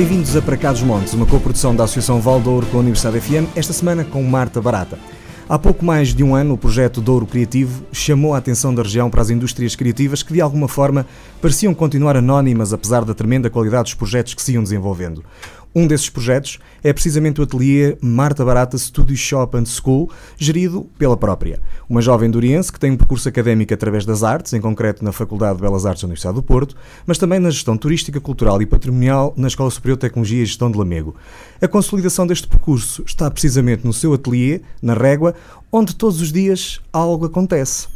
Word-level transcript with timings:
Bem-vindos 0.00 0.34
a 0.34 0.40
Para 0.40 0.56
Cá 0.56 0.72
dos 0.72 0.80
Montes, 0.80 1.12
uma 1.12 1.26
coprodução 1.26 1.76
da 1.76 1.84
Associação 1.84 2.22
Valdouro 2.22 2.66
com 2.68 2.78
a 2.78 2.80
Universidade 2.80 3.20
FM, 3.20 3.54
esta 3.54 3.74
semana 3.74 4.02
com 4.02 4.22
Marta 4.22 4.58
Barata. 4.58 4.98
Há 5.46 5.58
pouco 5.58 5.84
mais 5.84 6.14
de 6.14 6.24
um 6.24 6.34
ano, 6.34 6.54
o 6.54 6.56
projeto 6.56 7.02
Douro 7.02 7.26
Criativo 7.26 7.84
chamou 7.92 8.34
a 8.34 8.38
atenção 8.38 8.74
da 8.74 8.82
região 8.82 9.10
para 9.10 9.20
as 9.20 9.28
indústrias 9.28 9.76
criativas 9.76 10.22
que, 10.22 10.32
de 10.32 10.40
alguma 10.40 10.68
forma, 10.68 11.04
pareciam 11.42 11.74
continuar 11.74 12.16
anónimas 12.16 12.72
apesar 12.72 13.04
da 13.04 13.12
tremenda 13.12 13.50
qualidade 13.50 13.82
dos 13.82 13.94
projetos 13.94 14.32
que 14.32 14.40
se 14.40 14.54
iam 14.54 14.62
desenvolvendo. 14.62 15.22
Um 15.72 15.86
desses 15.86 16.10
projetos 16.10 16.58
é 16.82 16.92
precisamente 16.92 17.40
o 17.40 17.44
ateliê 17.44 17.96
Marta 18.00 18.44
Barata 18.44 18.76
Studio 18.76 19.16
Shop 19.16 19.56
and 19.56 19.66
School, 19.66 20.10
gerido 20.36 20.88
pela 20.98 21.16
própria. 21.16 21.60
Uma 21.88 22.02
jovem 22.02 22.28
duriense 22.28 22.72
que 22.72 22.80
tem 22.80 22.90
um 22.90 22.96
percurso 22.96 23.28
académico 23.28 23.72
através 23.72 24.04
das 24.04 24.24
artes, 24.24 24.52
em 24.52 24.60
concreto 24.60 25.04
na 25.04 25.12
Faculdade 25.12 25.56
de 25.56 25.62
Belas 25.62 25.86
Artes 25.86 26.02
da 26.02 26.06
Universidade 26.06 26.34
do 26.34 26.42
Porto, 26.42 26.74
mas 27.06 27.18
também 27.18 27.38
na 27.38 27.50
gestão 27.50 27.76
turística, 27.76 28.20
cultural 28.20 28.60
e 28.60 28.66
patrimonial 28.66 29.32
na 29.36 29.46
Escola 29.46 29.70
Superior 29.70 29.96
de 29.96 30.00
Tecnologia 30.00 30.42
e 30.42 30.46
Gestão 30.46 30.72
de 30.72 30.76
Lamego. 30.76 31.14
A 31.62 31.68
consolidação 31.68 32.26
deste 32.26 32.48
percurso 32.48 33.04
está 33.06 33.30
precisamente 33.30 33.86
no 33.86 33.92
seu 33.92 34.12
ateliê, 34.12 34.62
na 34.82 34.94
Régua, 34.94 35.36
onde 35.70 35.94
todos 35.94 36.20
os 36.20 36.32
dias 36.32 36.80
algo 36.92 37.26
acontece. 37.26 37.86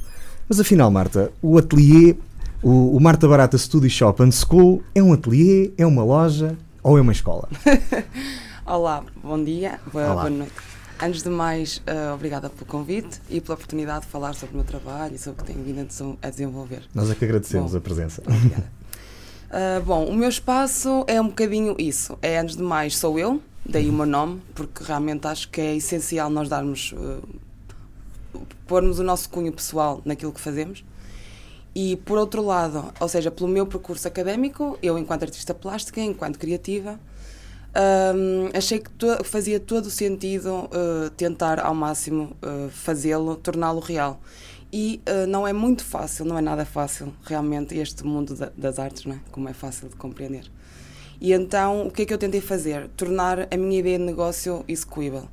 Mas 0.49 0.61
afinal, 0.61 0.93
Marta, 0.93 1.33
o 1.43 1.59
ateliê, 1.59 2.15
o, 2.63 2.97
o 2.97 3.01
Marta 3.01 3.27
Barata 3.27 3.59
Studio 3.59 3.91
Shop 3.91 4.23
and 4.23 4.31
School, 4.31 4.81
é 4.95 5.03
um 5.03 5.13
ateliê, 5.13 5.73
é 5.77 5.85
uma 5.85 6.05
loja, 6.05 6.57
ou 6.85 6.97
é 6.99 7.01
uma 7.01 7.13
escola? 7.13 7.49
Olá, 8.67 9.03
bom 9.23 9.43
dia, 9.43 9.81
boa, 9.93 10.05
Olá. 10.05 10.15
boa 10.15 10.31
noite. 10.31 10.53
Antes 11.03 11.23
de 11.23 11.29
mais, 11.29 11.79
uh, 11.79 12.15
obrigada 12.15 12.49
pelo 12.49 12.67
convite 12.67 13.21
e 13.29 13.41
pela 13.41 13.55
oportunidade 13.55 14.05
de 14.07 14.13
falar 14.13 14.35
sobre 14.35 14.55
o 14.55 14.59
meu 14.59 14.65
trabalho 14.67 15.15
e 15.17 15.19
sobre 15.19 15.43
o 15.43 15.45
que 15.45 15.53
tenho 15.53 15.65
vindo 15.65 15.81
a 15.81 15.85
des- 15.85 16.01
a 16.23 16.31
desenvolver. 16.31 16.83
Nós 16.95 17.11
é 17.11 17.15
que 17.17 17.25
agradecemos 17.25 17.73
Bom. 17.73 17.79
a 17.79 17.81
presença. 17.81 18.23
Obrigada. 18.27 18.71
Uh, 19.51 19.83
bom, 19.85 20.05
o 20.07 20.15
meu 20.15 20.29
espaço 20.29 21.05
é 21.09 21.21
um 21.21 21.27
bocadinho 21.29 21.75
isso. 21.79 22.17
É, 22.23 22.39
antes 22.39 22.57
de 22.57 22.63
mais, 22.63 22.97
sou 22.97 23.19
eu, 23.19 23.43
daí 23.69 23.89
o 23.89 23.93
meu 23.93 24.07
nome, 24.07 24.41
porque 24.55 24.85
realmente 24.85 25.27
acho 25.27 25.49
que 25.49 25.61
é 25.61 25.75
essencial 25.77 26.31
nós 26.31 26.49
darmos, 26.49 26.93
uh, 26.93 27.23
pormos 28.67 28.99
o 28.99 29.03
nosso 29.03 29.29
cunho 29.31 29.53
pessoal 29.53 30.01
naquilo 30.05 30.33
que 30.33 30.41
fazemos. 30.41 30.85
E 31.75 31.97
por 31.97 32.17
outro 32.19 32.43
lado, 32.45 32.93
ou 33.01 33.09
seja, 33.09 33.31
pelo 33.31 33.49
meu 33.49 33.67
percurso 33.67 34.07
académico, 34.07 34.79
eu 34.83 34.97
enquanto 34.97 35.25
artista 35.25 35.53
plástica, 35.53 36.01
enquanto 36.01 36.39
criativa, 36.39 37.01
hum, 38.15 38.49
achei 38.55 38.79
que 38.79 38.91
to- 38.91 39.25
fazia 39.25 39.59
todo 39.59 39.87
o 39.87 39.91
sentido 39.91 40.69
uh, 40.71 41.11
tentar 41.17 41.59
ao 41.59 41.75
máximo 41.75 42.37
uh, 42.43 42.71
fazê-lo, 42.71 43.37
torná-lo 43.37 43.81
real. 43.81 44.21
E 44.73 45.01
uh, 45.09 45.27
não 45.27 45.47
é 45.47 45.53
muito 45.53 45.85
fácil, 45.85 46.25
não 46.25 46.39
é 46.39 46.41
nada 46.41 46.65
fácil 46.65 47.13
realmente 47.25 47.77
este 47.77 48.05
mundo 48.05 48.35
da- 48.37 48.53
das 48.57 48.79
artes, 48.79 49.05
não 49.05 49.17
é? 49.17 49.21
como 49.31 49.49
é 49.49 49.53
fácil 49.53 49.89
de 49.89 49.97
compreender. 49.97 50.51
E 51.21 51.33
então, 51.33 51.87
o 51.87 51.91
que 51.91 52.03
é 52.03 52.07
que 52.07 52.13
eu 52.15 52.19
tentei 52.19 52.41
fazer? 52.41 52.89
Tornar 52.97 53.49
a 53.53 53.57
minha 53.57 53.79
ideia 53.79 53.99
de 53.99 54.05
negócio 54.05 54.65
execuível. 54.69 55.29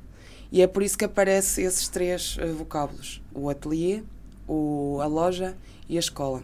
E 0.50 0.60
é 0.62 0.66
por 0.66 0.82
isso 0.82 0.96
que 0.98 1.04
aparecem 1.04 1.64
esses 1.64 1.88
três 1.88 2.36
vocábulos: 2.56 3.20
o 3.34 3.48
ateliê, 3.48 4.02
o, 4.46 4.98
a 5.02 5.06
loja 5.06 5.56
e 5.92 5.96
a 5.96 6.00
escola. 6.00 6.42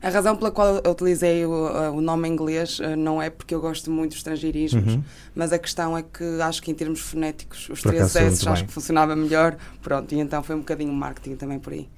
A 0.00 0.08
razão 0.10 0.36
pela 0.36 0.50
qual 0.52 0.76
eu 0.84 0.90
utilizei 0.92 1.44
o, 1.44 1.50
uh, 1.50 1.92
o 1.92 2.00
nome 2.00 2.28
inglês 2.28 2.78
uh, 2.78 2.94
não 2.96 3.20
é 3.20 3.30
porque 3.30 3.52
eu 3.52 3.60
gosto 3.60 3.90
muito 3.90 4.10
dos 4.10 4.18
estrangeirismos, 4.18 4.94
Uhum. 4.94 5.02
mas 5.34 5.52
a 5.52 5.58
questão 5.58 5.98
é 5.98 6.02
que 6.04 6.24
acho 6.40 6.62
que 6.62 6.70
em 6.70 6.74
termos 6.74 7.00
fonéticos 7.00 7.68
os 7.68 7.80
Por 7.80 7.88
três 7.90 8.14
S 8.14 8.48
acho 8.48 8.52
bem. 8.60 8.66
que 8.66 8.72
funcionava 8.72 9.16
melhor. 9.16 9.56
Pronto, 9.82 10.14
e 10.14 10.20
então 10.20 10.40
foi 10.42 10.54
um 10.54 10.60
bocadinho 10.60 10.92
marketing 10.92 11.34
também 11.34 11.58
por 11.58 11.72
aí. 11.72 11.88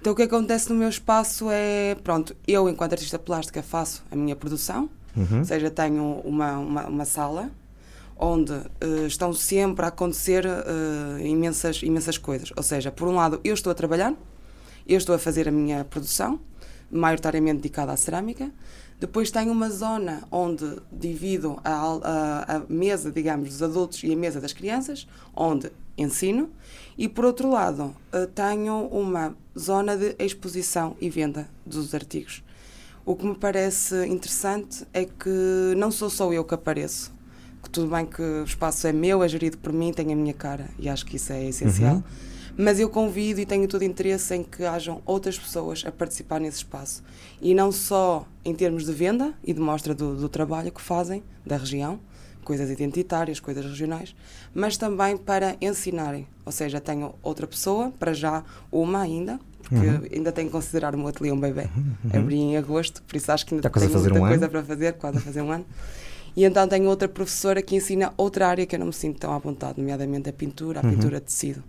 Então 0.00 0.12
o 0.12 0.16
que 0.16 0.22
acontece 0.22 0.70
no 0.70 0.76
meu 0.76 0.88
espaço 0.88 1.48
é, 1.50 1.96
pronto, 2.04 2.34
eu 2.46 2.68
enquanto 2.68 2.92
artista 2.92 3.18
plástica 3.18 3.62
faço 3.62 4.02
a 4.10 4.16
minha 4.16 4.36
produção, 4.36 4.88
Uhum. 5.16 5.40
ou 5.40 5.44
seja, 5.44 5.68
tenho 5.70 6.20
uma, 6.24 6.56
uma, 6.56 6.86
uma 6.86 7.04
sala 7.04 7.50
onde 8.16 8.52
eh, 8.80 9.06
estão 9.08 9.32
sempre 9.32 9.84
a 9.84 9.88
acontecer 9.88 10.46
eh, 10.46 11.26
imensas, 11.26 11.82
imensas 11.82 12.16
coisas. 12.16 12.52
Ou 12.56 12.62
seja, 12.62 12.92
por 12.92 13.08
um 13.08 13.16
lado, 13.16 13.40
eu 13.42 13.52
estou 13.54 13.72
a 13.72 13.74
trabalhar, 13.74 14.14
eu 14.92 14.98
estou 14.98 15.14
a 15.14 15.18
fazer 15.18 15.48
a 15.48 15.52
minha 15.52 15.84
produção, 15.84 16.40
maioritariamente 16.90 17.56
dedicada 17.58 17.92
à 17.92 17.96
cerâmica. 17.96 18.50
Depois 18.98 19.30
tenho 19.30 19.50
uma 19.52 19.70
zona 19.70 20.22
onde 20.30 20.76
divido 20.92 21.58
a, 21.64 21.72
a- 21.72 22.56
a 22.56 22.62
mesa, 22.68 23.10
digamos, 23.10 23.48
dos 23.50 23.62
adultos 23.62 24.02
e 24.04 24.12
a 24.12 24.16
mesa 24.16 24.40
das 24.40 24.52
crianças, 24.52 25.06
onde 25.34 25.70
ensino. 25.96 26.50
E 26.98 27.08
por 27.08 27.24
outro 27.24 27.48
lado, 27.50 27.94
eh, 28.12 28.26
tenho 28.34 28.86
uma 28.88 29.34
zona 29.58 29.96
de 29.96 30.14
exposição 30.18 30.96
e 31.00 31.08
venda 31.08 31.48
dos 31.64 31.94
artigos. 31.94 32.42
O 33.06 33.16
que 33.16 33.24
me 33.24 33.34
parece 33.34 34.06
interessante 34.06 34.86
é 34.92 35.04
que 35.06 35.74
não 35.78 35.90
sou 35.90 36.10
só 36.10 36.30
eu 36.32 36.44
que 36.44 36.54
apareço. 36.54 37.10
Que 37.62 37.70
tudo 37.70 37.90
bem 37.90 38.04
que 38.04 38.20
o 38.20 38.44
espaço 38.44 38.86
é 38.86 38.92
meu, 38.92 39.22
é 39.22 39.28
gerido 39.28 39.56
por 39.58 39.72
mim, 39.72 39.92
tem 39.92 40.12
a 40.12 40.16
minha 40.16 40.34
cara 40.34 40.68
e 40.78 40.88
acho 40.88 41.06
que 41.06 41.16
isso 41.16 41.32
é 41.32 41.46
essencial. 41.46 41.96
Uhum. 41.96 42.02
Mas 42.62 42.78
eu 42.78 42.90
convido 42.90 43.40
e 43.40 43.46
tenho 43.46 43.66
todo 43.66 43.82
interesse 43.82 44.34
em 44.34 44.42
que 44.42 44.64
hajam 44.64 45.00
outras 45.06 45.38
pessoas 45.38 45.82
a 45.86 45.90
participar 45.90 46.40
nesse 46.40 46.58
espaço. 46.58 47.02
E 47.40 47.54
não 47.54 47.72
só 47.72 48.26
em 48.44 48.54
termos 48.54 48.84
de 48.84 48.92
venda 48.92 49.32
e 49.42 49.52
de 49.54 49.60
mostra 49.60 49.94
do, 49.94 50.14
do 50.14 50.28
trabalho 50.28 50.70
que 50.70 50.80
fazem, 50.82 51.22
da 51.46 51.56
região, 51.56 51.98
coisas 52.44 52.68
identitárias, 52.70 53.40
coisas 53.40 53.64
regionais, 53.64 54.14
mas 54.54 54.76
também 54.76 55.16
para 55.16 55.56
ensinarem. 55.60 56.26
Ou 56.44 56.52
seja, 56.52 56.80
tenho 56.80 57.14
outra 57.22 57.46
pessoa, 57.46 57.92
para 57.98 58.12
já 58.12 58.44
uma 58.70 59.00
ainda, 59.00 59.38
porque 59.62 59.86
Uhum. 59.86 60.02
ainda 60.12 60.32
tenho 60.32 60.48
que 60.48 60.52
considerar 60.52 60.94
o 60.94 60.98
meu 60.98 61.08
ateliê 61.08 61.32
um 61.32 61.40
bebê. 61.40 61.66
Abri 62.12 62.36
em 62.36 62.56
agosto, 62.58 63.02
por 63.04 63.16
isso 63.16 63.30
acho 63.32 63.46
que 63.46 63.54
ainda 63.54 63.66
Está 63.68 63.80
tenho 63.80 63.92
muita 63.98 64.18
um 64.18 64.26
coisa 64.28 64.44
ano. 64.44 64.50
para 64.52 64.62
fazer, 64.64 64.92
quase 64.94 65.18
a 65.18 65.20
fazer 65.20 65.40
um 65.42 65.50
ano. 65.52 65.64
E 66.36 66.44
então 66.44 66.66
tenho 66.68 66.88
outra 66.88 67.08
professora 67.08 67.62
que 67.62 67.74
ensina 67.74 68.12
outra 68.16 68.48
área 68.48 68.66
que 68.66 68.74
eu 68.74 68.78
não 68.80 68.86
me 68.88 68.92
sinto 68.92 69.18
tão 69.18 69.32
à 69.32 69.38
vontade, 69.38 69.78
nomeadamente 69.80 70.28
a 70.28 70.32
pintura, 70.32 70.80
a 70.80 70.84
Uhum. 70.84 70.90
pintura 70.90 71.20
de 71.20 71.26
tecido. 71.26 71.62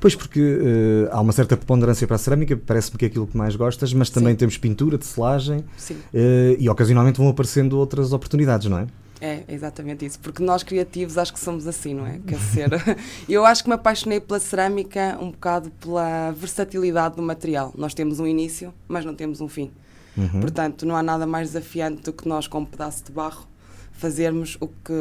Pois, 0.00 0.14
porque 0.14 0.40
eh, 0.40 1.08
há 1.12 1.20
uma 1.20 1.32
certa 1.32 1.56
preponderância 1.56 2.06
para 2.06 2.16
a 2.16 2.18
cerâmica, 2.18 2.56
parece-me 2.56 2.98
que 2.98 3.04
é 3.04 3.08
aquilo 3.08 3.26
que 3.26 3.36
mais 3.36 3.54
gostas, 3.54 3.92
mas 3.92 4.08
também 4.08 4.32
Sim. 4.32 4.38
temos 4.38 4.58
pintura, 4.58 4.96
tecelagem 4.96 5.64
Sim. 5.76 5.98
eh, 6.14 6.56
e 6.58 6.68
ocasionalmente 6.68 7.18
vão 7.18 7.28
aparecendo 7.28 7.78
outras 7.78 8.12
oportunidades, 8.12 8.68
não 8.68 8.78
é? 8.78 8.86
É, 9.20 9.44
exatamente 9.48 10.06
isso. 10.06 10.18
Porque 10.18 10.42
nós 10.42 10.62
criativos 10.62 11.18
acho 11.18 11.32
que 11.32 11.38
somos 11.38 11.66
assim, 11.66 11.92
não 11.92 12.06
é? 12.06 12.18
Quer 12.26 12.38
ser. 12.38 12.70
Eu 13.28 13.44
acho 13.44 13.62
que 13.62 13.68
me 13.68 13.74
apaixonei 13.74 14.18
pela 14.18 14.40
cerâmica 14.40 15.18
um 15.20 15.30
bocado 15.30 15.70
pela 15.72 16.30
versatilidade 16.30 17.16
do 17.16 17.22
material. 17.22 17.72
Nós 17.76 17.92
temos 17.92 18.18
um 18.18 18.26
início, 18.26 18.72
mas 18.88 19.04
não 19.04 19.14
temos 19.14 19.42
um 19.42 19.48
fim. 19.48 19.70
Uhum. 20.16 20.40
Portanto, 20.40 20.86
não 20.86 20.96
há 20.96 21.02
nada 21.02 21.26
mais 21.26 21.48
desafiante 21.48 22.02
do 22.02 22.12
que 22.12 22.26
nós, 22.26 22.46
com 22.46 22.60
um 22.60 22.64
pedaço 22.64 23.04
de 23.04 23.12
barro, 23.12 23.46
fazermos 23.92 24.56
o 24.58 24.66
que, 24.66 24.94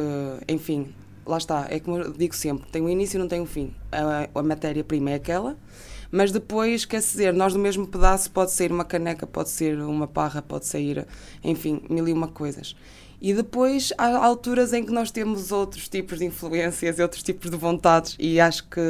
enfim, 0.50 0.88
lá 1.30 1.38
está. 1.38 1.68
É 1.70 1.80
como 1.80 1.98
eu 1.98 2.12
digo 2.12 2.36
sempre: 2.36 2.68
tem 2.72 2.82
um 2.82 2.90
início 2.90 3.18
e 3.18 3.20
não 3.20 3.28
tem 3.28 3.40
um 3.40 3.46
fim. 3.46 3.74
A, 3.92 4.28
a 4.40 4.44
matéria-prima 4.44 5.12
é 5.12 5.16
aquela. 5.16 5.58
Mas 6.12 6.32
depois, 6.32 6.86
quer 6.86 7.00
dizer, 7.00 7.34
nós 7.34 7.54
do 7.54 7.60
mesmo 7.60 7.86
pedaço 7.86 8.32
pode 8.32 8.52
sair 8.52 8.72
uma 8.72 8.84
caneca, 8.84 9.28
pode 9.28 9.50
ser 9.50 9.80
uma 9.80 10.08
parra, 10.08 10.42
pode 10.42 10.66
sair, 10.66 11.06
enfim, 11.44 11.82
mil 11.88 12.08
e 12.08 12.12
uma 12.12 12.28
coisas. 12.28 12.76
E 13.22 13.32
depois 13.34 13.94
há 13.98 14.18
alturas 14.26 14.74
em 14.74 14.84
que 14.84 14.92
nós 14.92 15.12
temos 15.12 15.52
outros 15.52 15.88
tipos 15.88 16.20
de 16.20 16.26
influências 16.26 16.98
e 16.98 17.02
outros 17.02 17.22
tipos 17.22 17.52
de 17.52 17.58
vontades 17.58 18.16
e 18.18 18.40
acho 18.40 18.64
que 18.70 18.82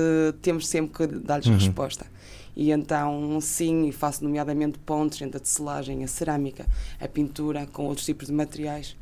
temos 0.41 0.67
sempre 0.67 1.07
que 1.07 1.15
dar-lhes 1.15 1.47
Uhum. 1.47 1.55
resposta. 1.55 2.05
E 2.55 2.71
então, 2.71 3.39
sim, 3.41 3.87
e 3.87 3.91
faço 3.91 4.23
nomeadamente 4.23 4.77
pontos 4.79 5.21
entre 5.21 5.37
a 5.37 5.39
tecelagem, 5.39 6.03
a 6.03 6.07
cerâmica, 6.07 6.65
a 7.01 7.07
pintura, 7.07 7.67
com 7.73 7.85
outros 7.85 8.05
tipos 8.05 8.27
de 8.27 8.33
materiais 8.33 8.95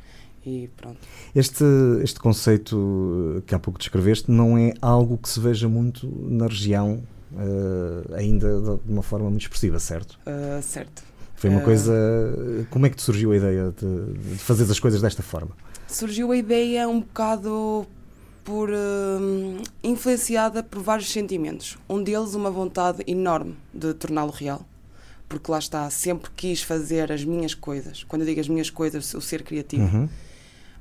e 0.44 0.68
pronto. 0.76 0.98
Este, 1.34 1.64
este 2.02 2.18
conceito 2.20 3.36
eh, 3.38 3.42
que 3.46 3.54
há 3.54 3.58
pouco 3.58 3.78
descreveste 3.78 4.30
não 4.30 4.56
é 4.58 4.72
algo 4.80 5.18
que 5.18 5.28
se 5.28 5.40
veja 5.40 5.68
muito 5.68 6.06
na 6.28 6.46
região, 6.46 7.02
eh, 7.36 8.14
ainda 8.16 8.60
de 8.84 8.90
uma 8.92 9.02
forma 9.02 9.28
muito 9.28 9.42
expressiva, 9.42 9.78
certo? 9.78 10.18
Ah, 10.26 10.60
certo. 10.62 11.02
Foi 11.36 11.50
uma 11.50 11.60
Eh, 11.60 11.64
coisa. 11.64 11.92
Como 12.70 12.86
é 12.86 12.90
que 12.90 12.96
te 12.96 13.02
surgiu 13.02 13.32
a 13.32 13.36
ideia 13.36 13.72
de, 13.78 14.12
de 14.32 14.38
fazer 14.38 14.64
as 14.70 14.80
coisas 14.80 15.00
desta 15.00 15.22
forma? 15.22 15.50
Surgiu 15.86 16.32
a 16.32 16.36
ideia 16.36 16.88
um 16.88 17.00
bocado 17.00 17.86
por 18.44 18.70
hum, 18.70 19.58
influenciada 19.84 20.62
por 20.62 20.82
vários 20.82 21.10
sentimentos. 21.12 21.78
Um 21.88 22.02
deles, 22.02 22.34
uma 22.34 22.50
vontade 22.50 23.02
enorme 23.06 23.54
de 23.72 23.92
torná-lo 23.94 24.30
real. 24.32 24.66
Porque 25.28 25.50
lá 25.50 25.58
está, 25.58 25.88
sempre 25.90 26.30
quis 26.34 26.62
fazer 26.62 27.12
as 27.12 27.22
minhas 27.22 27.52
coisas. 27.54 28.02
Quando 28.04 28.22
eu 28.22 28.26
digo 28.26 28.40
as 28.40 28.48
minhas 28.48 28.70
coisas, 28.70 29.12
o 29.14 29.20
ser 29.20 29.42
criativo. 29.42 29.84
Uhum. 29.84 30.08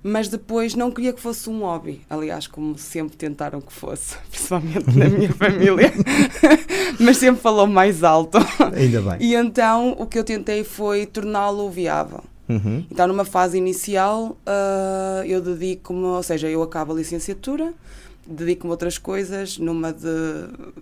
Mas 0.04 0.28
depois 0.28 0.76
não 0.76 0.92
queria 0.92 1.14
que 1.14 1.22
fosse 1.22 1.50
um 1.50 1.62
hobby. 1.62 2.02
Aliás, 2.10 2.48
como 2.48 2.78
sempre 2.78 3.18
tentaram 3.18 3.62
que 3.62 3.74
fosse, 3.74 4.16
principalmente 4.30 4.98
na 4.98 5.10
minha 5.10 5.32
família, 5.34 5.92
mas 7.00 7.18
sempre 7.18 7.42
falou 7.42 7.68
mais 7.68 8.04
alto. 8.04 8.38
Ainda 8.76 9.02
bem. 9.02 9.18
E 9.20 9.36
então 9.36 9.96
o 9.98 10.06
que 10.06 10.18
eu 10.18 10.24
tentei 10.24 10.64
foi 10.64 11.06
torná-lo 11.06 11.70
viável. 11.70 12.24
Uhum. 12.50 12.86
Então, 12.90 13.08
numa 13.08 13.26
fase 13.26 13.58
inicial, 13.58 14.38
ah, 14.46 15.22
eu 15.26 15.42
dedico-me, 15.42 16.06
ou 16.06 16.24
seja, 16.24 16.48
eu 16.50 16.64
acabo 16.64 16.94
a 16.94 16.96
licenciatura, 16.96 17.74
dedico-me 18.26 18.70
a 18.70 18.74
outras 18.74 18.98
coisas, 18.98 19.58
numa 19.58 19.92
de 19.92 20.08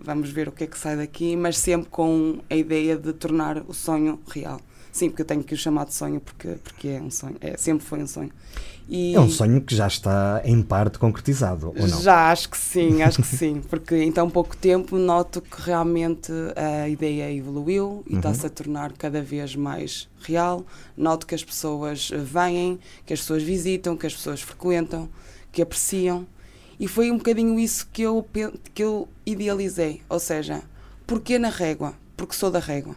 vamos 0.00 0.30
ver 0.30 0.48
o 0.48 0.52
que 0.52 0.64
é 0.64 0.66
que 0.66 0.78
sai 0.78 0.96
daqui, 0.96 1.36
mas 1.36 1.58
sempre 1.58 1.88
com 1.90 2.38
a 2.48 2.54
ideia 2.54 2.96
de 2.96 3.12
tornar 3.12 3.64
o 3.66 3.74
sonho 3.74 4.20
real. 4.28 4.60
Sim, 4.96 5.10
porque 5.10 5.20
eu 5.20 5.26
tenho 5.26 5.44
que 5.44 5.52
o 5.52 5.58
chamar 5.58 5.84
de 5.84 5.92
sonho, 5.92 6.18
porque, 6.22 6.56
porque 6.64 6.88
é 6.88 7.02
um 7.02 7.10
sonho, 7.10 7.36
é, 7.42 7.54
sempre 7.58 7.84
foi 7.84 8.02
um 8.02 8.06
sonho. 8.06 8.30
E 8.88 9.14
é 9.14 9.20
um 9.20 9.28
sonho 9.28 9.60
que 9.60 9.76
já 9.76 9.86
está 9.86 10.40
em 10.42 10.62
parte 10.62 10.98
concretizado, 10.98 11.74
ou 11.76 11.86
não? 11.86 12.00
Já, 12.00 12.32
acho 12.32 12.48
que 12.48 12.56
sim, 12.56 13.02
acho 13.04 13.20
que 13.20 13.28
sim, 13.28 13.60
porque 13.68 13.94
em 13.94 14.10
tão 14.10 14.30
pouco 14.30 14.56
tempo 14.56 14.96
noto 14.96 15.42
que 15.42 15.60
realmente 15.60 16.32
a 16.56 16.88
ideia 16.88 17.30
evoluiu 17.30 18.02
e 18.06 18.12
uhum. 18.12 18.20
está-se 18.20 18.46
a 18.46 18.48
tornar 18.48 18.94
cada 18.94 19.20
vez 19.20 19.54
mais 19.54 20.08
real. 20.22 20.64
Noto 20.96 21.26
que 21.26 21.34
as 21.34 21.44
pessoas 21.44 22.08
vêm, 22.08 22.78
que 23.04 23.12
as 23.12 23.20
pessoas 23.20 23.42
visitam, 23.42 23.98
que 23.98 24.06
as 24.06 24.14
pessoas 24.14 24.40
frequentam, 24.40 25.10
que 25.52 25.60
apreciam. 25.60 26.26
E 26.80 26.88
foi 26.88 27.10
um 27.10 27.18
bocadinho 27.18 27.58
isso 27.58 27.86
que 27.92 28.00
eu, 28.00 28.26
que 28.72 28.82
eu 28.82 29.06
idealizei, 29.26 30.00
ou 30.08 30.18
seja, 30.18 30.62
porquê 31.06 31.38
na 31.38 31.50
régua? 31.50 31.92
Porque 32.16 32.34
sou 32.34 32.50
da 32.50 32.60
régua 32.60 32.96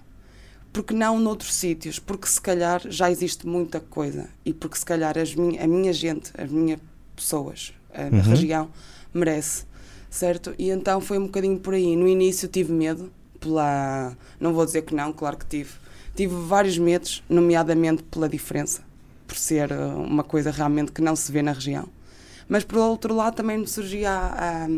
porque 0.72 0.94
não 0.94 1.20
noutros 1.20 1.54
sítios, 1.54 2.00
porque 2.00 2.28
se 2.28 2.40
calhar 2.40 2.82
já 2.90 3.10
existe 3.10 3.48
muita 3.48 3.80
coisa 3.80 4.30
e 4.46 4.54
porque 4.54 4.78
se 4.78 4.86
calhar 4.86 5.18
as 5.18 5.34
minha, 5.34 5.64
a 5.64 5.68
minha 5.68 5.92
gente, 5.92 6.32
as 6.38 6.50
minhas 6.50 6.80
pessoas, 7.16 7.74
a 7.94 8.04
uhum. 8.04 8.22
região 8.22 8.70
merece, 9.14 9.66
certo? 10.10 10.54
E 10.58 10.70
então 10.70 11.02
foi 11.02 11.18
um 11.18 11.24
bocadinho 11.24 11.60
por 11.60 11.74
aí. 11.74 11.96
No 11.96 12.08
início 12.08 12.48
tive 12.48 12.72
medo, 12.72 13.12
pela. 13.40 14.16
Não 14.40 14.54
vou 14.54 14.66
dizer 14.66 14.84
que 14.84 14.94
não, 14.94 15.12
claro 15.12 15.38
que 15.38 15.46
tive. 15.46 15.72
Tive 16.16 16.36
vários 16.36 16.78
medos, 16.78 17.24
nomeadamente 17.30 18.04
pela 18.04 18.28
diferença, 18.28 18.82
por 19.26 19.38
ser 19.38 19.72
uh, 19.72 19.98
uma 19.98 20.24
coisa 20.24 20.52
realmente 20.52 20.92
que 20.92 21.02
não 21.02 21.16
se 21.16 21.32
vê 21.32 21.42
na 21.42 21.54
região. 21.54 21.88
Mas 22.48 22.64
por 22.64 22.78
outro 22.80 23.16
lado 23.16 23.36
também 23.36 23.58
me 23.58 23.68
surgia 23.68 24.12
a, 24.12 24.66
a 24.66 24.70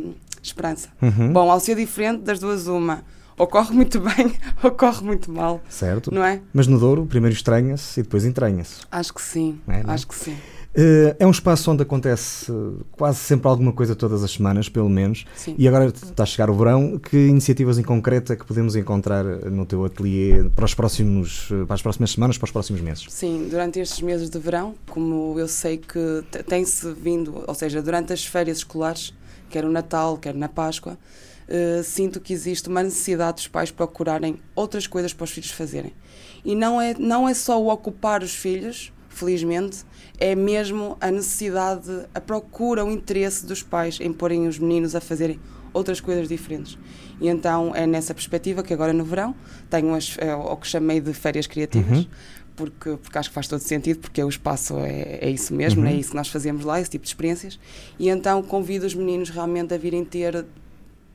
esperança. 0.44 0.90
Uhum. 1.02 1.34
Bom, 1.34 1.50
ao 1.50 1.60
ser 1.60 1.76
diferente, 1.76 2.22
das 2.22 2.40
duas, 2.40 2.68
uma 2.68 3.04
ou 3.42 3.48
corre 3.48 3.74
muito 3.74 4.00
bem 4.00 4.32
ou 4.62 4.70
corre 4.70 5.04
muito 5.04 5.32
mal. 5.32 5.60
Certo. 5.68 6.14
Não 6.14 6.24
é? 6.24 6.40
Mas 6.54 6.68
no 6.68 6.80
Douro, 6.80 7.08
primeiro 7.08 7.36
estranha-se 7.36 8.00
e 8.00 8.04
depois 8.04 8.24
entranha-se. 8.24 8.82
Acho 8.92 9.12
que 9.16 9.22
sim. 9.22 9.60
É, 9.68 9.82
Acho 9.88 10.08
que 10.08 10.14
sim. 10.14 10.38
Uh, 10.78 11.16
é 11.20 11.26
um 11.26 11.32
espaço 11.32 11.70
onde 11.72 11.82
acontece 11.82 12.54
quase 12.92 13.18
sempre 13.18 13.48
alguma 13.48 13.74
coisa 13.74 13.96
todas 13.96 14.24
as 14.24 14.30
semanas, 14.32 14.70
pelo 14.70 14.88
menos. 14.88 15.26
Sim. 15.36 15.56
E 15.58 15.68
agora 15.68 15.88
está 15.88 16.22
a 16.22 16.26
chegar 16.26 16.52
o 16.52 16.54
verão. 16.54 17.00
Que 17.00 17.18
iniciativas 17.18 17.80
em 17.80 17.84
concreto 17.84 18.32
é 18.32 18.36
que 18.36 18.46
podemos 18.46 18.76
encontrar 18.76 19.26
no 19.26 19.66
teu 19.66 19.84
ateliê 19.84 20.44
para, 20.56 20.64
os 20.64 20.76
próximos, 20.76 21.50
para 21.66 21.74
as 21.74 21.82
próximas 21.82 22.12
semanas, 22.12 22.38
para 22.38 22.46
os 22.46 22.52
próximos 22.52 22.80
meses? 22.80 23.08
Sim, 23.10 23.48
durante 23.50 23.80
estes 23.80 24.02
meses 24.02 24.30
de 24.30 24.38
verão, 24.38 24.76
como 24.88 25.38
eu 25.40 25.48
sei 25.48 25.78
que 25.78 26.24
tem-se 26.48 26.94
vindo, 26.94 27.44
ou 27.48 27.56
seja, 27.56 27.82
durante 27.82 28.14
as 28.14 28.24
férias 28.24 28.60
escolares, 28.60 29.14
quer 29.50 29.64
no 29.64 29.72
Natal, 29.72 30.16
quer 30.18 30.36
na 30.36 30.48
Páscoa, 30.48 30.96
uh, 31.52 31.84
sinto 31.84 32.20
que 32.20 32.34
existe 32.34 32.70
uma 32.70 32.82
necessidade 32.82 33.36
dos 33.36 33.48
pais 33.48 33.70
procurarem 33.70 34.40
outras 34.56 34.88
coisas 34.88 35.14
para 35.14 35.26
os 35.26 35.32
filhos 35.32 35.52
fazerem. 35.52 35.94
E 36.44 36.56
não 36.56 36.82
é, 36.82 36.96
não 36.98 37.28
é 37.28 37.34
só 37.34 37.62
o 37.62 37.72
ocupar 37.72 38.24
os 38.24 38.34
filhos, 38.34 38.92
felizmente, 39.10 39.84
é 40.18 40.34
mesmo 40.34 40.98
a 41.00 41.12
necessidade, 41.12 42.08
a 42.14 42.22
procura, 42.22 42.86
o 42.86 42.92
interesse 42.92 43.46
dos 43.46 43.62
pais 43.62 44.00
em 44.00 44.12
porem 44.12 44.48
os 44.48 44.58
meninos 44.58 44.96
a 44.96 45.02
fazerem 45.02 45.40
outras 45.74 46.00
coisas 46.00 46.28
diferentes. 46.28 46.78
E 47.20 47.28
então 47.28 47.76
é 47.76 47.86
nessa 47.86 48.14
perspectiva 48.14 48.64
que 48.64 48.74
agora 48.74 48.94
no 48.94 49.04
verão 49.04 49.36
tenho 49.70 49.94
as, 49.94 50.18
é, 50.18 50.34
o 50.36 50.56
que 50.58 50.68
chamei 50.68 51.00
de 51.00 51.14
férias 51.14 51.48
criativas. 51.48 52.00
Uhum. 52.00 52.08
Porque, 52.54 52.98
porque 52.98 53.18
acho 53.18 53.30
que 53.30 53.34
faz 53.34 53.48
todo 53.48 53.62
sentido, 53.62 54.00
porque 54.00 54.22
o 54.22 54.28
espaço 54.28 54.78
é, 54.80 55.20
é 55.22 55.30
isso 55.30 55.54
mesmo, 55.54 55.82
uhum. 55.82 55.88
é 55.88 55.94
isso 55.94 56.12
que 56.12 56.16
nós 56.16 56.28
fazemos 56.28 56.66
lá, 56.66 56.80
esse 56.80 56.92
tipo 56.92 57.04
de 57.04 57.10
experiências. 57.10 57.60
E 57.98 58.10
então 58.10 58.44
convido 58.44 58.86
os 58.86 58.94
meninos 58.94 59.30
realmente 59.30 59.74
a 59.74 59.78
virem 59.78 60.04
ter 60.04 60.46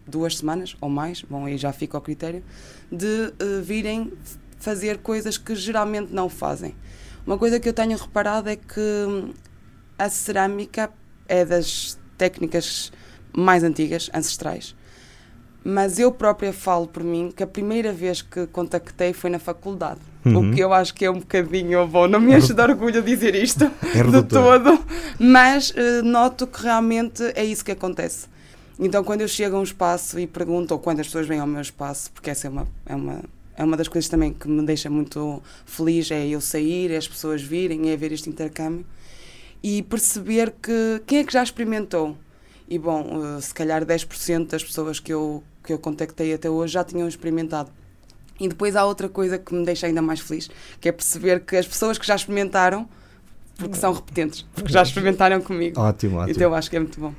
duas 0.06 0.38
semanas 0.38 0.76
ou 0.80 0.88
mais, 0.88 1.22
bom, 1.22 1.46
aí 1.46 1.56
já 1.56 1.72
fica 1.72 1.96
ao 1.96 2.00
critério, 2.00 2.42
de 2.90 3.06
uh, 3.06 3.62
virem 3.62 4.12
fazer 4.58 4.98
coisas 4.98 5.36
que 5.36 5.54
geralmente 5.54 6.12
não 6.12 6.28
fazem. 6.28 6.74
Uma 7.26 7.36
coisa 7.36 7.58
que 7.58 7.68
eu 7.68 7.72
tenho 7.72 7.96
reparado 7.96 8.48
é 8.48 8.56
que 8.56 8.80
hum, 8.80 9.32
a 9.98 10.08
cerâmica 10.08 10.90
é 11.28 11.44
das 11.44 11.98
técnicas 12.16 12.92
mais 13.36 13.64
antigas, 13.64 14.10
ancestrais. 14.14 14.74
Mas 15.64 15.98
eu 15.98 16.12
própria 16.12 16.52
falo 16.52 16.86
por 16.86 17.02
mim 17.02 17.32
que 17.34 17.42
a 17.42 17.46
primeira 17.46 17.92
vez 17.92 18.22
que 18.22 18.46
contactei 18.46 19.12
foi 19.12 19.28
na 19.28 19.40
faculdade. 19.40 19.98
Uhum. 20.24 20.52
O 20.52 20.54
que 20.54 20.60
eu 20.60 20.72
acho 20.72 20.94
que 20.94 21.04
é 21.04 21.10
um 21.10 21.18
bocadinho 21.18 21.84
bom. 21.88 22.06
Não 22.06 22.20
me 22.20 22.36
enche 22.36 22.54
de 22.54 22.62
orgulho 22.62 23.02
dizer 23.02 23.34
isto 23.34 23.64
é 23.64 24.02
de 24.04 24.22
todo, 24.22 24.78
mas 25.18 25.70
uh, 25.70 26.04
noto 26.04 26.46
que 26.46 26.62
realmente 26.62 27.24
é 27.34 27.44
isso 27.44 27.64
que 27.64 27.72
acontece. 27.72 28.28
Então, 28.78 29.02
quando 29.02 29.22
eu 29.22 29.28
chego 29.28 29.56
a 29.56 29.60
um 29.60 29.62
espaço 29.62 30.18
e 30.18 30.26
pergunto, 30.26 30.74
ou 30.74 30.80
quando 30.80 31.00
as 31.00 31.06
pessoas 31.06 31.26
vêm 31.26 31.38
ao 31.38 31.46
meu 31.46 31.62
espaço, 31.62 32.10
porque 32.12 32.30
essa 32.30 32.46
é 32.46 32.50
uma, 32.50 32.68
é 32.84 32.94
uma, 32.94 33.24
é 33.56 33.64
uma 33.64 33.76
das 33.76 33.88
coisas 33.88 34.08
também 34.08 34.32
que 34.32 34.46
me 34.46 34.64
deixa 34.66 34.90
muito 34.90 35.42
feliz, 35.64 36.10
é 36.10 36.26
eu 36.26 36.40
sair, 36.40 36.90
é 36.90 36.96
as 36.96 37.08
pessoas 37.08 37.40
virem, 37.40 37.90
é 37.90 37.96
ver 37.96 38.12
este 38.12 38.28
intercâmbio 38.28 38.84
e 39.62 39.82
perceber 39.82 40.54
que 40.62 41.02
quem 41.06 41.18
é 41.18 41.24
que 41.24 41.32
já 41.32 41.42
experimentou. 41.42 42.16
E 42.68 42.78
bom, 42.78 43.22
eh, 43.24 43.40
se 43.40 43.54
calhar 43.54 43.84
10% 43.84 44.50
das 44.50 44.62
pessoas 44.62 45.00
que 45.00 45.12
eu, 45.12 45.42
que 45.64 45.72
eu 45.72 45.78
contactei 45.78 46.34
até 46.34 46.50
hoje 46.50 46.74
já 46.74 46.84
tinham 46.84 47.08
experimentado. 47.08 47.70
E 48.38 48.48
depois 48.48 48.76
há 48.76 48.84
outra 48.84 49.08
coisa 49.08 49.38
que 49.38 49.54
me 49.54 49.64
deixa 49.64 49.86
ainda 49.86 50.02
mais 50.02 50.20
feliz, 50.20 50.50
que 50.80 50.88
é 50.88 50.92
perceber 50.92 51.40
que 51.40 51.56
as 51.56 51.66
pessoas 51.66 51.96
que 51.96 52.06
já 52.06 52.14
experimentaram, 52.14 52.88
porque 53.56 53.76
são 53.76 53.92
repetentes, 53.92 54.44
porque 54.54 54.70
já 54.70 54.82
experimentaram 54.82 55.40
comigo. 55.40 55.80
Ótimo, 55.80 56.18
ótimo. 56.18 56.30
Então 56.30 56.42
eu 56.42 56.54
acho 56.54 56.68
que 56.68 56.76
é 56.76 56.80
muito 56.80 57.00
bom. 57.00 57.14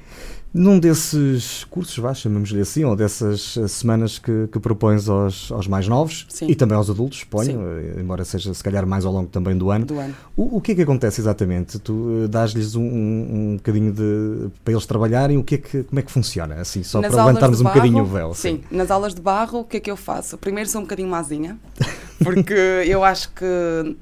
Num 0.57 0.79
desses 0.79 1.63
cursos, 1.65 1.95
vá, 1.99 2.15
chamamos-lhe 2.15 2.59
assim, 2.59 2.83
ou 2.83 2.95
dessas 2.95 3.55
eh, 3.57 3.67
semanas 3.67 4.17
que, 4.17 4.47
que 4.51 4.59
propões 4.59 5.07
aos, 5.07 5.51
aos 5.51 5.67
mais 5.67 5.87
novos 5.87 6.25
Sim. 6.29 6.47
e 6.49 6.55
também 6.55 6.75
aos 6.75 6.89
adultos, 6.89 7.23
ponho, 7.23 7.61
eh, 7.61 8.01
embora 8.01 8.25
seja 8.25 8.51
se 8.51 8.63
calhar 8.63 8.85
mais 8.87 9.05
ao 9.05 9.13
longo 9.13 9.29
também 9.29 9.55
do 9.55 9.69
ano. 9.69 9.85
Do 9.85 9.99
ano. 9.99 10.15
O, 10.35 10.57
o 10.57 10.61
que 10.61 10.71
é 10.71 10.75
que 10.75 10.81
acontece 10.81 11.21
exatamente? 11.21 11.77
Tu 11.77 11.93
uh, 11.93 12.27
dás-lhes 12.27 12.73
um, 12.73 12.81
um, 12.81 13.51
um 13.51 13.55
bocadinho 13.57 13.93
de. 13.93 14.49
para 14.63 14.73
eles 14.73 14.87
trabalharem, 14.87 15.37
o 15.37 15.43
que 15.43 15.55
é 15.55 15.57
que, 15.59 15.83
como 15.83 15.99
é 15.99 16.01
que 16.01 16.11
funciona? 16.11 16.55
Assim, 16.55 16.81
só 16.81 17.01
nas 17.01 17.13
para 17.13 17.25
levantarmos 17.25 17.61
um 17.61 17.63
barro, 17.63 17.75
bocadinho 17.75 18.03
o 18.03 18.05
véu. 18.07 18.33
Sim. 18.33 18.63
sim, 18.69 18.75
nas 18.75 18.89
aulas 18.89 19.13
de 19.13 19.21
barro, 19.21 19.59
o 19.59 19.63
que 19.63 19.77
é 19.77 19.79
que 19.79 19.91
eu 19.91 19.95
faço? 19.95 20.39
Primeiro 20.39 20.67
sou 20.67 20.81
um 20.81 20.85
bocadinho 20.85 21.07
mazinha. 21.07 21.55
porque 22.23 22.53
eu 22.53 23.03
acho 23.03 23.31
que 23.31 23.45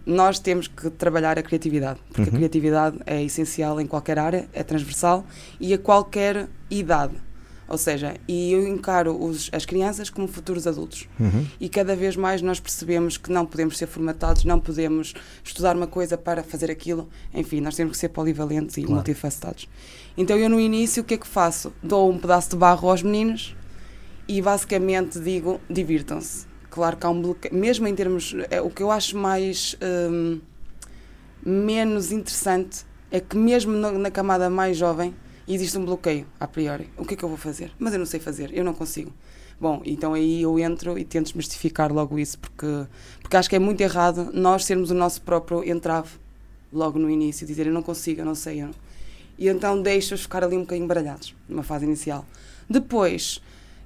nós 0.06 0.40
temos 0.40 0.68
que 0.68 0.90
trabalhar 0.90 1.38
a 1.38 1.44
criatividade, 1.44 2.00
porque 2.08 2.22
uhum. 2.22 2.28
a 2.28 2.32
criatividade 2.32 2.98
é 3.06 3.24
essencial 3.24 3.80
em 3.80 3.88
qualquer 3.88 4.20
área, 4.20 4.48
é 4.54 4.64
transversal 4.64 5.26
e 5.60 5.74
a 5.74 5.78
qualquer 5.78 6.48
idade. 6.70 7.16
Ou 7.68 7.80
seja, 7.80 8.16
e 8.28 8.52
eu 8.52 8.68
encaro 8.68 9.20
os, 9.20 9.50
as 9.52 9.66
crianças 9.66 10.10
como 10.10 10.28
futuros 10.28 10.68
adultos. 10.68 11.08
Uhum. 11.20 11.48
E 11.60 11.68
cada 11.68 11.96
vez 11.96 12.16
mais 12.16 12.42
nós 12.42 12.60
percebemos 12.60 13.18
que 13.18 13.32
não 13.32 13.44
podemos 13.44 13.78
ser 13.78 13.88
formatados, 13.88 14.44
não 14.44 14.60
podemos 14.60 15.16
estudar 15.44 15.76
uma 15.76 15.88
coisa 15.88 16.16
para 16.16 16.44
fazer 16.44 16.70
aquilo. 16.70 17.10
Enfim, 17.34 17.62
nós 17.62 17.76
temos 17.76 17.94
que 17.94 17.98
ser 17.98 18.10
polivalentes 18.10 18.78
e 18.78 18.82
claro. 18.82 18.96
multifacetados. 18.96 19.68
Então 20.16 20.38
eu 20.38 20.48
no 20.48 20.60
início 20.60 21.02
o 21.02 21.06
que 21.06 21.16
é 21.16 21.18
que 21.18 21.28
faço? 21.28 21.74
Dou 21.82 22.12
um 22.12 22.20
pedaço 22.20 22.52
de 22.52 22.56
barro 22.56 22.88
aos 22.88 23.02
meninos 23.02 23.56
e 24.28 24.42
basicamente 24.42 25.20
digo, 25.20 25.60
divirtam-se 25.68 26.46
Claro 26.76 26.98
que 26.98 27.06
há 27.06 27.10
um 27.10 27.22
bloqueio, 27.22 27.56
mesmo 27.56 27.88
em 27.88 27.96
termos. 27.96 28.36
É, 28.52 28.62
o 28.62 28.70
que 28.70 28.84
eu 28.84 28.92
acho 28.92 29.18
mais. 29.18 29.78
Um, 29.82 30.42
menos 31.42 32.12
interessante 32.12 32.86
é 33.10 33.22
que, 33.22 33.38
mesmo 33.38 33.72
na, 33.72 33.94
na 33.94 34.12
camada 34.12 34.50
mais 34.50 34.76
jovem, 34.76 35.16
existe 35.48 35.78
um 35.78 35.86
bloqueio 35.86 36.28
a 36.38 36.46
priori. 36.46 36.90
O 36.98 37.06
que 37.06 37.14
é 37.14 37.18
que 37.18 37.24
eu 37.24 37.30
vou 37.30 37.38
fazer? 37.38 37.72
Mas 37.80 37.94
eu 37.94 38.00
não 38.00 38.06
sei 38.06 38.20
fazer, 38.20 38.52
eu 38.54 38.66
não 38.66 38.74
consigo. 38.74 39.14
Bom, 39.58 39.82
então 39.86 40.14
aí 40.14 40.42
eu 40.42 40.60
entro 40.60 41.00
e 41.00 41.06
tento 41.06 41.28
desmistificar 41.28 41.94
logo 41.94 42.20
isso, 42.20 42.38
porque, 42.40 42.68
porque 43.22 43.38
acho 43.38 43.50
que 43.50 43.56
é 43.56 43.60
muito 43.60 43.80
errado 43.80 44.32
nós 44.34 44.66
sermos 44.66 44.92
o 44.92 44.94
nosso 44.94 45.22
próprio 45.22 45.64
entrave 45.64 46.10
logo 46.74 47.00
no 47.00 47.10
início, 47.10 47.48
dizer 47.48 47.68
eu 47.68 47.74
não 47.74 47.84
consigo, 47.84 48.20
eu 48.20 48.26
não 48.26 48.36
sei. 48.36 48.62
Eu 48.62 48.68
não. 48.68 48.76
E 49.40 49.48
então 49.48 49.82
deixo-os 49.82 50.24
ficar 50.24 50.44
ali 50.44 50.58
um 50.58 50.62
bocadinho 50.62 50.88
baralhados, 50.90 51.34
numa 51.48 51.64
fase 51.64 51.86
inicial. 51.86 52.26
Depois, 52.70 53.42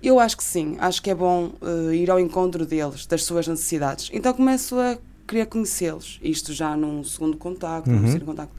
eu 0.08 0.20
acho 0.20 0.38
que 0.38 0.44
sim, 0.44 0.78
acho 0.80 1.02
que 1.02 1.10
é 1.10 1.16
bom 1.16 1.52
uh, 1.62 1.94
ir 1.94 2.10
ao 2.10 2.20
encontro 2.20 2.66
deles, 2.66 3.06
das 3.06 3.24
suas 3.24 3.48
necessidades. 3.48 4.10
Então 4.14 4.34
começo 4.34 4.80
a 4.80 4.98
querer 5.28 5.46
conhecê-los, 5.46 6.20
isto 6.24 6.54
já 6.54 6.76
num 6.76 7.04
segundo 7.04 7.38
contacto, 7.38 7.90
uhum. 7.90 7.96
num 7.96 8.02
terceiro 8.02 8.26
contacto. 8.26 8.54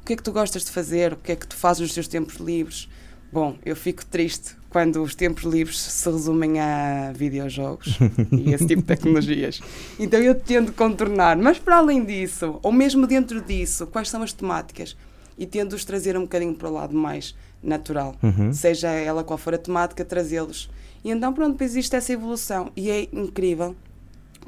O 0.00 0.04
que 0.04 0.14
é 0.14 0.16
que 0.16 0.22
tu 0.22 0.32
gostas 0.32 0.64
de 0.64 0.70
fazer? 0.70 1.12
O 1.12 1.16
que 1.16 1.32
é 1.32 1.36
que 1.36 1.46
tu 1.46 1.54
fazes 1.54 1.82
nos 1.82 1.94
teus 1.94 2.08
tempos 2.08 2.36
livres? 2.36 2.88
Bom, 3.32 3.56
eu 3.64 3.76
fico 3.76 4.04
triste 4.04 4.56
quando 4.70 5.02
os 5.02 5.14
tempos 5.14 5.44
livres 5.44 5.78
se 5.78 6.10
resumem 6.10 6.58
a 6.58 7.12
videojogos 7.14 7.98
e 8.32 8.52
esse 8.52 8.66
tipo 8.66 8.82
de 8.82 8.88
tecnologias. 8.88 9.60
Então 9.98 10.18
eu 10.18 10.34
tento 10.34 10.72
contornar, 10.72 11.36
mas 11.36 11.58
para 11.58 11.76
além 11.76 12.04
disso, 12.04 12.58
ou 12.62 12.72
mesmo 12.72 13.06
dentro 13.06 13.40
disso, 13.40 13.86
quais 13.86 14.08
são 14.08 14.22
as 14.22 14.32
temáticas? 14.32 14.96
E 15.38 15.46
tento-os 15.46 15.84
trazer 15.84 16.16
um 16.16 16.22
bocadinho 16.22 16.54
para 16.54 16.68
o 16.68 16.72
lado 16.72 16.94
mais 16.94 17.34
natural, 17.62 18.14
uhum. 18.22 18.52
seja 18.52 18.88
ela 18.88 19.22
qual 19.22 19.38
for 19.38 19.54
a 19.54 19.58
temática, 19.58 20.04
trazê-los. 20.04 20.70
E 21.04 21.10
então, 21.10 21.32
pronto, 21.32 21.52
depois 21.52 21.70
existe 21.72 21.94
essa 21.96 22.12
evolução. 22.12 22.70
E 22.76 22.90
é 22.90 23.08
incrível 23.12 23.74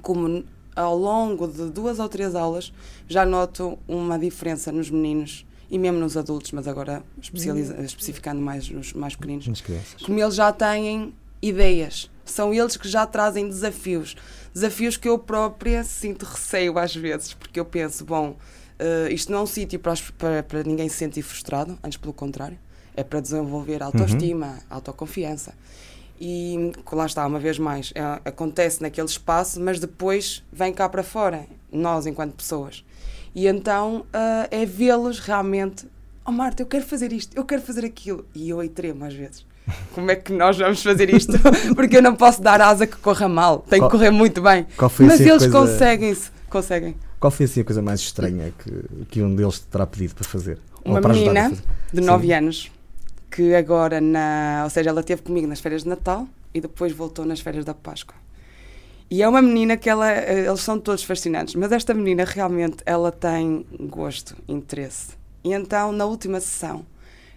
como 0.03 0.45
ao 0.75 0.97
longo 0.97 1.47
de 1.47 1.71
duas 1.71 1.99
ou 1.99 2.09
três 2.09 2.35
aulas 2.35 2.73
já 3.07 3.25
noto 3.27 3.79
uma 3.87 4.19
diferença 4.19 4.73
nos 4.73 4.91
meninos 4.91 5.47
e 5.71 5.79
mesmo 5.79 5.99
nos 5.99 6.17
adultos, 6.17 6.53
mas 6.53 6.69
agora 6.69 7.03
especializa, 7.21 7.75
uhum. 7.75 7.85
especificando 7.85 8.41
mais 8.41 8.69
nos 8.69 8.93
mais 8.93 9.17
pequeninos, 9.17 9.63
como 10.05 10.19
eles 10.19 10.35
já 10.35 10.53
têm 10.53 11.15
ideias, 11.41 12.11
são 12.25 12.53
eles 12.53 12.77
que 12.77 12.89
já 12.89 13.07
trazem 13.07 13.49
desafios. 13.49 14.15
Desafios 14.53 14.97
que 14.97 15.09
eu 15.09 15.19
própria 15.19 15.83
sinto 15.83 16.25
receio 16.25 16.79
às 16.79 16.95
vezes, 16.95 17.33
porque 17.33 17.59
eu 17.59 17.65
penso, 17.65 18.05
bom, 18.05 18.37
uh, 18.79 19.11
isto 19.11 19.33
não 19.33 19.39
é 19.39 19.43
um 19.43 19.47
sítio 19.47 19.79
para, 19.81 19.95
para, 20.19 20.43
para, 20.43 20.63
ninguém 20.63 20.89
se 20.89 20.97
sentir 20.97 21.23
frustrado, 21.23 21.79
antes 21.83 21.97
pelo 21.97 22.13
contrário, 22.13 22.59
é 22.97 23.03
para 23.03 23.21
desenvolver 23.21 23.83
autoestima, 23.83 24.47
uhum. 24.47 24.59
autoconfiança. 24.71 25.55
E 26.21 26.73
lá 26.93 27.07
está, 27.07 27.27
uma 27.27 27.41
vez 27.41 27.59
mais, 27.59 27.93
é, 27.97 28.01
acontece 28.25 28.81
naquele 28.81 29.09
espaço, 29.09 29.61
mas 29.61 29.81
depois 29.81 30.43
vem 30.53 30.73
cá 30.73 30.89
para 30.89 31.03
fora, 31.03 31.47
nós 31.73 32.07
enquanto 32.07 32.35
pessoas. 32.35 32.85
E 33.35 33.47
então 33.47 34.05
uh, 34.15 34.47
é 34.51 34.65
vê-los 34.65 35.19
realmente, 35.19 35.85
oh 36.25 36.31
Marta, 36.31 36.63
eu 36.63 36.67
quero 36.67 36.85
fazer 36.85 37.13
isto, 37.13 37.37
eu 37.37 37.45
quero 37.45 37.63
fazer 37.63 37.85
aquilo. 37.85 38.25
E 38.35 38.49
eu 38.49 38.61
aí 38.61 38.69
tremo 38.69 39.05
às 39.05 39.15
vezes. 39.15 39.45
Como 39.95 40.11
é 40.11 40.17
que 40.17 40.33
nós 40.33 40.57
vamos 40.57 40.81
fazer 40.83 41.13
isto? 41.13 41.33
Porque 41.75 41.97
eu 41.97 42.03
não 42.03 42.15
posso 42.15 42.41
dar 42.41 42.61
asa 42.61 42.87
que 42.87 42.97
corra 42.99 43.29
mal, 43.29 43.59
tem 43.61 43.81
que 43.83 43.89
correr 43.89 44.11
muito 44.11 44.41
bem. 44.41 44.67
Mas 45.01 45.21
assim 45.21 45.29
eles 45.29 45.47
conseguem-se, 45.49 46.31
conseguem. 46.49 46.95
Qual 47.19 47.31
foi 47.31 47.47
assim 47.47 47.63
a 47.63 47.65
coisa 47.65 47.83
mais 47.83 48.01
estranha 48.01 48.53
que, 48.59 49.05
que 49.07 49.23
um 49.23 49.35
deles 49.35 49.59
te 49.59 49.67
terá 49.67 49.87
pedido 49.87 50.15
para 50.15 50.25
fazer? 50.25 50.59
Uma 50.85 51.01
menina 51.01 51.53
de 51.93 52.01
9 52.01 52.33
anos 52.33 52.71
que 53.33 53.55
agora 53.55 53.99
na, 54.01 54.61
ou 54.65 54.71
seja, 54.71 54.91
ela 54.91 55.01
esteve 55.01 55.23
comigo 55.23 55.47
nas 55.47 55.59
férias 55.59 55.83
de 55.83 55.89
Natal 55.89 56.29
e 56.53 56.61
depois 56.61 56.93
voltou 56.93 57.25
nas 57.25 57.41
férias 57.41 57.65
da 57.65 57.73
Páscoa. 57.73 58.15
E 59.11 59.23
é 59.23 59.29
uma 59.29 59.43
menina 59.43 59.77
que 59.77 59.89
ela, 59.89 60.11
eh, 60.11 60.47
eles 60.47 60.61
são 60.61 60.79
todos 60.79 61.03
fascinantes, 61.03 61.55
mas 61.55 61.73
esta 61.73 61.93
menina 61.95 62.25
realmente 62.25 62.77
ela 62.85 63.11
tem 63.11 63.67
gosto, 63.81 64.37
interesse. 64.47 65.11
E 65.43 65.53
então, 65.53 65.93
na 65.93 66.05
última 66.05 66.41
sessão, 66.41 66.85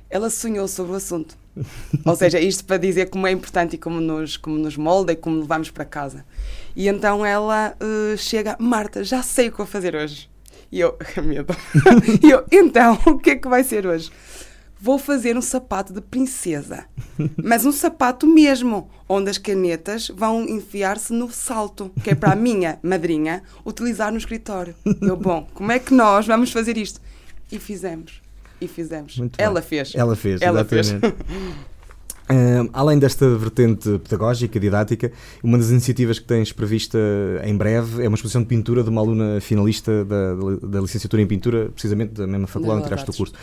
ela 0.10 0.30
sonhou 0.30 0.68
sobre 0.68 0.92
o 0.92 0.96
assunto. 0.96 1.38
Ou 2.06 2.16
seja, 2.16 2.40
isto 2.40 2.66
para 2.66 2.78
dizer 2.78 3.10
como 3.10 3.25
é 3.25 3.32
importante 3.32 3.75
e 3.75 3.78
como 3.78 4.02
nos, 4.02 4.38
como 4.38 4.58
nos 4.58 4.75
molda 4.75 5.14
e 5.14 5.16
como 5.16 5.40
levamos 5.40 5.72
para 5.72 5.86
casa. 5.86 6.25
E 6.75 6.88
então 6.88 7.25
ela 7.25 7.75
uh, 7.82 8.18
chega, 8.18 8.58
Marta, 8.60 9.04
já 9.04 9.24
sei 9.24 9.48
o 9.48 9.52
que 9.52 9.58
vou 9.58 9.68
fazer 9.68 9.96
hoje. 9.96 10.30
E 10.72 10.80
eu, 10.82 10.98
medo. 11.24 11.56
e 12.22 12.30
eu, 12.30 12.46
então, 12.52 13.00
o 13.06 13.18
que 13.18 13.32
é 13.32 13.36
que 13.38 13.48
vai 13.48 13.64
ser 13.64 13.86
hoje? 13.88 14.12
Vou 14.79 14.98
fazer 14.98 15.38
um 15.38 15.41
sapato 15.41 15.94
de 15.94 16.01
princesa. 16.01 16.86
Mas 17.41 17.65
um 17.65 17.72
sapato 17.72 18.27
mesmo, 18.27 18.89
onde 19.08 19.29
as 19.29 19.38
canetas 19.38 20.10
vão 20.10 20.44
enfiar-se 20.48 21.13
no 21.13 21.32
salto, 21.32 21.91
que 22.03 22.12
é 22.12 22.15
para 22.15 22.34
a 22.34 22.36
minha 22.36 22.79
madrinha 22.84 23.44
utilizar 23.65 24.12
no 24.12 24.17
escritório. 24.17 24.75
Eu, 25.01 25.17
bom, 25.17 25.48
como 25.53 25.72
é 25.72 25.79
que 25.79 25.94
nós 25.94 26.27
vamos 26.27 26.51
fazer 26.51 26.77
isto? 26.77 27.00
E 27.51 27.60
fizemos. 27.60 28.22
E 28.60 28.67
fizemos. 28.67 29.17
Muito 29.17 29.39
Ela 29.39 29.62
fez. 29.62 29.94
Ela 29.96 30.15
fez, 30.15 30.41
Ela 30.41 30.62
exatamente. 30.62 31.00
fez. 31.00 31.75
Além 32.74 32.98
desta 32.98 33.38
vertente 33.38 34.00
pedagógica, 34.00 34.60
didática, 34.60 35.12
uma 35.44 35.58
das 35.58 35.70
iniciativas 35.70 36.17
que 36.17 36.25
tens 36.25 36.51
prevista 36.51 36.98
em 37.44 37.55
breve 37.55 38.03
é 38.03 38.08
uma 38.08 38.15
exposição 38.15 38.41
de 38.41 38.48
pintura 38.48 38.84
de 38.84 38.89
uma 38.89 39.00
aluna 39.00 39.39
finalista 39.39 40.03
da, 40.03 40.34
da 40.63 40.82
licenciatura 40.82 41.22
em 41.22 41.27
pintura, 41.27 41.70
precisamente 41.70 42.13
da 42.13 42.25
mesma 42.25 42.48
faculdade 42.48 42.79
onde 42.79 42.88
tiraste 42.88 43.10
o 43.12 43.13
curso. 43.13 43.34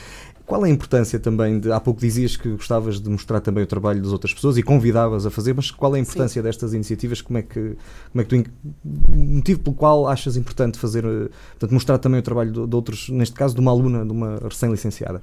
Qual 0.53 0.67
é 0.67 0.69
a 0.69 0.71
importância 0.71 1.19
também 1.19 1.59
de. 1.59 1.73
Há 1.73 1.81
pouco 1.81 1.99
dizias 1.99 2.37
que 2.37 2.51
gostavas 2.51 3.01
de 3.01 3.09
mostrar 3.09 3.41
também 3.41 3.65
o 3.65 3.67
trabalho 3.67 4.03
das 4.03 4.13
outras 4.13 4.35
pessoas 4.35 4.59
e 4.59 4.63
convidavas 4.63 5.25
a 5.25 5.31
fazer, 5.31 5.55
mas 5.55 5.71
qual 5.71 5.97
é 5.97 5.99
a 5.99 6.03
importância 6.03 6.43
Sim. 6.43 6.47
destas 6.47 6.75
iniciativas? 6.75 7.23
Como 7.23 7.39
é 7.39 7.43
que, 7.43 7.75
como 8.13 8.21
é 8.21 8.23
que 8.23 8.43
tu. 8.43 8.51
O 8.85 9.17
motivo 9.17 9.61
pelo 9.61 9.75
qual 9.75 10.07
achas 10.07 10.37
importante 10.37 10.79
fazer. 10.79 11.07
Eh, 11.07 11.31
portanto, 11.53 11.73
mostrar 11.73 11.97
também 11.97 12.21
o 12.21 12.23
trabalho 12.23 12.53
de, 12.53 12.67
de 12.67 12.77
outros, 12.77 13.09
neste 13.09 13.35
caso 13.35 13.55
de 13.55 13.63
uma 13.63 13.71
aluna, 13.71 14.05
de 14.05 14.13
uma 14.13 14.41
recém-licenciada? 14.43 15.23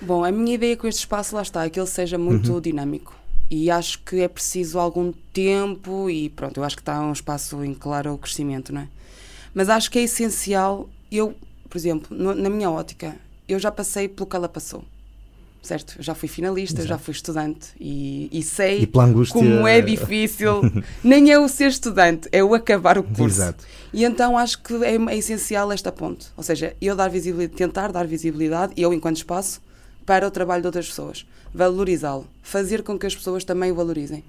Bom, 0.00 0.24
a 0.24 0.32
minha 0.32 0.56
ideia 0.56 0.76
com 0.76 0.88
este 0.88 0.98
espaço, 0.98 1.36
lá 1.36 1.42
está, 1.42 1.64
é 1.64 1.70
que 1.70 1.78
ele 1.78 1.86
seja 1.86 2.18
muito 2.18 2.54
uhum. 2.54 2.60
dinâmico. 2.60 3.14
E 3.48 3.70
acho 3.70 4.02
que 4.02 4.22
é 4.22 4.26
preciso 4.26 4.76
algum 4.76 5.12
tempo 5.32 6.10
e 6.10 6.28
pronto, 6.30 6.58
eu 6.58 6.64
acho 6.64 6.74
que 6.74 6.82
está 6.82 7.00
um 7.00 7.12
espaço 7.12 7.62
em 7.62 7.74
claro 7.74 8.18
crescimento, 8.18 8.72
não 8.72 8.80
é? 8.80 8.88
Mas 9.54 9.68
acho 9.68 9.88
que 9.88 10.00
é 10.00 10.02
essencial, 10.02 10.88
eu, 11.12 11.32
por 11.70 11.78
exemplo, 11.78 12.16
no, 12.16 12.34
na 12.34 12.50
minha 12.50 12.68
ótica, 12.68 13.14
eu 13.48 13.58
já 13.58 13.70
passei 13.70 14.08
pelo 14.08 14.26
que 14.26 14.36
ela 14.36 14.48
passou. 14.48 14.84
Certo? 15.62 15.94
Eu 15.96 16.02
já 16.02 16.12
fui 16.12 16.28
finalista, 16.28 16.80
Exato. 16.80 16.88
já 16.88 16.98
fui 16.98 17.12
estudante 17.12 17.68
e, 17.78 18.28
e 18.32 18.42
sei 18.42 18.82
e 18.82 18.86
como 18.86 19.66
é 19.66 19.80
difícil. 19.80 20.60
nem 21.04 21.30
é 21.30 21.38
o 21.38 21.48
ser 21.48 21.68
estudante, 21.68 22.28
é 22.32 22.42
o 22.42 22.52
acabar 22.52 22.98
o 22.98 23.04
curso. 23.04 23.36
Exato. 23.42 23.64
E 23.92 24.04
então 24.04 24.36
acho 24.36 24.60
que 24.60 24.74
é, 24.84 24.96
é 24.96 25.16
essencial 25.16 25.70
esta 25.70 25.92
ponte. 25.92 26.26
Ou 26.36 26.42
seja, 26.42 26.74
eu 26.80 26.96
dar 26.96 27.08
visibilidade, 27.08 27.56
tentar 27.56 27.92
dar 27.92 28.06
visibilidade, 28.08 28.72
eu 28.76 28.92
enquanto 28.92 29.18
espaço, 29.18 29.60
para 30.04 30.26
o 30.26 30.30
trabalho 30.32 30.62
de 30.62 30.66
outras 30.66 30.88
pessoas. 30.88 31.24
Valorizá-lo. 31.54 32.26
Fazer 32.42 32.82
com 32.82 32.98
que 32.98 33.06
as 33.06 33.14
pessoas 33.14 33.44
também 33.44 33.70
o 33.70 33.74
valorizem. 33.74 34.24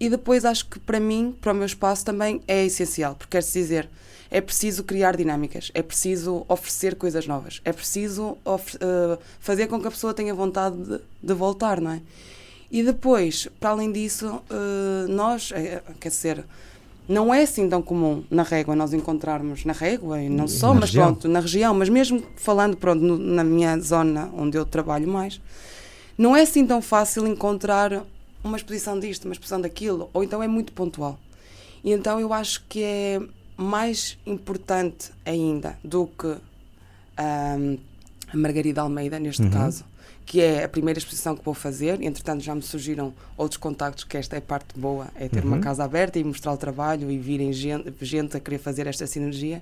E 0.00 0.08
depois 0.08 0.44
acho 0.44 0.66
que 0.66 0.78
para 0.78 1.00
mim, 1.00 1.36
para 1.40 1.52
o 1.52 1.54
meu 1.54 1.66
espaço, 1.66 2.04
também 2.04 2.40
é 2.46 2.64
essencial, 2.64 3.14
porque 3.14 3.32
quer-se 3.32 3.58
dizer, 3.58 3.88
é 4.30 4.40
preciso 4.40 4.84
criar 4.84 5.16
dinâmicas, 5.16 5.70
é 5.74 5.82
preciso 5.82 6.44
oferecer 6.48 6.96
coisas 6.96 7.26
novas, 7.26 7.60
é 7.64 7.72
preciso 7.72 8.36
uh, 8.44 9.18
fazer 9.40 9.66
com 9.68 9.80
que 9.80 9.88
a 9.88 9.90
pessoa 9.90 10.12
tenha 10.12 10.34
vontade 10.34 10.76
de, 10.76 11.00
de, 11.22 11.34
voltar, 11.34 11.80
não 11.80 11.92
é? 11.92 12.02
E 12.70 12.82
depois, 12.82 13.48
para 13.58 13.70
além 13.70 13.90
disso, 13.90 14.26
uh, 14.28 15.08
nós, 15.08 15.50
é, 15.52 15.82
quer 15.98 16.10
dizer, 16.10 16.44
não 17.08 17.32
é 17.32 17.42
assim 17.42 17.66
tão 17.66 17.80
comum 17.80 18.22
na 18.30 18.42
régua 18.42 18.76
nós 18.76 18.92
encontrarmos 18.92 19.64
na 19.64 19.72
régua 19.72 20.20
e 20.20 20.28
não 20.28 20.46
só, 20.46 20.74
na 20.74 20.80
mas 20.80 20.90
região. 20.90 21.06
pronto, 21.06 21.28
na 21.28 21.40
região, 21.40 21.74
mas 21.74 21.88
mesmo 21.88 22.22
falando 22.36 22.76
pronto 22.76 23.02
no, 23.02 23.16
na 23.16 23.42
minha 23.42 23.78
zona 23.78 24.30
onde 24.36 24.58
eu 24.58 24.66
trabalho 24.66 25.08
mais, 25.08 25.40
não 26.18 26.36
é 26.36 26.42
assim 26.42 26.66
tão 26.66 26.82
fácil 26.82 27.26
encontrar 27.26 28.04
uma 28.44 28.58
exposição 28.58 29.00
disto, 29.00 29.24
uma 29.24 29.32
exposição 29.32 29.60
daquilo, 29.60 30.10
ou 30.12 30.22
então 30.22 30.42
é 30.42 30.48
muito 30.48 30.72
pontual. 30.72 31.18
E 31.82 31.92
então 31.92 32.20
eu 32.20 32.32
acho 32.32 32.62
que 32.68 32.82
é 32.82 33.20
mais 33.58 34.16
importante 34.24 35.10
ainda 35.26 35.76
do 35.82 36.06
que 36.06 36.28
um, 36.28 37.78
a 38.32 38.36
Margarida 38.36 38.80
Almeida, 38.80 39.18
neste 39.18 39.42
uhum. 39.42 39.50
caso, 39.50 39.84
que 40.24 40.40
é 40.40 40.62
a 40.62 40.68
primeira 40.68 40.98
exposição 40.98 41.34
que 41.34 41.44
vou 41.44 41.54
fazer. 41.54 42.00
Entretanto, 42.00 42.44
já 42.44 42.54
me 42.54 42.62
surgiram 42.62 43.12
outros 43.36 43.56
contactos, 43.56 44.04
que 44.04 44.16
esta 44.16 44.36
é 44.36 44.38
a 44.38 44.42
parte 44.42 44.78
boa, 44.78 45.08
é 45.16 45.28
ter 45.28 45.42
uhum. 45.42 45.54
uma 45.54 45.58
casa 45.58 45.82
aberta 45.82 46.20
e 46.20 46.24
mostrar 46.24 46.52
o 46.52 46.56
trabalho 46.56 47.10
e 47.10 47.18
virem 47.18 47.52
gente, 47.52 47.92
gente 48.00 48.36
a 48.36 48.40
querer 48.40 48.58
fazer 48.58 48.86
esta 48.86 49.06
sinergia. 49.08 49.60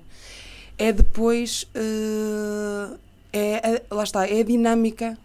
É 0.77 0.91
depois, 0.91 1.63
uh, 1.75 2.97
é, 3.33 3.81
lá 3.89 4.03
está, 4.03 4.27
é 4.27 4.41
a 4.41 4.43
dinâmica, 4.43 5.17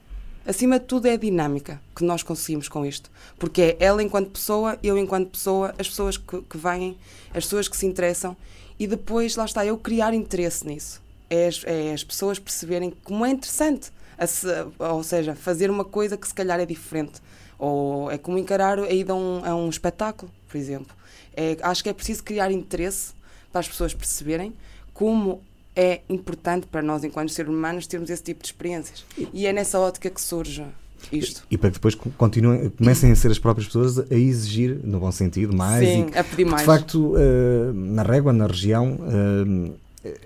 acima 0.46 0.78
de 0.78 0.86
tudo 0.86 1.06
é 1.06 1.12
a 1.12 1.16
dinâmica 1.16 1.78
que 1.94 2.04
nós 2.04 2.22
conseguimos 2.22 2.68
com 2.68 2.86
isto. 2.86 3.10
Porque 3.38 3.60
é 3.60 3.76
ela 3.80 4.02
enquanto 4.02 4.30
pessoa, 4.30 4.78
eu 4.82 4.96
enquanto 4.96 5.28
pessoa, 5.28 5.74
as 5.78 5.88
pessoas 5.88 6.16
que, 6.16 6.40
que 6.40 6.56
vêm, 6.56 6.96
as 7.34 7.44
pessoas 7.44 7.68
que 7.68 7.76
se 7.76 7.84
interessam 7.84 8.34
e 8.78 8.86
depois, 8.86 9.36
lá 9.36 9.44
está, 9.44 9.64
eu 9.64 9.76
criar 9.78 10.14
interesse 10.14 10.66
nisso. 10.66 11.02
É 11.28 11.46
as, 11.46 11.64
é 11.64 11.92
as 11.92 12.04
pessoas 12.04 12.38
perceberem 12.38 12.92
como 13.04 13.24
é 13.24 13.30
interessante 13.30 13.90
se, 14.26 14.46
ou 14.78 15.02
seja, 15.02 15.34
fazer 15.34 15.70
uma 15.70 15.84
coisa 15.84 16.16
que 16.16 16.26
se 16.26 16.34
calhar 16.34 16.60
é 16.60 16.66
diferente. 16.66 17.20
Ou 17.58 18.10
é 18.10 18.18
como 18.18 18.38
encarar 18.38 18.78
a 18.78 18.90
ida 18.90 19.12
a 19.12 19.16
um, 19.16 19.44
a 19.44 19.54
um 19.54 19.68
espetáculo, 19.68 20.30
por 20.48 20.56
exemplo. 20.56 20.94
É, 21.34 21.56
acho 21.62 21.82
que 21.82 21.88
é 21.88 21.92
preciso 21.92 22.22
criar 22.22 22.50
interesse 22.50 23.12
para 23.50 23.60
as 23.60 23.68
pessoas 23.68 23.94
perceberem 23.94 24.52
como 24.92 25.40
é 25.74 26.00
importante 26.08 26.66
para 26.66 26.82
nós, 26.82 27.02
enquanto 27.04 27.30
seres 27.30 27.50
humanos, 27.50 27.86
termos 27.86 28.10
esse 28.10 28.22
tipo 28.22 28.42
de 28.42 28.46
experiências. 28.46 29.04
E 29.32 29.46
é 29.46 29.52
nessa 29.52 29.78
ótica 29.78 30.10
que 30.10 30.20
surge 30.20 30.64
isto. 31.12 31.42
E, 31.50 31.54
e 31.54 31.58
para 31.58 31.70
que 31.70 31.74
depois 31.74 31.94
continuem, 31.94 32.70
comecem 32.70 33.10
a 33.10 33.16
ser 33.16 33.30
as 33.30 33.38
próprias 33.38 33.66
pessoas 33.66 33.98
a 33.98 34.14
exigir, 34.14 34.78
no 34.84 35.00
bom 35.00 35.10
sentido, 35.10 35.56
mais. 35.56 35.88
Sim, 35.88 36.06
e, 36.14 36.18
a 36.18 36.24
pedir 36.24 36.44
mais. 36.44 36.62
De 36.62 36.66
facto, 36.66 37.14
uh, 37.14 37.72
na 37.72 38.02
régua, 38.02 38.32
na 38.32 38.46
região, 38.46 38.98
uh, 39.00 39.74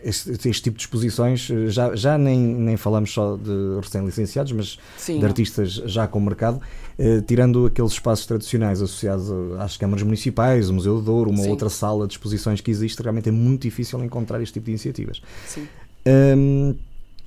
este, 0.02 0.30
este, 0.48 0.62
tipo 0.62 0.78
de 0.78 0.84
exposições, 0.84 1.50
eh, 1.50 1.68
já, 1.68 1.94
já 1.94 2.16
nem, 2.16 2.38
nem 2.38 2.76
falamos 2.78 3.12
só 3.12 3.36
de 3.36 3.78
recém-licenciados, 3.82 4.52
mas 4.52 4.78
Sim, 4.96 5.18
de 5.18 5.26
artistas 5.26 5.72
já 5.72 6.06
com 6.06 6.18
mercado, 6.18 6.62
eh, 6.98 7.20
tirando 7.26 7.66
aqueles 7.66 7.92
espaços 7.92 8.24
tradicionais 8.24 8.80
associados 8.80 9.30
às 9.58 9.76
câmaras 9.76 10.02
municipais, 10.02 10.70
o 10.70 10.74
Museu 10.74 10.94
do 10.96 11.02
Douro, 11.02 11.30
uma 11.30 11.42
Sim. 11.42 11.50
outra 11.50 11.68
sala 11.68 12.06
de 12.06 12.14
exposições 12.14 12.62
que 12.62 12.70
existe, 12.70 13.02
realmente 13.02 13.28
é 13.28 13.32
muito 13.32 13.62
difícil 13.62 14.02
encontrar 14.02 14.40
este 14.40 14.54
tipo 14.54 14.64
de 14.64 14.70
iniciativas. 14.72 15.20
Sim. 15.46 15.68
Um, 16.06 16.74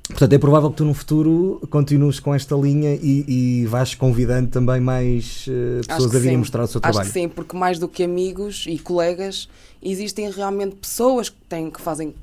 Portanto, 0.09 0.33
é 0.33 0.37
provável 0.39 0.71
que 0.71 0.77
tu 0.77 0.85
no 0.85 0.93
futuro 0.93 1.61
continues 1.69 2.19
com 2.19 2.33
esta 2.33 2.55
linha 2.55 2.95
e, 2.95 3.61
e 3.61 3.65
vais 3.67 3.93
convidando 3.93 4.49
também 4.49 4.81
mais 4.81 5.45
uh, 5.47 5.87
pessoas 5.87 6.15
a 6.15 6.19
virem 6.19 6.37
mostrar 6.37 6.63
o 6.63 6.67
seu 6.67 6.81
trabalho. 6.81 7.01
Acho 7.01 7.13
que 7.13 7.19
sim, 7.19 7.29
porque 7.29 7.55
mais 7.55 7.77
do 7.77 7.87
que 7.87 8.03
amigos 8.03 8.65
e 8.67 8.79
colegas, 8.79 9.47
existem 9.81 10.29
realmente 10.31 10.75
pessoas 10.75 11.29
que, 11.29 11.37
têm, 11.47 11.69
que 11.69 11.79
fazem 11.79 12.13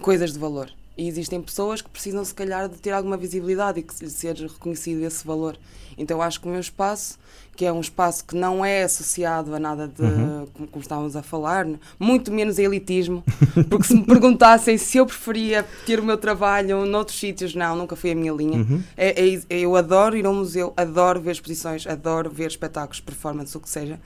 coisas 0.00 0.32
de 0.32 0.38
valor. 0.38 0.70
E 0.96 1.08
existem 1.08 1.40
pessoas 1.40 1.80
que 1.80 1.88
precisam, 1.88 2.22
se 2.24 2.34
calhar, 2.34 2.68
de 2.68 2.76
ter 2.76 2.90
alguma 2.90 3.16
visibilidade 3.16 3.80
e 3.80 3.82
que 3.82 3.94
ser 4.10 4.36
reconhecido 4.36 5.02
esse 5.02 5.26
valor. 5.26 5.56
Então, 5.96 6.20
acho 6.20 6.40
que 6.40 6.46
o 6.46 6.50
meu 6.50 6.60
espaço, 6.60 7.18
que 7.56 7.64
é 7.64 7.72
um 7.72 7.80
espaço 7.80 8.24
que 8.24 8.36
não 8.36 8.64
é 8.64 8.82
associado 8.82 9.54
a 9.54 9.58
nada 9.58 9.88
de, 9.88 10.02
uhum. 10.02 10.46
como, 10.52 10.68
como, 10.68 10.82
estávamos 10.82 11.16
a 11.16 11.22
falar, 11.22 11.66
muito 11.98 12.30
menos 12.30 12.58
a 12.58 12.62
elitismo, 12.62 13.24
porque 13.70 13.86
se 13.86 13.94
me 13.94 14.04
perguntassem 14.04 14.76
se 14.76 14.98
eu 14.98 15.06
preferia 15.06 15.66
ter 15.86 15.98
o 15.98 16.02
meu 16.02 16.18
trabalho 16.18 16.84
noutros 16.84 17.18
sítios, 17.18 17.54
não, 17.54 17.74
nunca 17.74 17.96
foi 17.96 18.12
a 18.12 18.14
minha 18.14 18.32
linha. 18.32 18.58
Uhum. 18.58 18.82
É, 18.96 19.22
é, 19.24 19.60
eu 19.60 19.76
adoro 19.76 20.16
ir 20.16 20.26
a 20.26 20.30
um 20.30 20.36
museu, 20.36 20.72
adoro 20.76 21.20
ver 21.20 21.32
exposições, 21.32 21.86
adoro 21.86 22.30
ver 22.30 22.48
espetáculos, 22.48 23.00
performance, 23.00 23.56
o 23.56 23.60
que 23.60 23.68
seja 23.68 23.98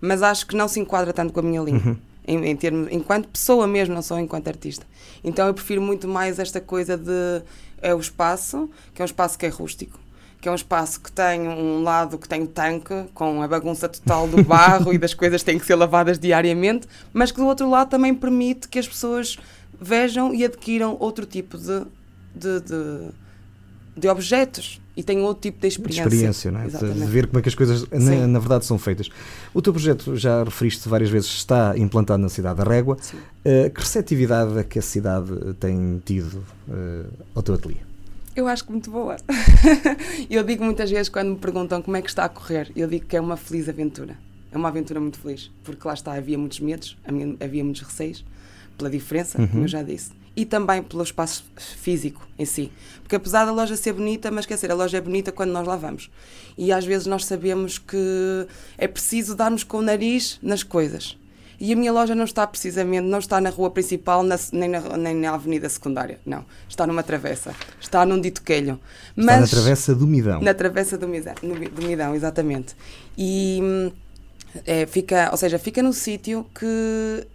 mas 0.00 0.22
acho 0.22 0.46
que 0.46 0.56
não 0.56 0.68
se 0.68 0.80
enquadra 0.80 1.12
tanto 1.12 1.32
com 1.32 1.40
a 1.40 1.42
minha 1.42 1.60
linha. 1.60 1.82
Uhum. 1.84 1.96
Em, 2.28 2.44
em 2.44 2.54
termos, 2.54 2.88
enquanto 2.92 3.26
pessoa 3.28 3.66
mesmo, 3.66 3.94
não 3.94 4.02
só 4.02 4.18
enquanto 4.20 4.48
artista. 4.48 4.86
Então 5.24 5.46
eu 5.46 5.54
prefiro 5.54 5.80
muito 5.80 6.06
mais 6.06 6.38
esta 6.38 6.60
coisa 6.60 6.94
de 6.94 7.42
é 7.80 7.94
o 7.94 7.98
espaço, 7.98 8.68
que 8.94 9.00
é 9.00 9.04
um 9.04 9.06
espaço 9.06 9.38
que 9.38 9.46
é 9.46 9.48
rústico, 9.48 9.98
que 10.40 10.48
é 10.48 10.52
um 10.52 10.54
espaço 10.54 11.00
que 11.00 11.10
tem 11.10 11.48
um 11.48 11.82
lado 11.82 12.18
que 12.18 12.28
tem 12.28 12.42
o 12.42 12.46
tanque, 12.46 13.04
com 13.14 13.42
a 13.42 13.48
bagunça 13.48 13.88
total 13.88 14.28
do 14.28 14.42
barro 14.44 14.92
e 14.92 14.98
das 14.98 15.14
coisas 15.14 15.42
que 15.42 15.46
têm 15.46 15.58
que 15.58 15.66
ser 15.66 15.74
lavadas 15.74 16.18
diariamente, 16.18 16.86
mas 17.12 17.32
que 17.32 17.38
do 17.38 17.46
outro 17.46 17.68
lado 17.68 17.88
também 17.88 18.14
permite 18.14 18.68
que 18.68 18.78
as 18.78 18.86
pessoas 18.86 19.38
vejam 19.80 20.34
e 20.34 20.44
adquiram 20.44 20.96
outro 21.00 21.24
tipo 21.24 21.56
de, 21.56 21.86
de, 22.34 22.60
de, 22.60 23.08
de 23.96 24.08
objetos 24.08 24.80
e 24.98 25.02
tenham 25.04 25.22
outro 25.22 25.42
tipo 25.42 25.60
de 25.60 25.68
experiência. 25.68 26.02
De 26.08 26.08
experiência, 26.08 26.50
não 26.50 26.60
é? 26.60 26.66
De, 26.66 26.92
de, 26.92 27.06
ver 27.06 27.28
como 27.28 27.38
é 27.38 27.42
que 27.42 27.48
as 27.48 27.54
coisas 27.54 27.88
na, 27.88 28.26
na, 28.26 28.38
verdade 28.40 28.66
são 28.66 28.76
feitas. 28.76 29.08
O 29.54 29.62
teu 29.62 29.72
projeto, 29.72 30.16
já 30.16 30.42
referiste 30.42 30.88
várias 30.88 31.08
vezes, 31.08 31.30
está 31.30 31.78
implantado 31.78 32.20
na 32.20 32.28
cidade 32.28 32.58
da 32.58 32.64
Régua. 32.64 32.96
Uh, 32.96 33.70
que 33.70 33.80
receptividade 33.80 34.58
é 34.58 34.64
que 34.64 34.76
a 34.76 34.82
cidade 34.82 35.30
tem 35.60 36.02
tido 36.04 36.44
uh, 36.68 37.06
ao 37.32 37.44
teu 37.44 37.54
ateliê? 37.54 37.76
Eu 38.34 38.48
acho 38.48 38.64
que 38.64 38.72
muito 38.72 38.90
boa. 38.90 39.16
eu 40.28 40.42
digo 40.42 40.64
muitas 40.64 40.90
vezes 40.90 41.08
quando 41.08 41.28
me 41.28 41.36
perguntam 41.36 41.80
como 41.80 41.96
é 41.96 42.02
que 42.02 42.08
está 42.08 42.24
a 42.24 42.28
correr, 42.28 42.72
eu 42.74 42.88
digo 42.88 43.06
que 43.06 43.16
é 43.16 43.20
uma 43.20 43.36
feliz 43.36 43.68
aventura. 43.68 44.16
É 44.50 44.56
uma 44.56 44.68
aventura 44.68 44.98
muito 44.98 45.20
feliz, 45.20 45.48
porque 45.62 45.86
lá 45.86 45.94
está, 45.94 46.12
havia 46.14 46.36
muitos 46.36 46.58
medos, 46.58 46.98
havia 47.38 47.62
muitos 47.62 47.82
receios, 47.82 48.24
pela 48.76 48.90
diferença, 48.90 49.40
uhum. 49.40 49.46
como 49.46 49.62
eu 49.62 49.68
já 49.68 49.82
disse, 49.82 50.10
e 50.38 50.44
também 50.44 50.80
pelo 50.84 51.02
espaço 51.02 51.44
físico 51.56 52.24
em 52.38 52.44
si. 52.44 52.70
Porque 53.02 53.16
apesar 53.16 53.44
da 53.44 53.50
loja 53.50 53.74
ser 53.74 53.92
bonita, 53.92 54.30
mas 54.30 54.46
quer 54.46 54.54
dizer, 54.54 54.70
a 54.70 54.74
loja 54.74 54.96
é 54.96 55.00
bonita 55.00 55.32
quando 55.32 55.50
nós 55.50 55.66
lá 55.66 55.74
vamos. 55.74 56.08
E 56.56 56.70
às 56.70 56.84
vezes 56.84 57.08
nós 57.08 57.24
sabemos 57.24 57.76
que 57.76 58.46
é 58.78 58.86
preciso 58.86 59.34
darmos 59.34 59.64
com 59.64 59.78
o 59.78 59.82
nariz 59.82 60.38
nas 60.40 60.62
coisas. 60.62 61.18
E 61.58 61.72
a 61.72 61.76
minha 61.76 61.90
loja 61.90 62.14
não 62.14 62.22
está 62.24 62.46
precisamente, 62.46 63.04
não 63.04 63.18
está 63.18 63.40
na 63.40 63.50
rua 63.50 63.68
principal 63.68 64.22
na, 64.22 64.38
nem, 64.52 64.68
na, 64.68 64.96
nem 64.96 65.16
na 65.16 65.34
avenida 65.34 65.68
secundária, 65.68 66.20
não. 66.24 66.44
Está 66.68 66.86
numa 66.86 67.02
travessa, 67.02 67.52
está 67.80 68.06
num 68.06 68.20
dito 68.20 68.40
quelho. 68.40 68.78
Está 69.16 69.40
na 69.40 69.46
travessa 69.48 69.92
do 69.92 70.06
Midão. 70.06 70.40
Na 70.40 70.54
travessa 70.54 70.96
do 70.96 71.08
Midão, 71.08 71.34
do 71.42 71.82
Midão 71.82 72.14
exatamente. 72.14 72.76
E 73.16 73.58
hum, 73.60 73.90
é, 74.64 74.86
fica, 74.86 75.30
ou 75.32 75.36
seja, 75.36 75.58
fica 75.58 75.82
no 75.82 75.92
sítio 75.92 76.46
que 76.54 77.26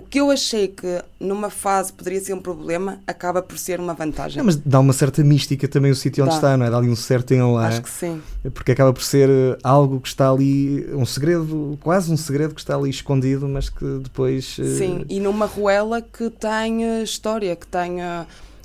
o 0.00 0.02
que 0.02 0.18
eu 0.18 0.30
achei 0.30 0.66
que 0.66 1.04
numa 1.20 1.50
fase 1.50 1.92
poderia 1.92 2.18
ser 2.20 2.32
um 2.32 2.40
problema 2.40 3.00
acaba 3.06 3.42
por 3.42 3.58
ser 3.58 3.78
uma 3.78 3.92
vantagem. 3.92 4.38
Não, 4.38 4.46
mas 4.46 4.56
dá 4.56 4.80
uma 4.80 4.94
certa 4.94 5.22
mística 5.22 5.68
também 5.68 5.90
o 5.90 5.94
sítio 5.94 6.24
onde 6.24 6.30
dá. 6.30 6.36
está, 6.36 6.56
não 6.56 6.64
é? 6.64 6.70
Dá 6.70 6.78
ali 6.78 6.88
um 6.88 6.96
certo 6.96 7.34
enlá. 7.34 7.68
Acho 7.68 7.82
que 7.82 7.90
sim. 7.90 8.22
Porque 8.54 8.72
acaba 8.72 8.94
por 8.94 9.02
ser 9.02 9.28
eh, 9.28 9.58
algo 9.62 10.00
que 10.00 10.08
está 10.08 10.30
ali, 10.30 10.86
um 10.94 11.04
segredo, 11.04 11.78
quase 11.82 12.10
um 12.10 12.16
segredo 12.16 12.54
que 12.54 12.60
está 12.62 12.74
ali 12.74 12.88
escondido, 12.88 13.46
mas 13.46 13.68
que 13.68 13.84
depois. 13.98 14.56
Eh, 14.58 14.78
sim, 14.78 15.04
e 15.06 15.20
numa 15.20 15.44
ruela 15.44 16.00
que 16.00 16.30
tem 16.30 17.02
história, 17.02 17.54
que 17.54 17.66
tem 17.66 17.98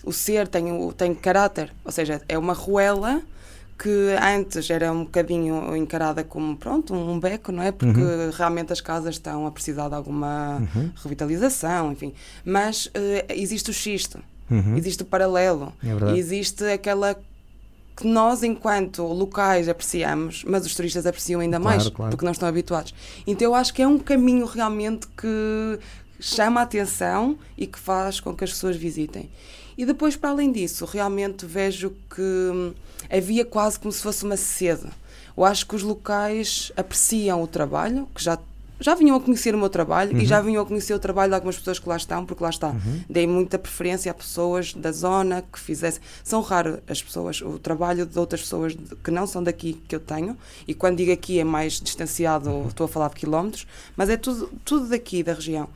o 0.05 0.13
ser, 0.13 0.47
tem, 0.47 0.65
tem 0.91 1.13
caráter. 1.13 1.73
Ou 1.83 1.91
seja, 1.91 2.21
é 2.29 2.37
uma 2.37 2.53
ruela 2.53 3.21
que 3.77 4.15
antes 4.21 4.69
era 4.69 4.91
um 4.91 5.03
bocadinho 5.03 5.75
encarada 5.75 6.23
como 6.23 6.55
pronto 6.55 6.93
um 6.93 7.19
beco 7.19 7.51
não 7.51 7.61
é 7.61 7.71
porque 7.71 7.99
uhum. 7.99 8.29
realmente 8.31 8.71
as 8.71 8.79
casas 8.79 9.15
estão 9.15 9.45
a 9.45 9.51
precisar 9.51 9.89
de 9.89 9.95
alguma 9.95 10.61
uhum. 10.75 10.91
revitalização 11.03 11.91
enfim 11.91 12.13
mas 12.45 12.85
uh, 12.87 12.91
existe 13.29 13.69
o 13.69 13.73
xisto 13.73 14.19
uhum. 14.49 14.77
existe 14.77 15.03
o 15.03 15.05
paralelo 15.05 15.73
é 15.83 16.17
existe 16.17 16.63
aquela 16.63 17.15
que 17.97 18.07
nós 18.07 18.43
enquanto 18.43 19.03
locais 19.03 19.67
apreciamos 19.67 20.45
mas 20.47 20.65
os 20.65 20.73
turistas 20.73 21.05
apreciam 21.05 21.41
ainda 21.41 21.59
claro, 21.59 21.77
mais 21.77 21.89
claro. 21.89 22.11
porque 22.11 22.25
não 22.25 22.31
estão 22.31 22.47
habituados 22.47 22.93
então 23.27 23.45
eu 23.45 23.55
acho 23.55 23.73
que 23.73 23.81
é 23.81 23.87
um 23.87 23.99
caminho 23.99 24.45
realmente 24.45 25.05
que 25.17 25.79
chama 26.17 26.61
a 26.61 26.63
atenção 26.63 27.37
e 27.57 27.67
que 27.67 27.77
faz 27.77 28.21
com 28.21 28.33
que 28.33 28.45
as 28.45 28.51
pessoas 28.51 28.77
visitem 28.77 29.29
e 29.77 29.85
depois 29.85 30.15
para 30.15 30.29
além 30.29 30.51
disso 30.51 30.85
realmente 30.85 31.45
vejo 31.45 31.91
que 32.13 32.21
hum, 32.21 32.73
havia 33.09 33.45
quase 33.45 33.79
como 33.79 33.91
se 33.91 34.01
fosse 34.01 34.23
uma 34.23 34.37
sede. 34.37 34.87
Eu 35.37 35.43
acho 35.43 35.65
que 35.67 35.75
os 35.75 35.83
locais 35.83 36.71
apreciam 36.77 37.41
o 37.43 37.47
trabalho, 37.47 38.07
que 38.15 38.23
já 38.23 38.39
já 38.79 38.93
vinham 38.93 39.15
a 39.15 39.21
conhecer 39.21 39.55
o 39.55 39.57
meu 39.57 39.69
trabalho 39.69 40.13
uhum. 40.13 40.21
e 40.21 40.25
já 40.25 40.41
vinham 40.41 40.61
a 40.61 40.65
conhecer 40.65 40.93
o 40.93 40.99
trabalho 40.99 41.29
de 41.29 41.35
algumas 41.35 41.57
pessoas 41.57 41.79
que 41.79 41.87
lá 41.87 41.95
estão, 41.95 42.25
porque 42.25 42.43
lá 42.43 42.49
está. 42.49 42.69
Uhum. 42.69 43.01
Dei 43.09 43.25
muita 43.25 43.57
preferência 43.57 44.11
a 44.11 44.13
pessoas 44.13 44.73
da 44.73 44.91
zona 44.91 45.41
que 45.41 45.59
fizessem. 45.59 46.01
São 46.23 46.41
raras 46.41 46.79
as 46.87 47.01
pessoas, 47.01 47.41
o 47.41 47.57
trabalho 47.57 48.05
de 48.05 48.19
outras 48.19 48.41
pessoas 48.41 48.75
que 49.03 49.11
não 49.11 49.25
são 49.25 49.41
daqui 49.41 49.81
que 49.87 49.95
eu 49.95 49.99
tenho, 49.99 50.37
e 50.67 50.73
quando 50.73 50.97
digo 50.97 51.11
aqui 51.11 51.39
é 51.39 51.43
mais 51.43 51.79
distanciado, 51.79 52.49
uhum. 52.49 52.67
estou 52.67 52.85
a 52.85 52.87
falar 52.87 53.09
de 53.09 53.15
quilómetros, 53.15 53.65
mas 53.95 54.09
é 54.09 54.17
tudo, 54.17 54.51
tudo 54.65 54.89
daqui 54.89 55.23
da 55.23 55.33
região. 55.33 55.69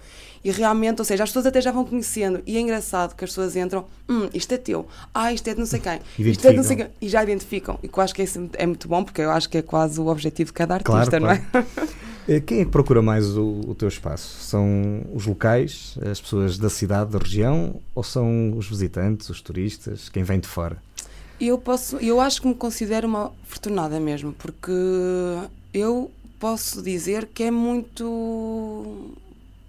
E 0.43 0.51
realmente, 0.51 0.99
ou 0.99 1.05
seja, 1.05 1.23
as 1.23 1.29
pessoas 1.29 1.45
até 1.45 1.61
já 1.61 1.71
vão 1.71 1.85
conhecendo. 1.85 2.41
E 2.45 2.57
é 2.57 2.59
engraçado 2.59 3.15
que 3.15 3.23
as 3.23 3.29
pessoas 3.31 3.55
entram, 3.55 3.85
hum, 4.07 4.29
isto 4.33 4.53
é 4.53 4.57
teu, 4.57 4.87
ah, 5.13 5.33
isto 5.33 5.47
é 5.49 5.53
de 5.53 5.59
não 5.59 5.65
sei 5.65 5.79
quem, 5.79 5.99
isto 6.17 6.47
é 6.47 6.51
de 6.51 6.57
não 6.57 6.63
sei 6.63 6.77
quem, 6.77 6.87
e 7.01 7.09
já 7.09 7.23
identificam. 7.23 7.77
E 7.83 7.87
que 7.87 7.97
eu 7.97 8.03
acho 8.03 8.13
que 8.13 8.21
é, 8.21 8.25
é 8.53 8.65
muito 8.65 8.87
bom, 8.87 9.03
porque 9.03 9.21
eu 9.21 9.31
acho 9.31 9.49
que 9.49 9.57
é 9.57 9.61
quase 9.61 9.99
o 9.99 10.07
objetivo 10.07 10.47
de 10.47 10.53
cada 10.53 10.75
artista, 10.75 11.19
claro, 11.19 11.19
não 11.19 11.45
claro. 11.51 11.67
é? 12.27 12.39
Quem 12.41 12.59
é 12.59 12.65
que 12.65 12.69
procura 12.69 13.01
mais 13.01 13.35
o, 13.35 13.61
o, 13.67 13.73
teu 13.73 13.87
espaço? 13.87 14.43
São 14.43 15.01
os 15.11 15.25
locais, 15.25 15.97
as 16.11 16.21
pessoas 16.21 16.59
da 16.59 16.69
cidade, 16.69 17.09
da 17.09 17.17
região, 17.17 17.81
ou 17.95 18.03
são 18.03 18.55
os 18.55 18.67
visitantes, 18.67 19.29
os 19.29 19.41
turistas, 19.41 20.09
quem 20.09 20.21
vem 20.21 20.39
de 20.39 20.47
fora? 20.47 20.77
Eu 21.41 21.57
posso, 21.57 21.97
eu 21.97 22.21
acho 22.21 22.41
que 22.41 22.47
me 22.47 22.53
considero 22.53 23.07
uma 23.07 23.31
afortunada 23.43 23.99
mesmo, 23.99 24.33
porque 24.33 24.71
eu 25.73 26.11
posso 26.39 26.83
dizer 26.83 27.27
que 27.33 27.43
é 27.43 27.51
muito 27.51 29.15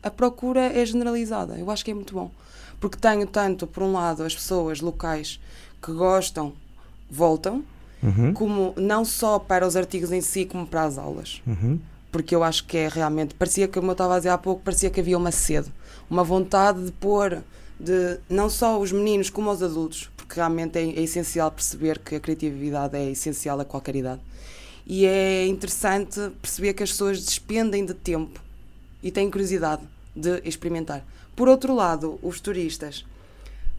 a 0.03 0.11
procura 0.11 0.61
é 0.61 0.85
generalizada. 0.85 1.59
Eu 1.59 1.71
acho 1.71 1.85
que 1.85 1.91
é 1.91 1.95
muito 1.95 2.15
bom. 2.15 2.31
Porque 2.79 2.97
tenho 2.97 3.27
tanto, 3.27 3.67
por 3.67 3.83
um 3.83 3.93
lado, 3.93 4.23
as 4.23 4.35
pessoas 4.35 4.81
locais 4.81 5.39
que 5.83 5.93
gostam, 5.93 6.53
voltam, 7.11 7.63
uhum. 8.03 8.33
como 8.33 8.73
não 8.77 9.05
só 9.05 9.39
para 9.39 9.67
os 9.67 9.77
artigos 9.77 10.11
em 10.11 10.21
si, 10.21 10.47
como 10.47 10.67
para 10.67 10.85
as 10.85 10.97
aulas. 10.97 11.43
Uhum. 11.47 11.79
Porque 12.11 12.35
eu 12.35 12.43
acho 12.43 12.65
que 12.67 12.79
é 12.79 12.89
realmente. 12.89 13.35
Parecia 13.35 13.69
que, 13.69 13.75
como 13.75 13.91
eu 13.91 13.93
estava 13.93 14.15
a 14.15 14.19
dizer 14.19 14.31
há 14.31 14.39
pouco, 14.39 14.63
parecia 14.63 14.91
que 14.91 15.01
havia 15.01 15.17
uma 15.17 15.31
sede, 15.31 15.71
uma 16.09 16.25
vontade 16.25 16.83
de 16.85 16.93
pôr, 16.93 17.43
de 17.79 18.19
não 18.29 18.49
só 18.49 18.81
os 18.81 18.91
meninos 18.91 19.31
como 19.31 19.51
os 19.51 19.63
adultos, 19.63 20.11
porque 20.17 20.35
realmente 20.35 20.79
é, 20.79 20.83
é 20.83 21.03
essencial 21.03 21.51
perceber 21.51 21.99
que 21.99 22.17
a 22.17 22.21
criatividade 22.21 22.97
é 22.97 23.11
essencial 23.11 23.61
a 23.61 23.65
qualquer 23.65 23.97
idade. 23.97 24.21
E 24.87 25.05
é 25.07 25.47
interessante 25.47 26.19
perceber 26.41 26.73
que 26.73 26.83
as 26.83 26.91
pessoas 26.91 27.25
despendem 27.25 27.85
de 27.85 27.95
tempo 27.95 28.41
e 29.03 29.11
têm 29.11 29.31
curiosidade 29.31 29.83
de 30.15 30.41
experimentar. 30.45 31.05
Por 31.35 31.49
outro 31.49 31.75
lado, 31.75 32.19
os 32.23 32.41
turistas 32.41 33.05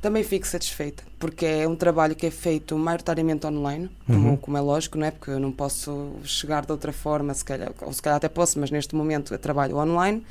também 0.01 0.23
fico 0.23 0.47
satisfeita, 0.47 1.03
porque 1.19 1.45
é 1.45 1.67
um 1.67 1.75
trabalho 1.75 2.15
que 2.15 2.25
é 2.25 2.31
feito 2.31 2.75
maioritariamente 2.75 3.45
online, 3.45 3.89
como, 4.07 4.29
uhum. 4.29 4.37
como, 4.37 4.57
é 4.57 4.61
lógico, 4.61 4.97
não 4.97 5.05
é? 5.05 5.11
Porque 5.11 5.29
eu 5.29 5.39
não 5.39 5.51
posso 5.51 6.13
chegar 6.23 6.65
de 6.65 6.71
outra 6.71 6.91
forma, 6.91 7.33
se 7.35 7.45
calhar, 7.45 7.71
ou 7.81 7.93
se 7.93 8.01
calhar 8.01 8.17
até 8.17 8.27
posso, 8.27 8.59
mas 8.59 8.71
neste 8.71 8.95
momento 8.95 9.33
eu 9.33 9.37
trabalho 9.37 9.77
online 9.77 10.23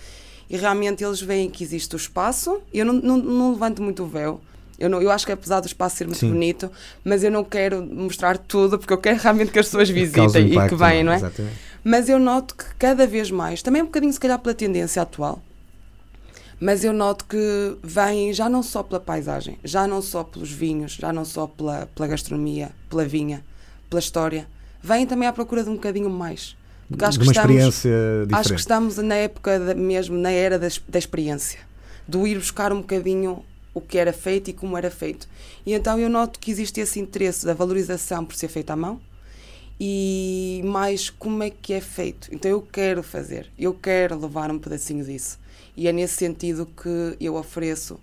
e 0.48 0.56
realmente 0.56 1.04
eles 1.04 1.22
veem 1.22 1.48
que 1.48 1.62
existe 1.62 1.94
o 1.94 1.96
espaço. 1.96 2.60
Eu 2.74 2.84
não, 2.84 2.94
não, 2.94 3.16
não 3.16 3.52
levanto 3.52 3.80
muito 3.80 4.02
o 4.02 4.06
véu. 4.06 4.40
Eu, 4.80 4.88
não, 4.88 5.00
eu 5.00 5.10
acho 5.10 5.26
que 5.26 5.32
apesar 5.32 5.60
do 5.60 5.66
espaço 5.66 5.96
ser 5.96 6.06
muito 6.06 6.18
Sim. 6.18 6.30
bonito, 6.30 6.70
mas 7.04 7.22
eu 7.22 7.30
não 7.30 7.44
quero 7.44 7.84
mostrar 7.84 8.38
tudo, 8.38 8.78
porque 8.78 8.92
eu 8.92 8.98
quero 8.98 9.20
realmente 9.22 9.52
que 9.52 9.58
as 9.58 9.66
pessoas 9.66 9.90
visitem 9.90 10.54
e 10.54 10.68
que 10.68 10.74
venham, 10.74 11.04
não 11.04 11.12
é? 11.12 11.16
Exatamente. 11.16 11.56
Mas 11.84 12.08
eu 12.08 12.18
noto 12.18 12.54
que 12.56 12.64
cada 12.78 13.06
vez 13.06 13.30
mais, 13.30 13.62
também 13.62 13.82
um 13.82 13.86
bocadinho 13.86 14.12
se 14.12 14.18
calhar 14.18 14.38
pela 14.38 14.54
tendência 14.54 15.02
atual, 15.02 15.42
mas 16.58 16.84
eu 16.84 16.92
noto 16.92 17.24
que 17.24 17.76
vem 17.82 18.32
já 18.34 18.48
não 18.48 18.62
só 18.62 18.82
pela 18.82 19.00
paisagem, 19.00 19.58
já 19.64 19.86
não 19.86 20.02
só 20.02 20.22
pelos 20.22 20.50
vinhos, 20.50 20.92
já 20.92 21.12
não 21.12 21.24
só 21.24 21.46
pela, 21.46 21.88
pela 21.94 22.08
gastronomia, 22.08 22.70
pela 22.88 23.04
vinha, 23.04 23.42
pela 23.88 24.00
história, 24.00 24.46
vêm 24.82 25.06
também 25.06 25.26
à 25.26 25.32
procura 25.32 25.64
de 25.64 25.70
um 25.70 25.74
bocadinho 25.74 26.10
mais. 26.10 26.56
Porque 26.86 27.04
acho 27.04 27.18
de 27.18 27.24
uma 27.24 27.32
que 27.32 27.38
estamos, 27.38 27.56
experiência 27.56 27.90
diferente. 27.90 28.34
Acho 28.34 28.54
que 28.54 28.60
estamos 28.60 28.96
na 28.98 29.14
época 29.14 29.58
de, 29.58 29.74
mesmo, 29.74 30.18
na 30.18 30.30
era 30.30 30.58
da, 30.58 30.68
da 30.88 30.98
experiência, 30.98 31.60
do 32.06 32.26
ir 32.26 32.36
buscar 32.36 32.72
um 32.72 32.80
bocadinho 32.80 33.44
o 33.72 33.80
que 33.80 33.98
era 33.98 34.12
feito 34.12 34.50
e 34.50 34.52
como 34.52 34.76
era 34.76 34.90
feito. 34.90 35.28
E 35.64 35.72
então 35.72 35.98
eu 35.98 36.08
noto 36.08 36.38
que 36.38 36.50
existe 36.50 36.80
esse 36.80 36.98
interesse 36.98 37.46
da 37.46 37.54
valorização 37.54 38.24
por 38.24 38.34
ser 38.34 38.48
feita 38.48 38.72
à 38.72 38.76
mão, 38.76 39.00
e 39.78 40.60
mais 40.64 41.08
como 41.08 41.42
é 41.42 41.48
que 41.48 41.72
é 41.72 41.80
feito. 41.80 42.28
Então 42.32 42.50
eu 42.50 42.60
quero 42.60 43.02
fazer, 43.02 43.50
eu 43.58 43.72
quero 43.72 44.20
levar 44.20 44.50
um 44.50 44.58
pedacinho 44.58 45.04
disso. 45.04 45.38
E 45.76 45.88
é 45.88 45.92
nesse 45.92 46.16
sentido 46.16 46.66
que 46.66 47.16
eu 47.18 47.34
ofereço 47.34 47.98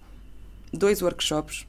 dois 0.73 1.01
workshops, 1.01 1.67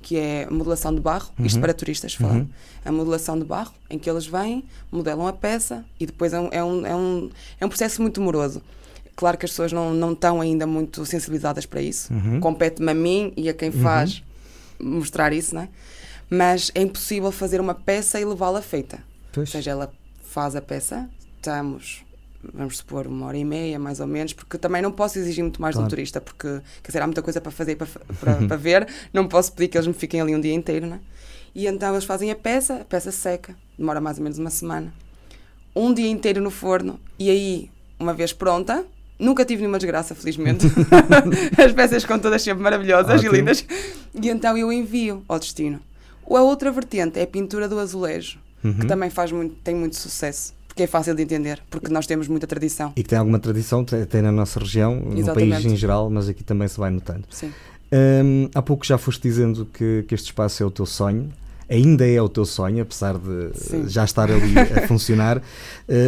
que 0.00 0.16
é 0.16 0.44
a 0.44 0.50
modelação 0.50 0.94
de 0.94 1.00
barro, 1.00 1.30
uhum. 1.38 1.44
isto 1.44 1.60
para 1.60 1.74
turistas 1.74 2.14
falar, 2.14 2.36
uhum. 2.36 2.48
a 2.84 2.90
modelação 2.90 3.38
de 3.38 3.44
barro, 3.44 3.74
em 3.90 3.98
que 3.98 4.08
eles 4.08 4.26
vêm, 4.26 4.64
modelam 4.90 5.26
a 5.26 5.32
peça 5.32 5.84
e 5.98 6.06
depois 6.06 6.32
é 6.32 6.40
um, 6.40 6.48
é 6.50 6.64
um, 6.64 6.86
é 6.86 6.96
um, 6.96 7.30
é 7.60 7.66
um 7.66 7.68
processo 7.68 8.00
muito 8.00 8.18
moroso. 8.20 8.62
Claro 9.20 9.36
que 9.36 9.44
as 9.44 9.50
pessoas 9.50 9.70
não, 9.70 9.92
não 9.92 10.12
estão 10.14 10.40
ainda 10.40 10.66
muito 10.66 11.04
sensibilizadas 11.04 11.66
para 11.66 11.82
isso. 11.82 12.10
Uhum. 12.10 12.40
Compete-me 12.40 12.90
a 12.90 12.94
mim 12.94 13.34
e 13.36 13.50
a 13.50 13.52
quem 13.52 13.70
faz 13.70 14.22
uhum. 14.80 14.92
mostrar 14.92 15.30
isso, 15.30 15.54
não 15.54 15.60
é? 15.60 15.68
Mas 16.30 16.72
é 16.74 16.80
impossível 16.80 17.30
fazer 17.30 17.60
uma 17.60 17.74
peça 17.74 18.18
e 18.18 18.24
levá-la 18.24 18.62
feita. 18.62 18.98
Pois. 19.30 19.46
Ou 19.50 19.52
seja, 19.52 19.72
ela 19.72 19.92
faz 20.24 20.56
a 20.56 20.62
peça, 20.62 21.06
estamos 21.36 22.02
vamos 22.42 22.78
supor, 22.78 23.06
uma 23.06 23.26
hora 23.26 23.36
e 23.36 23.44
meia, 23.44 23.78
mais 23.78 24.00
ou 24.00 24.06
menos, 24.06 24.32
porque 24.32 24.56
também 24.56 24.80
não 24.80 24.90
posso 24.90 25.18
exigir 25.18 25.44
muito 25.44 25.60
mais 25.60 25.74
claro. 25.74 25.86
de 25.86 25.92
um 25.92 25.94
turista, 25.94 26.18
porque, 26.18 26.48
quer 26.82 26.86
dizer, 26.86 27.02
há 27.02 27.06
muita 27.06 27.20
coisa 27.20 27.42
para 27.42 27.52
fazer 27.52 27.72
e 27.72 27.76
para, 27.76 27.88
para, 28.18 28.46
para, 28.46 28.56
ver, 28.56 28.88
não 29.12 29.28
posso 29.28 29.52
pedir 29.52 29.68
que 29.68 29.76
eles 29.76 29.86
me 29.86 29.92
fiquem 29.92 30.18
ali 30.18 30.34
um 30.34 30.40
dia 30.40 30.54
inteiro, 30.54 30.86
né? 30.86 30.98
E 31.54 31.66
então 31.66 31.92
eles 31.92 32.04
fazem 32.04 32.30
a 32.30 32.34
peça, 32.34 32.76
a 32.76 32.84
peça 32.86 33.12
seca, 33.12 33.54
demora 33.76 34.00
mais 34.00 34.16
ou 34.16 34.22
menos 34.22 34.38
uma 34.38 34.48
semana. 34.48 34.94
Um 35.76 35.92
dia 35.92 36.08
inteiro 36.08 36.40
no 36.40 36.50
forno, 36.50 36.98
e 37.18 37.28
aí, 37.28 37.70
uma 37.98 38.14
vez 38.14 38.32
pronta, 38.32 38.86
nunca 39.20 39.44
tive 39.44 39.60
nenhuma 39.62 39.78
desgraça, 39.78 40.14
felizmente. 40.14 40.66
As 41.56 41.72
peças 41.72 42.02
ficam 42.02 42.18
todas 42.18 42.42
sempre 42.42 42.62
maravilhosas 42.62 43.16
Ótimo. 43.16 43.34
e 43.34 43.38
lindas. 43.38 43.64
E 44.14 44.28
então 44.28 44.56
eu 44.56 44.72
envio 44.72 45.22
ao 45.28 45.38
destino. 45.38 45.78
A 46.28 46.42
outra 46.42 46.70
vertente 46.70 47.18
é 47.18 47.22
a 47.22 47.26
pintura 47.26 47.68
do 47.68 47.78
azulejo, 47.78 48.38
uhum. 48.64 48.74
que 48.74 48.86
também 48.86 49.10
faz 49.10 49.32
muito, 49.32 49.54
tem 49.62 49.74
muito 49.74 49.96
sucesso 49.96 50.54
porque 50.70 50.84
é 50.84 50.86
fácil 50.86 51.16
de 51.16 51.22
entender, 51.22 51.60
porque 51.68 51.92
nós 51.92 52.06
temos 52.06 52.28
muita 52.28 52.46
tradição. 52.46 52.92
E 52.94 53.02
que 53.02 53.08
tem 53.08 53.18
alguma 53.18 53.40
tradição, 53.40 53.84
tem 53.84 54.22
na 54.22 54.30
nossa 54.30 54.60
região, 54.60 54.92
Exatamente. 55.12 55.26
no 55.26 55.34
país 55.34 55.64
em 55.64 55.76
geral, 55.76 56.08
mas 56.08 56.28
aqui 56.28 56.44
também 56.44 56.68
se 56.68 56.78
vai 56.78 56.90
notando. 56.90 57.24
Sim. 57.28 57.52
Um, 57.92 58.48
há 58.54 58.62
pouco 58.62 58.86
já 58.86 58.96
foste 58.96 59.20
dizendo 59.20 59.66
que, 59.66 60.04
que 60.06 60.14
este 60.14 60.26
espaço 60.26 60.62
é 60.62 60.66
o 60.66 60.70
teu 60.70 60.86
sonho 60.86 61.28
ainda 61.70 62.06
é 62.06 62.20
o 62.20 62.28
teu 62.28 62.44
sonho, 62.44 62.82
apesar 62.82 63.16
de 63.16 63.50
Sim. 63.54 63.88
já 63.88 64.04
estar 64.04 64.30
ali 64.30 64.54
a 64.58 64.86
funcionar, 64.88 65.38
uh, 65.38 65.42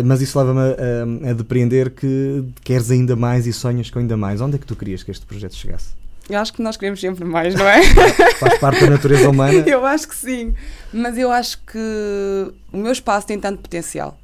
mas 0.04 0.20
isso 0.20 0.38
leva-me 0.38 0.60
a, 0.60 1.28
a, 1.28 1.30
a, 1.30 1.32
depreender 1.32 1.90
que 1.90 2.44
queres 2.62 2.90
ainda 2.90 3.14
mais 3.14 3.46
e 3.46 3.52
sonhas 3.52 3.88
com 3.88 3.98
ainda 3.98 4.16
mais. 4.16 4.40
Onde 4.40 4.56
é 4.56 4.58
que 4.58 4.66
tu 4.66 4.74
querias 4.74 5.02
que 5.02 5.10
este 5.10 5.24
projeto 5.24 5.54
chegasse? 5.54 5.90
Eu 6.28 6.38
acho 6.38 6.52
que 6.52 6.62
nós 6.62 6.76
queremos 6.76 7.00
sempre 7.00 7.24
mais, 7.24 7.54
não 7.54 7.66
é? 7.66 7.82
Faz 8.38 8.58
parte 8.58 8.80
da 8.80 8.90
natureza 8.90 9.28
humana. 9.28 9.62
Eu 9.66 9.84
acho 9.84 10.08
que 10.08 10.14
sim, 10.14 10.54
mas 10.92 11.18
eu 11.18 11.30
acho 11.30 11.58
que 11.64 12.52
o 12.72 12.76
meu 12.76 12.92
espaço 12.92 13.26
tem 13.26 13.38
tanto 13.38 13.60
potencial 13.60 14.16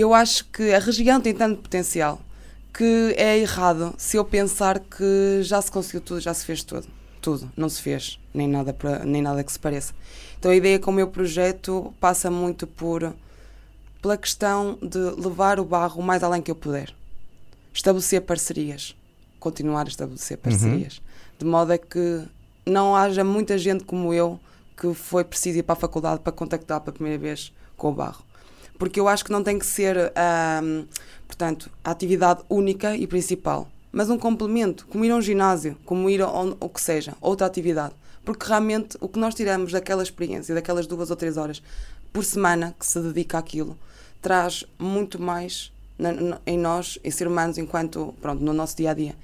eu 0.00 0.14
acho 0.14 0.44
que 0.46 0.72
a 0.72 0.78
região 0.78 1.20
tem 1.20 1.34
tanto 1.34 1.60
potencial 1.60 2.20
que 2.72 3.14
é 3.16 3.38
errado 3.38 3.94
se 3.98 4.16
eu 4.16 4.24
pensar 4.24 4.78
que 4.78 5.40
já 5.42 5.60
se 5.60 5.70
conseguiu 5.70 6.00
tudo, 6.00 6.20
já 6.20 6.32
se 6.32 6.44
fez 6.44 6.62
tudo. 6.62 6.86
Tudo, 7.20 7.50
não 7.56 7.68
se 7.68 7.82
fez, 7.82 8.18
nem 8.38 8.48
nada, 8.48 8.72
pra, 8.72 9.04
nem 9.04 9.20
nada 9.20 9.44
que 9.44 9.52
se 9.52 9.58
pareça. 9.58 9.92
Então 10.38 10.50
a 10.50 10.56
ideia 10.56 10.78
com 10.78 10.90
o 10.90 10.94
meu 10.94 11.08
projeto 11.08 11.92
passa 12.00 12.30
muito 12.30 12.66
por 12.66 13.12
pela 14.00 14.16
questão 14.16 14.78
de 14.80 14.98
levar 15.20 15.58
o 15.58 15.64
barro 15.64 16.00
o 16.00 16.04
mais 16.04 16.22
além 16.22 16.40
que 16.40 16.50
eu 16.50 16.54
puder. 16.54 16.94
Estabelecer 17.74 18.22
parcerias, 18.22 18.96
continuar 19.38 19.86
a 19.86 19.88
estabelecer 19.88 20.36
uhum. 20.36 20.42
parcerias, 20.42 20.98
uhum. 20.98 21.04
de 21.38 21.44
modo 21.44 21.72
a 21.72 21.78
que 21.78 22.22
não 22.64 22.94
haja 22.94 23.24
muita 23.24 23.58
gente 23.58 23.84
como 23.84 24.14
eu 24.14 24.38
que 24.76 24.94
foi 24.94 25.24
preciso 25.24 25.58
ir 25.58 25.62
para 25.64 25.72
a 25.72 25.76
faculdade 25.76 26.20
para 26.20 26.32
contactar 26.32 26.80
pela 26.80 26.94
primeira 26.94 27.18
vez 27.18 27.52
com 27.76 27.90
o 27.90 27.92
barro 27.92 28.28
porque 28.78 29.00
eu 29.00 29.08
acho 29.08 29.24
que 29.24 29.32
não 29.32 29.42
tem 29.42 29.58
que 29.58 29.66
ser, 29.66 30.12
portanto, 31.26 31.70
a 31.82 31.90
atividade 31.90 32.42
única 32.48 32.96
e 32.96 33.06
principal, 33.06 33.68
mas 33.90 34.08
um 34.08 34.16
complemento, 34.16 34.86
como 34.86 35.04
ir 35.04 35.10
a 35.10 35.16
um 35.16 35.20
ginásio, 35.20 35.76
como 35.84 36.08
ir 36.08 36.22
a 36.22 36.28
o 36.28 36.68
que 36.68 36.80
seja, 36.80 37.14
outra 37.20 37.46
atividade. 37.46 37.94
Porque 38.24 38.46
realmente 38.46 38.96
o 39.00 39.08
que 39.08 39.18
nós 39.18 39.34
tiramos 39.34 39.72
daquela 39.72 40.02
experiência, 40.02 40.54
daquelas 40.54 40.86
duas 40.86 41.10
ou 41.10 41.16
três 41.16 41.36
horas 41.36 41.62
por 42.12 42.24
semana 42.24 42.74
que 42.78 42.86
se 42.86 43.00
dedica 43.00 43.38
àquilo, 43.38 43.76
traz 44.20 44.64
muito 44.78 45.20
mais 45.20 45.72
na, 45.98 46.12
na, 46.12 46.40
em 46.46 46.58
nós, 46.58 46.98
em 47.02 47.10
ser 47.10 47.26
humanos, 47.26 47.58
enquanto, 47.58 48.14
pronto, 48.20 48.42
no 48.42 48.52
nosso 48.52 48.76
dia 48.76 48.92
a 48.92 48.94
dia. 48.94 49.14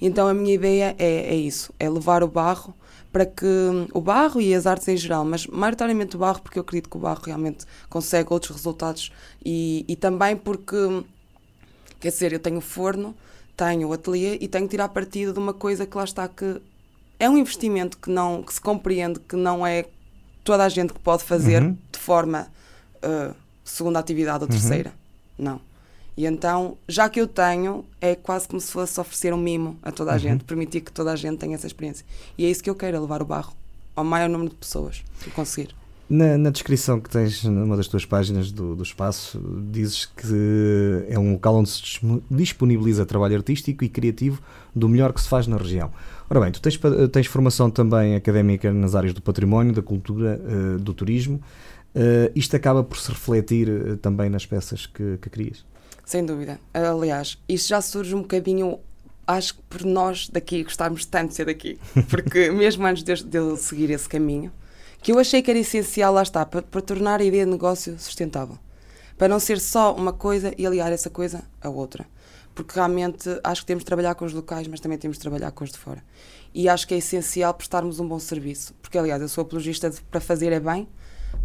Então 0.00 0.28
a 0.28 0.34
minha 0.34 0.54
ideia 0.54 0.94
é, 0.98 1.34
é 1.34 1.34
isso: 1.34 1.72
é 1.78 1.88
levar 1.88 2.22
o 2.22 2.28
barro 2.28 2.74
para 3.10 3.24
que 3.24 3.46
o 3.94 4.00
barro 4.00 4.40
e 4.40 4.54
as 4.54 4.66
artes 4.66 4.86
em 4.88 4.96
geral, 4.96 5.24
mas 5.24 5.46
maioritariamente 5.46 6.16
o 6.16 6.18
barro, 6.18 6.42
porque 6.42 6.58
eu 6.58 6.62
acredito 6.62 6.90
que 6.90 6.96
o 6.96 7.00
barro 7.00 7.22
realmente 7.24 7.64
consegue 7.88 8.32
outros 8.32 8.54
resultados 8.54 9.10
e, 9.44 9.84
e 9.88 9.96
também 9.96 10.36
porque, 10.36 10.76
quer 12.00 12.10
dizer, 12.10 12.32
eu 12.32 12.38
tenho 12.38 12.60
forno, 12.60 13.14
tenho 13.56 13.92
ateliê 13.92 14.36
e 14.40 14.46
tenho 14.46 14.66
que 14.66 14.72
tirar 14.72 14.88
partido 14.90 15.32
de 15.32 15.38
uma 15.38 15.54
coisa 15.54 15.86
que 15.86 15.96
lá 15.96 16.04
está 16.04 16.28
que 16.28 16.60
é 17.18 17.28
um 17.28 17.36
investimento 17.36 17.98
que 17.98 18.10
não 18.10 18.42
que 18.42 18.52
se 18.52 18.60
compreende 18.60 19.20
que 19.20 19.36
não 19.36 19.66
é 19.66 19.86
toda 20.44 20.64
a 20.64 20.68
gente 20.68 20.92
que 20.92 21.00
pode 21.00 21.24
fazer 21.24 21.62
uhum. 21.62 21.76
de 21.92 21.98
forma 21.98 22.48
uh, 22.96 23.34
segunda 23.64 23.98
atividade 23.98 24.44
ou 24.44 24.50
uhum. 24.50 24.56
terceira. 24.56 24.92
Uhum. 25.38 25.44
Não. 25.44 25.60
E 26.16 26.26
então, 26.26 26.76
já 26.88 27.08
que 27.08 27.20
eu 27.20 27.28
tenho, 27.28 27.84
é 28.00 28.16
quase 28.16 28.48
como 28.48 28.60
se 28.60 28.72
fosse 28.72 28.98
oferecer 28.98 29.32
um 29.32 29.36
mimo 29.36 29.76
a 29.82 29.92
toda 29.92 30.10
a 30.10 30.14
uhum. 30.14 30.18
gente, 30.18 30.44
permitir 30.44 30.80
que 30.80 30.90
toda 30.90 31.12
a 31.12 31.16
gente 31.16 31.38
tenha 31.38 31.54
essa 31.54 31.66
experiência. 31.66 32.04
E 32.36 32.44
é 32.44 32.50
isso 32.50 32.62
que 32.62 32.68
eu 32.68 32.74
quero, 32.74 32.96
é 32.96 33.00
levar 33.00 33.22
o 33.22 33.24
barro 33.24 33.52
ao 33.94 34.04
maior 34.04 34.28
número 34.28 34.50
de 34.50 34.56
pessoas 34.56 35.04
que 35.20 35.30
conseguir. 35.30 35.74
Na, 36.10 36.38
na, 36.38 36.48
descrição 36.48 36.98
que 36.98 37.10
tens 37.10 37.44
numa 37.44 37.76
das 37.76 37.86
tuas 37.86 38.06
páginas 38.06 38.50
do, 38.50 38.74
do 38.74 38.82
espaço, 38.82 39.38
dizes 39.70 40.06
que 40.06 41.04
é 41.06 41.18
um 41.18 41.32
local 41.32 41.56
onde 41.56 41.68
se 41.68 42.00
disponibiliza 42.30 43.04
trabalho 43.04 43.36
artístico 43.36 43.84
e 43.84 43.90
criativo 43.90 44.40
do 44.74 44.88
melhor 44.88 45.12
que 45.12 45.20
se 45.20 45.28
faz 45.28 45.46
na 45.46 45.58
região. 45.58 45.92
Ora 46.30 46.40
bem, 46.40 46.52
tu 46.52 46.60
tens, 46.60 46.78
tens 47.10 47.26
formação 47.26 47.70
também 47.70 48.14
académica 48.14 48.70
nas 48.70 48.94
áreas 48.94 49.14
do 49.14 49.22
património, 49.22 49.72
da 49.72 49.80
cultura, 49.80 50.38
uh, 50.44 50.78
do 50.78 50.92
turismo. 50.92 51.40
Uh, 51.94 52.30
isto 52.34 52.54
acaba 52.54 52.84
por 52.84 52.98
se 52.98 53.10
refletir 53.10 53.68
uh, 53.68 53.96
também 53.96 54.28
nas 54.28 54.44
peças 54.44 54.86
que, 54.86 55.16
que 55.22 55.30
crias? 55.30 55.64
Sem 56.04 56.24
dúvida. 56.24 56.60
Aliás, 56.74 57.38
isso 57.48 57.68
já 57.68 57.80
surge 57.80 58.14
um 58.14 58.20
bocadinho, 58.20 58.78
acho 59.26 59.54
que 59.54 59.62
por 59.70 59.84
nós 59.84 60.28
daqui 60.28 60.62
gostarmos 60.62 61.06
tanto 61.06 61.30
de 61.30 61.34
ser 61.34 61.46
daqui. 61.46 61.78
Porque 62.10 62.50
mesmo 62.50 62.86
antes 62.86 63.02
de, 63.02 63.24
de 63.24 63.38
eu 63.38 63.56
seguir 63.56 63.90
esse 63.90 64.08
caminho, 64.08 64.52
que 65.02 65.12
eu 65.12 65.18
achei 65.18 65.40
que 65.40 65.50
era 65.50 65.58
essencial, 65.58 66.12
lá 66.12 66.22
está, 66.22 66.44
para, 66.44 66.60
para 66.60 66.80
tornar 66.82 67.20
a 67.20 67.24
ideia 67.24 67.46
de 67.46 67.50
negócio 67.50 67.98
sustentável. 67.98 68.58
Para 69.16 69.28
não 69.28 69.40
ser 69.40 69.58
só 69.58 69.94
uma 69.94 70.12
coisa 70.12 70.52
e 70.58 70.66
aliar 70.66 70.92
essa 70.92 71.08
coisa 71.08 71.42
a 71.60 71.70
outra. 71.70 72.06
Porque 72.58 72.74
realmente 72.74 73.28
acho 73.44 73.60
que 73.60 73.68
temos 73.68 73.82
de 73.82 73.86
trabalhar 73.86 74.16
com 74.16 74.24
os 74.24 74.32
locais, 74.32 74.66
mas 74.66 74.80
também 74.80 74.98
temos 74.98 75.16
de 75.16 75.20
trabalhar 75.20 75.52
com 75.52 75.62
os 75.62 75.70
de 75.70 75.78
fora. 75.78 76.02
E 76.52 76.68
acho 76.68 76.88
que 76.88 76.94
é 76.94 76.96
essencial 76.96 77.54
prestarmos 77.54 78.00
um 78.00 78.08
bom 78.08 78.18
serviço. 78.18 78.74
Porque, 78.82 78.98
aliás, 78.98 79.22
eu 79.22 79.28
sou 79.28 79.42
apologista 79.42 79.88
de, 79.88 80.00
para 80.00 80.20
fazer 80.20 80.50
é 80.50 80.58
bem, 80.58 80.88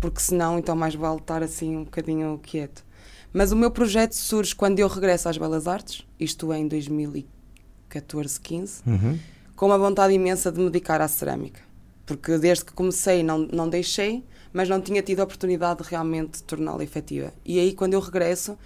porque 0.02 0.19
senão, 0.19 0.58
então, 0.58 0.76
mais 0.76 0.95
vale 0.95 1.19
estar 1.19 1.43
assim 1.43 1.78
um 1.78 1.84
bocadinho 1.84 2.39
quieto. 2.41 2.84
Mas 3.32 3.52
o 3.52 3.56
meu 3.56 3.69
projeto 3.69 4.13
surge 4.13 4.56
quando 4.56 4.80
eu 4.80 4.88
regresso 4.88 5.30
às 5.30 5.38
Belas 5.38 5.67
Artes, 5.67 6.04
isto 6.19 6.52
é 6.52 6.58
em 6.58 6.67
2014, 6.67 8.39
15, 8.39 8.82
uhum. 8.88 9.19
com 9.56 9.67
uma 9.67 9.78
vontade 9.78 10.15
imensa 10.15 10.52
de 10.52 10.60
me 10.60 10.65
dedicar 10.71 10.99
à 10.99 11.08
cerâmica. 11.08 11.62
Porque 12.08 12.39
desde 12.39 12.65
que 12.65 12.73
comecei 12.73 13.21
não, 13.21 13.38
não 13.38 13.69
deixei, 13.69 14.23
mas 14.52 14.67
não 14.67 14.82
tinha 14.82 15.04
tido 15.04 15.19
a 15.19 15.26
oportunidade 15.26 15.84
de 15.84 15.89
realmente 15.89 16.41
torná-la 16.41 16.84
efetiva. 16.84 17.32
E 17.45 17.60
aí 17.60 17.71
quando 17.76 17.93
eu 17.93 17.99
regresso, 17.99 18.58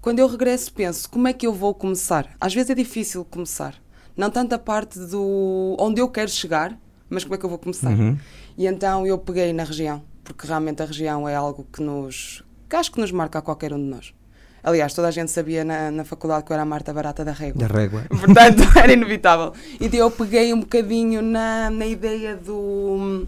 quando 0.00 0.18
eu 0.18 0.26
regresso 0.26 0.72
penso, 0.72 1.10
como 1.10 1.28
é 1.28 1.32
que 1.32 1.46
eu 1.46 1.52
vou 1.52 1.74
começar? 1.74 2.28
Às 2.40 2.54
vezes 2.54 2.70
é 2.70 2.74
difícil 2.74 3.24
começar. 3.24 3.74
Não 4.16 4.30
tanto 4.30 4.54
a 4.54 4.58
parte 4.58 4.98
do 4.98 5.76
onde 5.78 6.00
eu 6.00 6.08
quero 6.08 6.30
chegar, 6.30 6.76
mas 7.08 7.24
como 7.24 7.34
é 7.34 7.38
que 7.38 7.44
eu 7.44 7.50
vou 7.50 7.58
começar? 7.58 7.90
Uhum. 7.90 8.18
E 8.56 8.66
então 8.66 9.06
eu 9.06 9.18
peguei 9.18 9.52
na 9.52 9.64
região, 9.64 10.02
porque 10.24 10.46
realmente 10.46 10.82
a 10.82 10.86
região 10.86 11.28
é 11.28 11.34
algo 11.34 11.66
que 11.72 11.82
nos 11.82 12.44
que 12.68 12.76
acho 12.76 12.92
que 12.92 13.00
nos 13.00 13.10
marca 13.10 13.40
a 13.40 13.42
qualquer 13.42 13.72
um 13.72 13.78
de 13.78 13.84
nós. 13.84 14.14
Aliás, 14.62 14.94
toda 14.94 15.08
a 15.08 15.10
gente 15.10 15.30
sabia 15.30 15.64
na, 15.64 15.90
na 15.90 16.04
faculdade 16.04 16.44
que 16.44 16.52
eu 16.52 16.54
era 16.54 16.62
a 16.62 16.66
Marta 16.66 16.92
Barata 16.92 17.24
da 17.24 17.32
Régua. 17.32 17.66
Da 17.66 17.74
Régua. 17.74 18.04
Portanto, 18.08 18.62
era 18.78 18.92
inevitável. 18.92 19.52
E 19.80 19.86
então 19.86 19.98
eu 19.98 20.10
peguei 20.10 20.52
um 20.52 20.60
bocadinho 20.60 21.22
na, 21.22 21.70
na 21.70 21.86
ideia 21.86 22.36
do, 22.36 23.26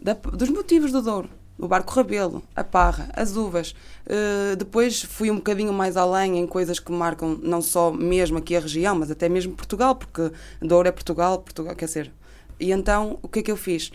da, 0.00 0.12
dos 0.12 0.50
motivos 0.50 0.92
do 0.92 1.02
Douro. 1.02 1.28
O 1.58 1.68
barco 1.68 1.92
rabelo, 1.92 2.42
a 2.56 2.64
parra, 2.64 3.10
as 3.14 3.36
uvas. 3.36 3.74
Uh, 4.06 4.56
depois 4.56 5.02
fui 5.02 5.30
um 5.30 5.36
bocadinho 5.36 5.72
mais 5.72 5.96
além 5.96 6.38
em 6.38 6.46
coisas 6.46 6.80
que 6.80 6.90
marcam 6.90 7.38
não 7.42 7.62
só 7.62 7.92
mesmo 7.92 8.38
aqui 8.38 8.56
a 8.56 8.60
região, 8.60 8.98
mas 8.98 9.10
até 9.10 9.28
mesmo 9.28 9.54
Portugal, 9.54 9.94
porque 9.94 10.32
Douro 10.60 10.88
é 10.88 10.92
Portugal, 10.92 11.38
Portugal 11.38 11.74
quer 11.76 11.84
dizer. 11.84 12.12
E 12.58 12.72
então, 12.72 13.18
o 13.22 13.28
que 13.28 13.40
é 13.40 13.42
que 13.42 13.50
eu 13.50 13.56
fiz? 13.56 13.92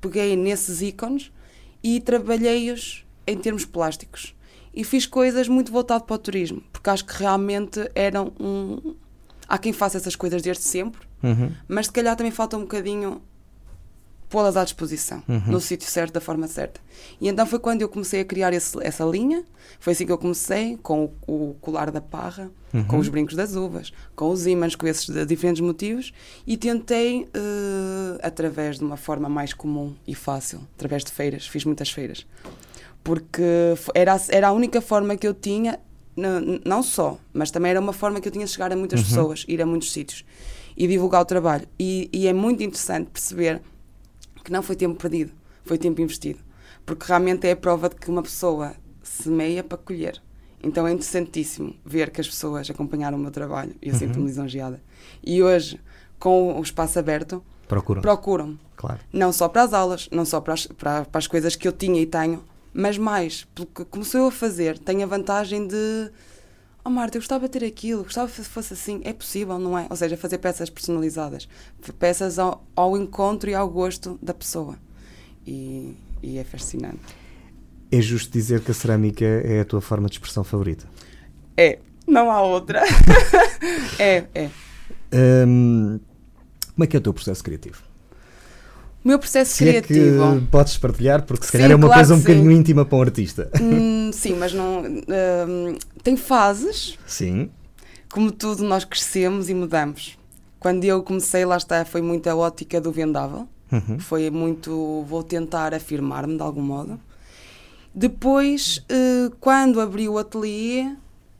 Peguei 0.00 0.36
nesses 0.36 0.80
ícones 0.82 1.32
e 1.82 2.00
trabalhei-os 2.00 3.04
em 3.26 3.36
termos 3.36 3.64
plásticos. 3.64 4.34
E 4.72 4.84
fiz 4.84 5.04
coisas 5.04 5.48
muito 5.48 5.72
voltado 5.72 6.04
para 6.04 6.14
o 6.14 6.18
turismo, 6.18 6.62
porque 6.72 6.90
acho 6.90 7.04
que 7.04 7.14
realmente 7.18 7.90
eram 7.94 8.32
um. 8.38 8.94
Há 9.48 9.58
quem 9.58 9.72
faça 9.72 9.96
essas 9.96 10.14
coisas 10.14 10.42
desde 10.42 10.62
sempre, 10.62 11.00
uhum. 11.22 11.52
mas 11.66 11.86
se 11.86 11.92
calhar 11.92 12.14
também 12.14 12.30
falta 12.30 12.56
um 12.56 12.60
bocadinho 12.60 13.20
pô-las 14.30 14.56
à 14.56 14.62
disposição, 14.62 15.22
uhum. 15.28 15.42
no 15.48 15.60
sítio 15.60 15.90
certo, 15.90 16.14
da 16.14 16.20
forma 16.20 16.46
certa. 16.46 16.80
E 17.20 17.28
então 17.28 17.44
foi 17.44 17.58
quando 17.58 17.82
eu 17.82 17.88
comecei 17.88 18.20
a 18.20 18.24
criar 18.24 18.52
esse, 18.52 18.78
essa 18.80 19.04
linha, 19.04 19.44
foi 19.80 19.92
assim 19.92 20.06
que 20.06 20.12
eu 20.12 20.16
comecei, 20.16 20.78
com 20.82 21.12
o, 21.26 21.50
o 21.50 21.54
colar 21.60 21.90
da 21.90 22.00
parra, 22.00 22.48
uhum. 22.72 22.84
com 22.84 22.98
os 22.98 23.08
brincos 23.08 23.34
das 23.34 23.56
uvas, 23.56 23.92
com 24.14 24.30
os 24.30 24.46
ímãs, 24.46 24.76
com 24.76 24.86
esses 24.86 25.04
diferentes 25.26 25.60
motivos, 25.60 26.12
e 26.46 26.56
tentei, 26.56 27.22
uh, 27.24 28.18
através 28.22 28.78
de 28.78 28.84
uma 28.84 28.96
forma 28.96 29.28
mais 29.28 29.52
comum 29.52 29.94
e 30.06 30.14
fácil, 30.14 30.60
através 30.76 31.04
de 31.04 31.10
feiras, 31.10 31.48
fiz 31.48 31.64
muitas 31.64 31.90
feiras, 31.90 32.24
porque 33.02 33.42
era, 33.92 34.18
era 34.28 34.48
a 34.48 34.52
única 34.52 34.80
forma 34.80 35.16
que 35.16 35.26
eu 35.26 35.34
tinha, 35.34 35.80
não 36.64 36.84
só, 36.84 37.18
mas 37.32 37.50
também 37.50 37.72
era 37.72 37.80
uma 37.80 37.92
forma 37.92 38.20
que 38.20 38.28
eu 38.28 38.32
tinha 38.32 38.44
de 38.44 38.52
chegar 38.52 38.72
a 38.72 38.76
muitas 38.76 39.00
uhum. 39.00 39.06
pessoas, 39.06 39.44
ir 39.48 39.60
a 39.60 39.66
muitos 39.66 39.90
sítios 39.90 40.24
e 40.76 40.86
divulgar 40.86 41.20
o 41.20 41.24
trabalho. 41.24 41.66
E, 41.78 42.08
e, 42.12 42.26
é 42.26 42.32
muito 42.32 42.62
interessante 42.62 43.10
perceber 43.10 43.60
que 44.50 44.52
não 44.52 44.62
foi 44.64 44.74
tempo 44.74 44.96
perdido, 45.00 45.30
foi 45.64 45.78
tempo 45.78 46.00
investido. 46.02 46.40
Porque 46.84 47.04
realmente 47.06 47.46
é 47.46 47.52
a 47.52 47.56
prova 47.56 47.88
de 47.88 47.94
que 47.94 48.10
uma 48.10 48.20
pessoa 48.22 48.74
semeia 49.00 49.62
para 49.62 49.78
colher. 49.78 50.20
Então 50.60 50.86
é 50.88 50.92
interessantíssimo 50.92 51.76
ver 51.86 52.10
que 52.10 52.20
as 52.20 52.26
pessoas 52.28 52.68
acompanharam 52.68 53.16
o 53.16 53.20
meu 53.20 53.30
trabalho 53.30 53.74
e 53.80 53.86
eu 53.88 53.92
Uhum. 53.94 53.98
sinto-me 54.00 54.26
lisonjeada. 54.26 54.82
E 55.24 55.40
hoje, 55.40 55.80
com 56.18 56.58
o 56.58 56.62
espaço 56.62 56.98
aberto, 56.98 57.40
Procuram. 57.68 58.02
procuram-me. 58.02 58.58
Claro. 58.76 58.98
Não 59.12 59.32
só 59.32 59.48
para 59.48 59.62
as 59.62 59.72
aulas, 59.72 60.08
não 60.10 60.24
só 60.24 60.40
para 60.40 60.54
as, 60.54 60.66
para, 60.66 61.04
para 61.04 61.18
as 61.20 61.28
coisas 61.28 61.54
que 61.54 61.68
eu 61.68 61.72
tinha 61.72 62.02
e 62.02 62.06
tenho, 62.06 62.42
mas 62.74 62.98
mais, 62.98 63.46
porque 63.54 63.84
começou 63.84 64.26
a 64.26 64.32
fazer, 64.32 64.78
tenho 64.80 65.04
a 65.04 65.06
vantagem 65.06 65.66
de. 65.68 66.10
Oh 66.84 66.90
Marta, 66.90 67.18
eu 67.18 67.20
gostava 67.20 67.46
de 67.48 67.58
ter 67.58 67.66
aquilo, 67.66 68.04
gostava 68.04 68.30
que 68.30 68.42
fosse 68.42 68.72
assim. 68.72 69.00
É 69.04 69.12
possível, 69.12 69.58
não 69.58 69.76
é? 69.78 69.86
Ou 69.90 69.96
seja, 69.96 70.16
fazer 70.16 70.38
peças 70.38 70.70
personalizadas, 70.70 71.48
peças 71.98 72.38
ao, 72.38 72.64
ao 72.74 72.96
encontro 72.96 73.50
e 73.50 73.54
ao 73.54 73.68
gosto 73.68 74.18
da 74.22 74.32
pessoa. 74.32 74.76
E, 75.46 75.94
e 76.22 76.38
é 76.38 76.44
fascinante. 76.44 76.98
É 77.92 78.00
justo 78.00 78.32
dizer 78.32 78.60
que 78.60 78.70
a 78.70 78.74
cerâmica 78.74 79.24
é 79.24 79.60
a 79.60 79.64
tua 79.64 79.80
forma 79.80 80.08
de 80.08 80.14
expressão 80.14 80.42
favorita? 80.44 80.86
É, 81.56 81.78
não 82.06 82.30
há 82.30 82.40
outra. 82.40 82.82
é, 83.98 84.24
é. 84.34 84.50
Hum, 85.12 85.98
como 86.74 86.84
é 86.84 86.86
que 86.86 86.96
é 86.96 86.98
o 86.98 87.02
teu 87.02 87.12
processo 87.12 87.42
criativo? 87.44 87.82
O 89.04 89.08
meu 89.08 89.18
processo 89.18 89.54
Se 89.54 89.68
é 89.68 89.80
criativo. 89.82 90.40
que 90.40 90.46
podes 90.46 90.76
partilhar, 90.76 91.22
porque 91.24 91.44
se 91.44 91.52
Sim, 91.52 91.58
calhar 91.58 91.72
é 91.72 91.74
uma 91.74 91.86
claro 91.88 92.00
coisa 92.00 92.14
um 92.14 92.18
bocadinho 92.20 92.50
íntima 92.52 92.84
para 92.84 92.98
um 92.98 93.02
artista. 93.02 93.50
Hum, 93.60 93.99
sim, 94.12 94.34
mas 94.34 94.52
não. 94.52 94.82
hum, 94.82 95.78
tem 96.02 96.16
fases 96.16 96.98
Sim. 97.06 97.50
como 98.12 98.30
tudo, 98.30 98.62
nós 98.62 98.84
crescemos 98.84 99.48
e 99.48 99.54
mudamos. 99.54 100.18
Quando 100.58 100.84
eu 100.84 101.02
comecei, 101.02 101.44
lá 101.44 101.56
está, 101.56 101.84
foi 101.84 102.02
muito 102.02 102.28
a 102.28 102.36
ótica 102.36 102.80
do 102.80 102.92
vendável. 102.92 103.48
Uhum. 103.72 103.98
Foi 103.98 104.30
muito, 104.30 105.04
vou 105.08 105.22
tentar 105.22 105.72
afirmar-me 105.72 106.36
de 106.36 106.42
algum 106.42 106.62
modo. 106.62 107.00
Depois, 107.94 108.84
eh, 108.88 109.30
quando 109.40 109.80
abri 109.80 110.08
o 110.08 110.18
ateliê, 110.18 110.92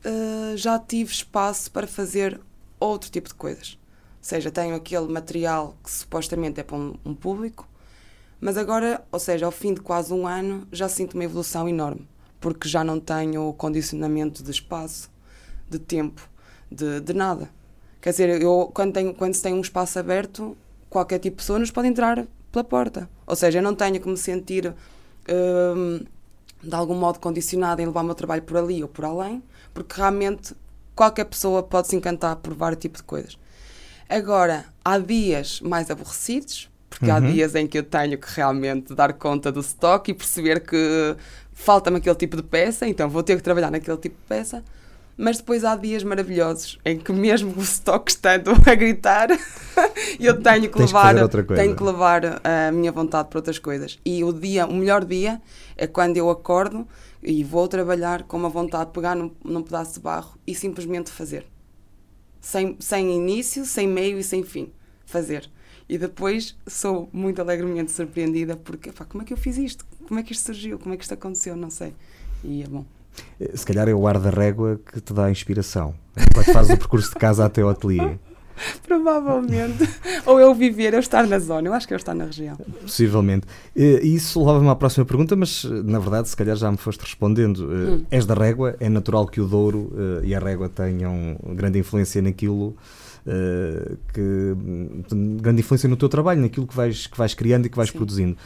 eh, 0.04 0.54
já 0.56 0.78
tive 0.78 1.12
espaço 1.12 1.70
para 1.70 1.87
fazer 1.87 2.40
outro 2.78 3.11
tipo 3.11 3.28
de 3.28 3.35
coisas. 3.35 3.78
Ou 4.18 4.24
seja, 4.24 4.50
tenho 4.50 4.74
aquele 4.74 5.09
material 5.09 5.76
que 5.83 5.90
supostamente 5.90 6.61
é 6.61 6.62
para 6.62 6.76
um, 6.76 6.94
um 7.04 7.14
público, 7.14 7.68
mas 8.40 8.56
agora, 8.56 9.04
ou 9.12 9.18
seja, 9.18 9.46
ao 9.46 9.52
fim 9.52 9.74
de 9.74 9.80
quase 9.80 10.12
um 10.12 10.26
ano, 10.26 10.66
já 10.72 10.88
sinto 10.88 11.14
uma 11.14 11.24
evolução 11.24 11.68
enorme, 11.68 12.09
porque 12.40 12.68
já 12.68 12.83
não 12.85 13.00
tenho 13.00 13.53
condicionamento 13.55 14.42
de 14.42 14.50
espaço, 14.50 15.11
de 15.68 15.79
tempo, 15.79 16.29
de, 16.70 17.00
de 17.00 17.12
nada. 17.14 17.50
Quer 18.00 18.11
dizer, 18.11 18.42
eu, 18.42 18.70
quando, 18.74 18.92
tenho, 18.94 19.14
quando 19.14 19.35
se 19.35 19.42
tem 19.42 19.55
um 19.55 19.61
espaço 19.61 19.98
aberto, 19.98 20.57
qualquer 20.88 21.18
tipo 21.18 21.37
de 21.37 21.42
pessoa 21.42 21.59
nos 21.59 21.70
pode 21.70 21.88
entrar 21.88 22.26
pela 22.53 22.64
porta. 22.64 23.09
Ou 23.26 23.37
seja, 23.37 23.59
eu 23.59 23.62
não 23.62 23.74
tenho 23.74 24.00
que 24.00 24.09
me 24.09 24.16
sentir 24.16 24.74
hum, 25.29 26.00
de 26.62 26.74
algum 26.74 26.94
modo 26.94 27.18
condicionada 27.18 27.83
em 27.83 27.87
levar 27.87 28.03
o 28.03 28.05
meu 28.05 28.14
trabalho 28.14 28.42
por 28.42 28.57
ali 28.57 28.83
ou 28.83 28.88
por 28.88 29.05
além, 29.05 29.42
porque 29.72 29.94
realmente 29.96 30.55
qualquer 30.94 31.24
pessoa 31.24 31.62
pode 31.62 31.88
se 31.88 31.96
encantar 31.96 32.37
por 32.37 32.55
vários 32.55 32.81
tipos 32.81 33.00
de 33.00 33.07
coisas. 33.07 33.38
Agora, 34.09 34.66
há 34.85 34.98
dias 34.98 35.61
mais 35.61 35.90
aborrecidos, 35.90 36.70
porque 36.88 37.11
há 37.11 37.20
Uhum. 37.20 37.20
dias 37.20 37.55
em 37.55 37.66
que 37.66 37.79
eu 37.79 37.85
tenho 37.85 38.18
que 38.18 38.29
realmente 38.35 38.94
dar 38.94 39.12
conta 39.14 39.53
do 39.53 39.61
estoque 39.61 40.11
e 40.11 40.14
perceber 40.14 40.61
que 40.61 41.16
falta-me 41.61 41.99
aquele 41.99 42.14
tipo 42.16 42.37
de 42.37 42.42
peça, 42.42 42.88
então 42.88 43.09
vou 43.09 43.23
ter 43.23 43.37
que 43.37 43.42
trabalhar 43.42 43.70
naquele 43.70 43.96
tipo 43.99 44.16
de 44.16 44.27
peça. 44.27 44.64
Mas 45.16 45.37
depois 45.37 45.64
há 45.64 45.77
dias 45.77 46.03
maravilhosos 46.03 46.79
em 46.83 46.99
que 46.99 47.12
mesmo 47.12 47.53
o 47.55 47.62
estoque 47.62 48.11
estando 48.11 48.53
a 48.66 48.75
gritar, 48.75 49.29
eu 50.18 50.40
tenho 50.40 50.62
que 50.70 50.79
Tens 50.79 50.90
que 50.90 50.96
levar, 50.96 51.14
coisa. 51.29 51.62
tenho 51.62 51.77
que 51.77 51.83
levar 51.83 52.40
a 52.42 52.73
minha 52.73 52.90
vontade 52.90 53.29
para 53.29 53.38
outras 53.38 53.59
coisas. 53.59 53.99
E 54.05 54.25
o 54.25 54.33
dia, 54.33 54.66
o 54.66 54.73
melhor 54.73 55.05
dia 55.05 55.40
é 55.77 55.87
quando 55.87 56.16
eu 56.16 56.31
acordo 56.31 56.88
e 57.23 57.44
vou 57.44 57.68
trabalhar 57.68 58.23
com 58.23 58.38
uma 58.38 58.49
vontade 58.49 58.87
de 58.87 58.92
pegar 58.92 59.14
num, 59.14 59.31
num 59.44 59.62
pedaço 59.62 59.94
de 59.94 60.01
barro 60.01 60.38
e 60.46 60.55
simplesmente 60.55 61.11
fazer. 61.11 61.46
Sem, 62.40 62.77
sem 62.81 63.14
início, 63.14 63.66
sem 63.66 63.87
meio 63.87 64.18
e 64.18 64.25
sem 64.25 64.42
fim. 64.42 64.73
Fazer. 65.05 65.51
E 65.92 65.98
depois 65.98 66.55
sou 66.68 67.09
muito 67.12 67.40
alegremente 67.42 67.90
surpreendida 67.90 68.55
porque, 68.57 68.92
pá, 68.92 69.05
como 69.05 69.22
é 69.22 69.26
que 69.26 69.33
eu 69.33 69.37
fiz 69.37 69.59
isto? 69.59 69.85
Como 70.07 70.20
é 70.20 70.22
que 70.22 70.33
isto 70.33 70.46
surgiu? 70.46 70.79
Como 70.79 70.94
é 70.94 70.96
que 70.96 71.03
isto 71.03 71.14
aconteceu? 71.14 71.57
Não 71.57 71.68
sei. 71.68 71.92
E 72.44 72.62
é 72.62 72.66
bom. 72.68 72.85
Eh, 73.40 73.50
Se 73.57 73.66
calhar 73.66 73.88
é 73.88 73.92
o 73.94 74.07
ar 74.07 74.16
da 74.20 74.31
régua 74.31 74.81
que 74.87 75.00
te 75.00 75.12
dá 75.12 75.24
a 75.24 75.31
inspiração. 75.33 75.92
Enquanto 76.16 76.53
fazes 76.53 76.74
o 76.74 76.79
percurso 76.79 77.11
de 77.11 77.16
casa 77.16 77.44
até 77.44 77.62
ao 77.62 77.70
ateliê. 77.70 78.18
Provavelmente. 78.87 79.83
Ou 80.26 80.38
eu 80.38 80.55
viver, 80.55 80.94
eu 80.94 81.00
estar 81.00 81.26
na 81.26 81.40
zona. 81.40 81.66
Eu 81.68 81.72
acho 81.74 81.88
que 81.88 81.94
eu 81.94 81.96
estar 81.96 82.14
na 82.14 82.26
região. 82.26 82.57
Possivelmente. 82.83 83.48
Eh, 83.74 84.00
E 84.05 84.14
isso 84.14 84.38
leva-me 84.46 84.68
à 84.68 84.76
próxima 84.76 85.05
pergunta, 85.05 85.35
mas 85.35 85.64
eh, 85.64 85.83
na 85.83 85.98
verdade, 85.98 86.29
se 86.29 86.37
calhar 86.37 86.55
já 86.57 86.70
me 86.70 86.76
foste 86.79 87.00
respondendo. 87.00 87.64
Hum. 87.68 88.05
És 88.12 88.24
da 88.26 88.35
régua, 88.35 88.76
é 88.79 88.88
natural 88.88 89.26
que 89.26 89.40
o 89.40 89.46
Douro 89.48 89.92
e 90.22 90.33
a 90.37 90.38
régua 90.38 90.68
tenham 90.68 91.37
grande 91.57 91.81
influência 91.81 92.22
naquilo. 92.22 92.76
Eh, 93.26 93.96
que 94.12 94.20
hum, 94.20 95.37
grande 95.40 95.61
influência 95.61 95.88
no 95.88 95.96
teu 95.96 96.09
trabalho, 96.09 96.40
naquilo 96.40 96.66
que 96.66 96.76
vais, 96.76 97.06
que 97.06 97.16
vais 97.16 97.35
criando 97.35 97.66
e 97.66 97.68
que 97.68 97.76
vais 97.76 97.90
Sim. 97.90 97.96
produzindo. 97.96 98.37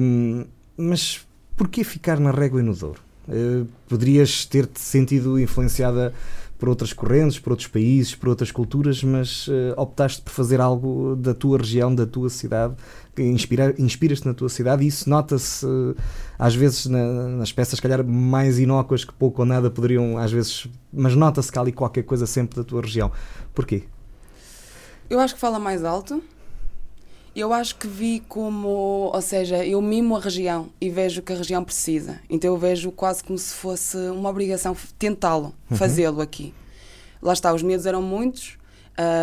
Hum, 0.00 0.44
mas 0.76 1.26
porquê 1.56 1.84
ficar 1.84 2.18
na 2.18 2.30
régua 2.30 2.60
e 2.60 2.62
no 2.62 2.74
Douro? 2.74 3.00
Eh, 3.28 3.64
poderias 3.88 4.44
ter-te 4.44 4.80
sentido 4.80 5.38
influenciada 5.38 6.12
por 6.58 6.68
outras 6.68 6.92
correntes, 6.92 7.38
por 7.38 7.52
outros 7.52 7.68
países, 7.68 8.14
por 8.14 8.28
outras 8.28 8.50
culturas, 8.50 9.02
mas 9.02 9.46
eh, 9.48 9.72
optaste 9.76 10.20
por 10.20 10.30
fazer 10.30 10.60
algo 10.60 11.16
da 11.16 11.32
tua 11.32 11.58
região, 11.58 11.94
da 11.94 12.06
tua 12.06 12.28
cidade, 12.28 12.74
inspira, 13.18 13.74
inspiras-te 13.78 14.26
na 14.26 14.34
tua 14.34 14.48
cidade 14.48 14.84
e 14.84 14.86
isso 14.88 15.08
nota-se 15.08 15.66
eh, 15.66 16.00
às 16.38 16.54
vezes 16.54 16.86
na- 16.86 17.28
nas 17.28 17.52
peças, 17.52 17.76
se 17.76 17.82
calhar 17.82 18.04
mais 18.04 18.58
inócuas 18.58 19.04
que 19.04 19.12
pouco 19.12 19.42
ou 19.42 19.46
nada 19.46 19.70
poderiam, 19.70 20.16
às 20.18 20.30
vezes, 20.32 20.66
mas 20.92 21.14
nota-se 21.14 21.50
que 21.50 21.58
há 21.58 21.62
ali 21.62 21.72
qualquer 21.72 22.02
coisa 22.04 22.26
sempre 22.26 22.56
da 22.56 22.64
tua 22.64 22.80
região. 22.82 23.10
Porquê? 23.54 23.84
Eu 25.08 25.18
acho 25.20 25.34
que 25.34 25.40
fala 25.40 25.58
mais 25.58 25.84
alto. 25.84 26.22
Eu 27.34 27.52
acho 27.52 27.76
que 27.76 27.86
vi 27.86 28.22
como, 28.28 28.68
ou 29.14 29.22
seja, 29.22 29.64
eu 29.64 29.80
mimo 29.80 30.16
a 30.16 30.20
região 30.20 30.68
e 30.80 30.90
vejo 30.90 31.20
o 31.20 31.22
que 31.22 31.32
a 31.32 31.36
região 31.36 31.62
precisa. 31.62 32.18
Então 32.28 32.50
eu 32.50 32.58
vejo 32.58 32.90
quase 32.90 33.22
como 33.22 33.38
se 33.38 33.54
fosse 33.54 33.96
uma 33.96 34.28
obrigação 34.28 34.76
tentá-lo, 34.98 35.54
Uhum. 35.70 35.76
fazê-lo 35.76 36.20
aqui. 36.20 36.52
Lá 37.22 37.32
está, 37.32 37.54
os 37.54 37.62
medos 37.62 37.86
eram 37.86 38.02
muitos, 38.02 38.58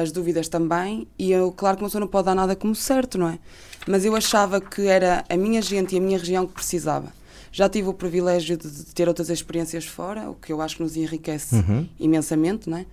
as 0.02 0.12
dúvidas 0.12 0.48
também, 0.48 1.06
e 1.20 1.32
eu, 1.34 1.52
claro 1.52 1.76
que 1.78 1.84
uma 1.84 1.90
pessoa 1.90 2.00
não 2.00 2.08
pode 2.08 2.26
dar 2.28 2.36
nada 2.36 2.56
como 2.56 2.74
certo, 2.74 3.18
não 3.18 3.28
é? 3.28 3.40
Mas 3.88 4.04
eu 4.06 4.16
achava 4.16 4.60
que 4.60 4.88
era 4.88 5.24
a 5.30 5.38
minha 5.38 5.62
gente 5.62 5.96
e 5.96 5.98
a 5.98 6.02
minha 6.02 6.18
região 6.18 6.46
que 6.46 6.54
precisava. 6.54 7.12
Já 7.52 7.70
tive 7.70 7.88
o 7.88 7.94
privilégio 7.94 8.58
de, 8.58 8.70
de 8.70 8.86
ter 8.94 9.08
outras 9.08 9.30
experiências 9.30 9.86
fora, 9.86 10.30
o 10.30 10.36
que 10.36 10.52
eu 10.52 10.62
acho 10.62 10.76
que 10.78 10.84
nos 10.84 10.96
enriquece 10.98 11.56
Uhum. 11.56 11.88
imensamente, 12.00 12.70
não 12.70 12.78
é? 12.78 12.86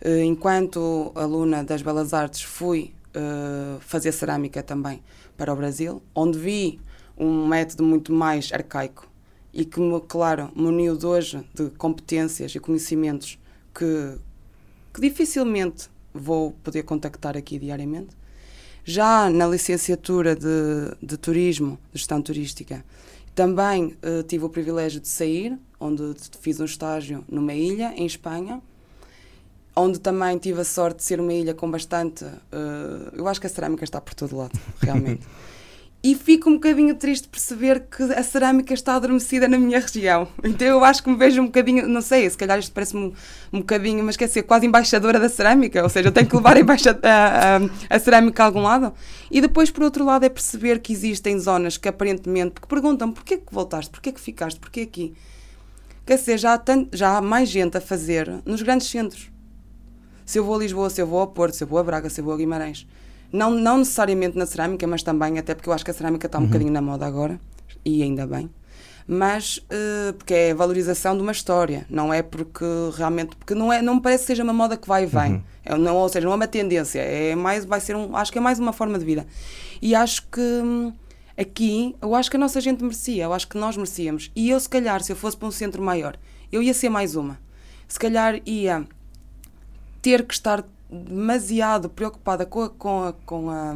Eh, 0.00 0.24
Enquanto 0.24 1.10
aluna 1.14 1.64
das 1.64 1.80
Belas 1.82 2.12
Artes, 2.12 2.42
fui 2.42 2.92
eh, 3.14 3.76
fazer 3.80 4.12
cerâmica 4.12 4.62
também 4.62 5.02
para 5.36 5.52
o 5.52 5.56
Brasil, 5.56 6.02
onde 6.14 6.38
vi 6.38 6.80
um 7.16 7.46
método 7.46 7.82
muito 7.84 8.12
mais 8.12 8.52
arcaico 8.52 9.08
e 9.52 9.64
que, 9.64 9.80
me, 9.80 10.00
claro, 10.00 10.50
muniu 10.54 10.96
de 10.96 11.06
hoje 11.06 11.44
de 11.54 11.70
competências 11.70 12.54
e 12.54 12.60
conhecimentos 12.60 13.38
que, 13.74 14.16
que 14.94 15.00
dificilmente 15.00 15.88
vou 16.14 16.52
poder 16.62 16.82
contactar 16.84 17.36
aqui 17.36 17.58
diariamente. 17.58 18.10
Já 18.84 19.30
na 19.30 19.46
licenciatura 19.46 20.34
de, 20.34 20.96
de 21.00 21.16
Turismo, 21.16 21.78
de 21.92 21.98
Gestão 21.98 22.20
Turística, 22.20 22.84
também 23.34 23.96
eh, 24.02 24.22
tive 24.24 24.44
o 24.44 24.48
privilégio 24.48 25.00
de 25.00 25.08
sair, 25.08 25.58
onde 25.78 26.14
fiz 26.40 26.60
um 26.60 26.64
estágio 26.64 27.24
numa 27.28 27.54
ilha, 27.54 27.94
em 27.96 28.04
Espanha, 28.04 28.60
onde 29.74 30.00
também 30.00 30.36
tive 30.36 30.60
a 30.60 30.64
sorte 30.64 30.98
de 30.98 31.04
ser 31.04 31.20
uma 31.20 31.32
ilha 31.32 31.54
com 31.54 31.70
bastante. 31.70 32.24
eh, 32.24 33.10
eu 33.14 33.26
acho 33.28 33.40
que 33.40 33.46
a 33.46 33.50
cerâmica 33.50 33.84
está 33.84 34.00
por 34.00 34.14
todo 34.14 34.36
lado, 34.36 34.58
realmente. 34.80 35.26
e 36.04 36.16
fico 36.16 36.50
um 36.50 36.54
bocadinho 36.54 36.96
triste 36.96 37.28
perceber 37.28 37.86
que 37.88 38.02
a 38.02 38.22
cerâmica 38.24 38.74
está 38.74 38.96
adormecida 38.96 39.46
na 39.46 39.56
minha 39.56 39.78
região. 39.78 40.26
Então 40.42 40.66
eu 40.66 40.84
acho 40.84 41.00
que 41.02 41.08
me 41.08 41.16
vejo 41.16 41.40
um 41.40 41.46
bocadinho, 41.46 41.86
não 41.88 42.00
sei, 42.02 42.28
se 42.28 42.36
calhar 42.36 42.58
isto 42.58 42.72
parece-me 42.72 43.04
um, 43.04 43.12
um 43.52 43.58
bocadinho, 43.60 44.02
mas 44.02 44.16
quer 44.16 44.26
dizer, 44.26 44.42
quase 44.42 44.66
embaixadora 44.66 45.20
da 45.20 45.28
cerâmica, 45.28 45.80
ou 45.80 45.88
seja, 45.88 46.08
eu 46.08 46.12
tenho 46.12 46.26
que 46.28 46.34
levar 46.34 46.56
a, 46.58 46.60
a- 46.60 47.96
a 47.96 47.98
cerâmica 48.00 48.42
a 48.42 48.46
algum 48.46 48.62
lado. 48.62 48.92
E 49.30 49.40
depois, 49.40 49.70
por 49.70 49.84
outro 49.84 50.04
lado, 50.04 50.24
é 50.24 50.28
perceber 50.28 50.80
que 50.80 50.92
existem 50.92 51.38
zonas 51.38 51.76
que 51.76 51.88
aparentemente, 51.88 52.50
porque 52.54 52.66
perguntam 52.66 53.12
porquê 53.12 53.36
que 53.36 53.52
voltaste, 53.54 53.90
porquê 53.92 54.10
que 54.10 54.20
ficaste, 54.20 54.58
porquê 54.58 54.80
aqui? 54.80 55.14
Quer 56.04 56.16
dizer, 56.18 56.36
já 56.36 56.54
há, 56.54 56.58
tanto, 56.58 56.96
já 56.96 57.16
há 57.16 57.22
mais 57.22 57.48
gente 57.48 57.76
a 57.76 57.80
fazer 57.80 58.28
nos 58.44 58.60
grandes 58.60 58.88
centros. 58.88 59.30
Se 60.26 60.36
eu 60.36 60.44
vou 60.44 60.56
a 60.56 60.58
Lisboa, 60.58 60.90
se 60.90 61.00
eu 61.00 61.06
vou 61.06 61.20
ao 61.20 61.28
Porto, 61.28 61.54
se 61.54 61.62
eu 61.62 61.68
vou 61.68 61.78
a 61.78 61.84
Braga, 61.84 62.10
se 62.10 62.20
eu 62.20 62.24
vou 62.24 62.34
a 62.34 62.36
Guimarães. 62.36 62.86
Não, 63.32 63.50
não 63.50 63.78
necessariamente 63.78 64.36
na 64.36 64.44
cerâmica, 64.44 64.86
mas 64.86 65.02
também, 65.02 65.38
até 65.38 65.54
porque 65.54 65.68
eu 65.68 65.72
acho 65.72 65.84
que 65.84 65.90
a 65.90 65.94
cerâmica 65.94 66.26
está 66.26 66.38
um 66.38 66.46
bocadinho 66.46 66.70
na 66.72 66.82
moda 66.82 67.06
agora, 67.06 67.40
e 67.84 68.02
ainda 68.02 68.26
bem. 68.26 68.50
Mas 69.06 69.60
eh, 69.68 70.12
porque 70.12 70.34
é 70.34 70.50
a 70.52 70.54
valorização 70.54 71.16
de 71.16 71.22
uma 71.22 71.32
história, 71.32 71.86
não 71.90 72.12
é 72.12 72.22
porque 72.22 72.64
realmente, 72.94 73.34
porque 73.36 73.54
não, 73.54 73.72
é, 73.72 73.82
não 73.82 73.96
me 73.96 74.00
parece 74.00 74.24
que 74.24 74.26
seja 74.28 74.44
uma 74.44 74.52
moda 74.52 74.76
que 74.76 74.86
vai 74.86 75.04
e 75.04 75.06
vem. 75.06 75.32
Uhum. 75.32 75.42
É, 75.64 75.76
não, 75.76 75.96
ou 75.96 76.08
seja, 76.08 76.24
não 76.24 76.32
é 76.32 76.36
uma 76.36 76.46
tendência, 76.46 77.00
é 77.00 77.34
mais, 77.34 77.64
vai 77.64 77.80
ser 77.80 77.96
um, 77.96 78.16
acho 78.16 78.30
que 78.30 78.38
é 78.38 78.40
mais 78.40 78.58
uma 78.58 78.72
forma 78.72 78.98
de 78.98 79.04
vida. 79.04 79.26
E 79.80 79.94
acho 79.94 80.26
que 80.28 80.40
hum, 80.40 80.92
aqui, 81.36 81.96
eu 82.00 82.14
acho 82.14 82.30
que 82.30 82.36
a 82.36 82.40
nossa 82.40 82.60
gente 82.60 82.82
merecia, 82.82 83.24
eu 83.24 83.32
acho 83.32 83.48
que 83.48 83.58
nós 83.58 83.76
merecíamos. 83.76 84.30
E 84.36 84.50
eu, 84.50 84.60
se 84.60 84.68
calhar, 84.68 85.02
se 85.02 85.12
eu 85.12 85.16
fosse 85.16 85.36
para 85.36 85.48
um 85.48 85.52
centro 85.52 85.82
maior, 85.82 86.16
eu 86.50 86.62
ia 86.62 86.74
ser 86.74 86.88
mais 86.88 87.16
uma. 87.16 87.38
Se 87.88 87.98
calhar 87.98 88.40
ia 88.46 88.86
ter 90.00 90.24
que 90.24 90.34
estar 90.34 90.64
demasiado 90.92 91.88
preocupada 91.88 92.44
com 92.44 92.62
a, 92.62 92.68
com 92.70 93.00
a, 93.02 93.12
com 93.24 93.50
a 93.50 93.74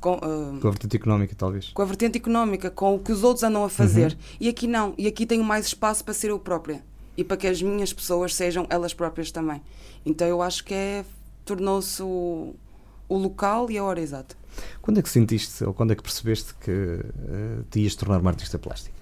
com, 0.00 0.14
uh, 0.14 0.58
com, 0.60 0.68
a 0.68 0.70
vertente 0.70 0.96
económica, 0.96 1.34
talvez. 1.36 1.70
Com 1.74 1.82
a 1.82 1.84
vertente 1.84 2.16
económica, 2.16 2.70
com 2.70 2.94
o 2.94 2.98
que 2.98 3.12
os 3.12 3.22
outros 3.22 3.44
andam 3.44 3.62
a 3.64 3.68
fazer. 3.68 4.12
Uhum. 4.12 4.36
E 4.40 4.48
aqui 4.48 4.66
não. 4.66 4.94
E 4.96 5.06
aqui 5.06 5.26
tenho 5.26 5.44
mais 5.44 5.66
espaço 5.66 6.02
para 6.02 6.14
ser 6.14 6.30
eu 6.30 6.38
própria. 6.38 6.82
E 7.16 7.22
para 7.22 7.36
que 7.36 7.46
as 7.46 7.60
minhas 7.60 7.92
pessoas 7.92 8.34
sejam 8.34 8.66
elas 8.70 8.94
próprias 8.94 9.30
também. 9.30 9.60
Então 10.04 10.26
eu 10.26 10.40
acho 10.40 10.64
que 10.64 10.72
é. 10.72 11.04
tornou-se 11.44 12.02
o, 12.02 12.54
o 13.08 13.18
local 13.18 13.70
e 13.70 13.76
a 13.76 13.84
hora 13.84 14.00
exata. 14.00 14.34
Quando 14.80 14.98
é 14.98 15.02
que 15.02 15.08
sentiste, 15.08 15.62
ou 15.64 15.74
quando 15.74 15.92
é 15.92 15.94
que 15.94 16.02
percebeste 16.02 16.54
que 16.54 16.70
uh, 16.70 17.64
te 17.70 17.80
ias 17.80 17.94
tornar 17.94 18.20
uma 18.20 18.30
artista 18.30 18.58
plástica? 18.58 18.99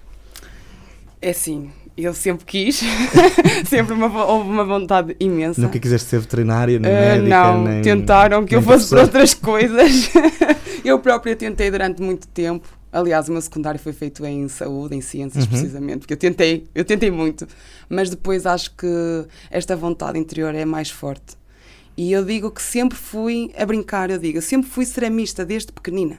É 1.21 1.31
assim, 1.31 1.69
eu 1.97 2.13
sempre 2.13 2.45
quis, 2.45 2.81
sempre 3.67 3.93
uma, 3.93 4.25
houve 4.25 4.49
uma 4.49 4.63
vontade 4.63 5.15
imensa. 5.19 5.59
Nunca 5.59 5.77
quiseste 5.77 6.09
ser 6.09 6.19
veterinária, 6.19 6.79
nem 6.79 6.89
uh, 6.89 6.95
médica, 6.95 7.27
Não, 7.27 7.63
nem, 7.63 7.81
tentaram 7.81 8.45
que 8.45 8.55
eu 8.55 8.61
fosse 8.61 8.89
para 8.89 9.01
outras 9.01 9.33
coisas. 9.35 10.09
eu 10.83 10.97
própria 10.99 11.35
tentei 11.35 11.69
durante 11.69 12.01
muito 12.01 12.27
tempo. 12.27 12.67
Aliás, 12.91 13.27
o 13.27 13.33
meu 13.33 13.41
secundário 13.41 13.79
foi 13.79 13.93
feito 13.93 14.25
em 14.25 14.47
saúde, 14.47 14.95
em 14.95 15.01
ciências, 15.01 15.43
uhum. 15.43 15.49
precisamente, 15.49 15.99
porque 15.99 16.13
eu 16.13 16.17
tentei, 16.17 16.67
eu 16.73 16.83
tentei 16.83 17.11
muito, 17.11 17.47
mas 17.87 18.09
depois 18.09 18.45
acho 18.45 18.75
que 18.75 19.25
esta 19.51 19.75
vontade 19.75 20.17
interior 20.17 20.55
é 20.55 20.65
mais 20.65 20.89
forte. 20.89 21.37
E 21.95 22.11
eu 22.11 22.23
digo 22.23 22.49
que 22.49 22.61
sempre 22.61 22.97
fui 22.97 23.51
a 23.57 23.65
brincar, 23.65 24.09
eu 24.09 24.17
digo, 24.17 24.37
eu 24.37 24.41
sempre 24.41 24.69
fui 24.69 24.85
ceramista 24.85 25.45
desde 25.45 25.71
pequenina 25.71 26.17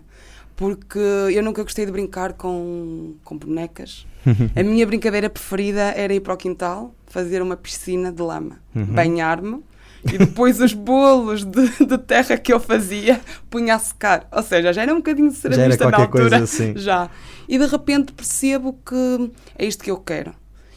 porque 0.61 0.99
eu 0.99 1.43
nunca 1.43 1.63
gostei 1.63 1.87
de 1.87 1.91
brincar 1.91 2.35
com, 2.35 3.15
com 3.25 3.35
bonecas. 3.35 4.07
a 4.55 4.63
minha 4.63 4.87
brincadeira 4.87 5.31
preferida 5.31 5.95
era 5.97 6.13
ir 6.13 6.21
para 6.21 6.35
o 6.35 6.37
quintal, 6.37 6.95
fazer 7.07 7.41
uma 7.41 7.57
piscina 7.57 8.13
de 8.13 8.21
lama, 8.21 8.61
uhum. 8.77 8.85
banhar-me 8.85 9.65
e 10.05 10.19
depois 10.19 10.61
os 10.61 10.75
bolos 10.75 11.47
de, 11.47 11.87
de, 11.87 11.97
terra 11.97 12.37
que 12.37 12.53
eu 12.53 12.61
fazia 12.61 13.23
punha 13.49 13.75
a 13.75 13.79
secar. 13.79 14.29
Ou 14.31 14.43
seja, 14.43 14.71
já 14.71 14.83
era 14.83 14.93
um 14.93 14.99
bocadinho 14.99 15.31
de 15.31 15.37
ceramista 15.37 15.91
na 15.91 15.97
altura. 15.97 16.43
Assim. 16.43 16.77
Já. 16.77 17.09
E 17.49 17.57
de 17.57 17.65
repente 17.65 18.13
percebo 18.13 18.79
que 18.85 19.33
é 19.57 19.65
isto 19.65 19.83
que 19.83 19.91
eu 19.91 19.97
quero. 19.97 20.35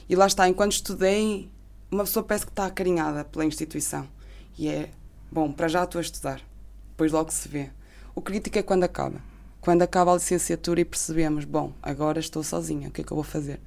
E 0.07 0.15
lá 0.15 0.27
está, 0.27 0.47
enquanto 0.47 0.71
estudei, 0.71 1.49
uma 1.91 2.05
pessoa 2.05 2.23
parece 2.23 2.45
que 2.45 2.53
está 2.53 2.67
acarinhada 2.67 3.25
pela 3.25 3.43
instituição. 3.43 4.07
E 4.57 4.69
é, 4.69 4.87
bom, 5.29 5.51
para 5.51 5.67
já 5.67 5.83
estou 5.83 5.99
a 5.99 6.01
estudar. 6.01 6.39
Depois 6.91 7.11
logo 7.11 7.31
se 7.33 7.49
vê. 7.49 7.69
O 8.15 8.21
crítico 8.21 8.57
é 8.57 8.61
quando 8.61 8.85
acaba 8.85 9.32
quando 9.63 9.81
acaba 9.81 10.11
a 10.11 10.15
licenciatura 10.15 10.81
e 10.81 10.85
percebemos, 10.85 11.45
bom, 11.45 11.71
agora 11.81 12.19
estou 12.19 12.43
sozinha, 12.43 12.89
o 12.89 12.91
que 12.91 12.99
é 12.99 13.03
que 13.05 13.13
eu 13.13 13.15
vou 13.15 13.23
fazer? 13.23 13.61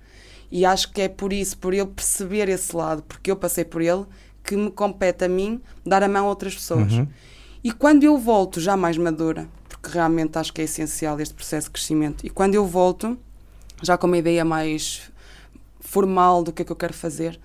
E 0.53 0.63
acho 0.63 0.93
que 0.93 1.01
é 1.01 1.09
por 1.09 1.33
isso, 1.33 1.57
por 1.57 1.73
ele 1.73 1.87
perceber 1.87 2.51
esse 2.51 2.77
lado, 2.77 3.03
porque 3.05 3.31
eu 3.31 3.37
passei 3.37 3.65
por 3.65 3.81
ele, 3.81 4.05
que 4.45 4.55
me 4.55 4.71
compete 4.71 5.25
a 5.25 5.29
mim 5.29 5.59
dar 5.87 6.03
a 6.03 6.09
mão 6.09 6.27
a 6.27 6.29
outras 6.29 6.55
pessoas. 6.55 6.93
Uhum. 6.93 7.09
E 7.65 7.73
quando 7.73 8.05
eu 8.05 8.19
volto, 8.19 8.61
já 8.61 8.77
mais 8.77 8.99
madura, 8.99 9.49
porque 9.71 9.89
realmente 9.89 10.37
acho 10.37 10.53
que 10.53 10.61
é 10.61 10.65
essencial 10.65 11.19
este 11.19 11.33
processo 11.33 11.69
de 11.69 11.73
crescimento, 11.73 12.27
e 12.27 12.29
quando 12.29 12.55
eu 12.55 12.67
volto, 12.67 13.17
já 13.83 13.97
com 13.97 14.07
uma 14.07 14.19
ideia 14.19 14.45
mais 14.45 15.11
formal 15.81 16.43
do 16.45 16.53
que 16.53 16.61
é 16.61 16.65
que 16.67 16.73
eu 16.73 16.77
quero 16.77 16.93
fazer, 16.93 17.41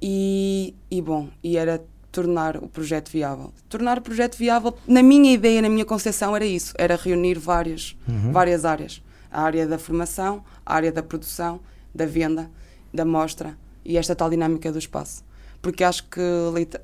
e, 0.00 0.74
e 0.90 1.02
bom, 1.02 1.28
e 1.44 1.58
era 1.58 1.84
tornar 2.10 2.56
o 2.56 2.68
projeto 2.68 3.10
viável. 3.10 3.52
Tornar 3.68 3.98
o 3.98 4.02
projeto 4.02 4.36
viável, 4.36 4.74
na 4.86 5.02
minha 5.02 5.32
ideia, 5.32 5.62
na 5.62 5.68
minha 5.68 5.84
concepção, 5.84 6.34
era 6.34 6.44
isso: 6.44 6.74
era 6.76 6.96
reunir 6.96 7.38
várias, 7.38 7.96
uhum. 8.08 8.32
várias 8.32 8.64
áreas. 8.64 9.02
A 9.30 9.42
área 9.42 9.66
da 9.66 9.78
formação, 9.78 10.44
a 10.66 10.74
área 10.74 10.90
da 10.90 11.02
produção, 11.02 11.60
da 11.94 12.06
venda, 12.06 12.50
da 12.92 13.04
mostra 13.04 13.56
e 13.84 13.96
esta 13.96 14.14
tal 14.14 14.28
dinâmica 14.28 14.72
do 14.72 14.78
espaço. 14.78 15.24
Porque 15.62 15.84
acho 15.84 16.04
que, 16.04 16.20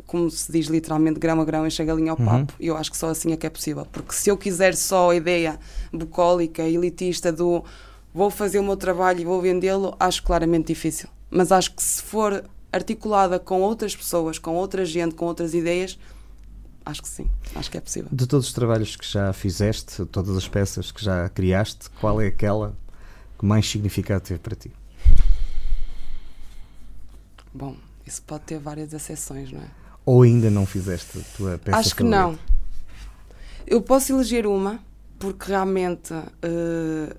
como 0.06 0.30
se 0.30 0.52
diz 0.52 0.66
literalmente, 0.66 1.18
grão 1.18 1.40
a 1.40 1.44
grão 1.44 1.66
enche 1.66 1.80
a 1.80 1.84
galinha 1.84 2.12
ao 2.12 2.18
uhum. 2.18 2.26
papo, 2.26 2.54
e 2.60 2.66
eu 2.66 2.76
acho 2.76 2.90
que 2.90 2.96
só 2.96 3.08
assim 3.08 3.32
é 3.32 3.36
que 3.36 3.46
é 3.46 3.50
possível. 3.50 3.86
Porque 3.90 4.12
se 4.12 4.30
eu 4.30 4.36
quiser 4.36 4.74
só 4.74 5.10
a 5.10 5.16
ideia 5.16 5.58
bucólica, 5.92 6.62
elitista 6.62 7.32
do 7.32 7.64
vou 8.12 8.30
fazer 8.30 8.58
o 8.58 8.62
meu 8.62 8.76
trabalho 8.76 9.20
e 9.20 9.24
vou 9.24 9.40
vendê-lo, 9.40 9.94
acho 9.98 10.22
claramente 10.22 10.68
difícil. 10.68 11.08
Mas 11.30 11.50
acho 11.50 11.74
que 11.74 11.82
se 11.82 12.02
for 12.02 12.44
articulada 12.72 13.38
com 13.38 13.60
outras 13.60 13.94
pessoas, 13.94 14.38
com 14.38 14.54
outra 14.54 14.84
gente, 14.84 15.14
com 15.14 15.24
outras 15.26 15.54
ideias, 15.54 15.98
acho 16.84 17.02
que 17.02 17.08
sim, 17.08 17.28
acho 17.54 17.70
que 17.70 17.78
é 17.78 17.80
possível. 17.80 18.08
De 18.12 18.26
todos 18.26 18.46
os 18.46 18.52
trabalhos 18.52 18.96
que 18.96 19.06
já 19.06 19.32
fizeste, 19.32 20.04
todas 20.06 20.36
as 20.36 20.46
peças 20.48 20.92
que 20.92 21.04
já 21.04 21.28
criaste, 21.28 21.90
qual 22.00 22.20
é 22.20 22.28
aquela 22.28 22.76
que 23.38 23.44
mais 23.44 23.68
significado 23.68 24.22
teve 24.22 24.40
para 24.40 24.54
ti? 24.54 24.70
Bom, 27.52 27.76
isso 28.06 28.22
pode 28.22 28.44
ter 28.44 28.58
várias 28.58 28.92
acessões, 28.94 29.50
não 29.50 29.60
é? 29.60 29.70
Ou 30.04 30.22
ainda 30.22 30.50
não 30.50 30.64
fizeste 30.64 31.18
a 31.18 31.36
tua 31.36 31.58
peça? 31.58 31.78
Acho 31.78 31.96
que 31.96 32.02
não. 32.02 32.38
Eu 33.66 33.82
posso 33.82 34.12
eleger 34.12 34.46
uma, 34.46 34.78
porque 35.18 35.48
realmente 35.48 36.12
uh, 36.12 37.16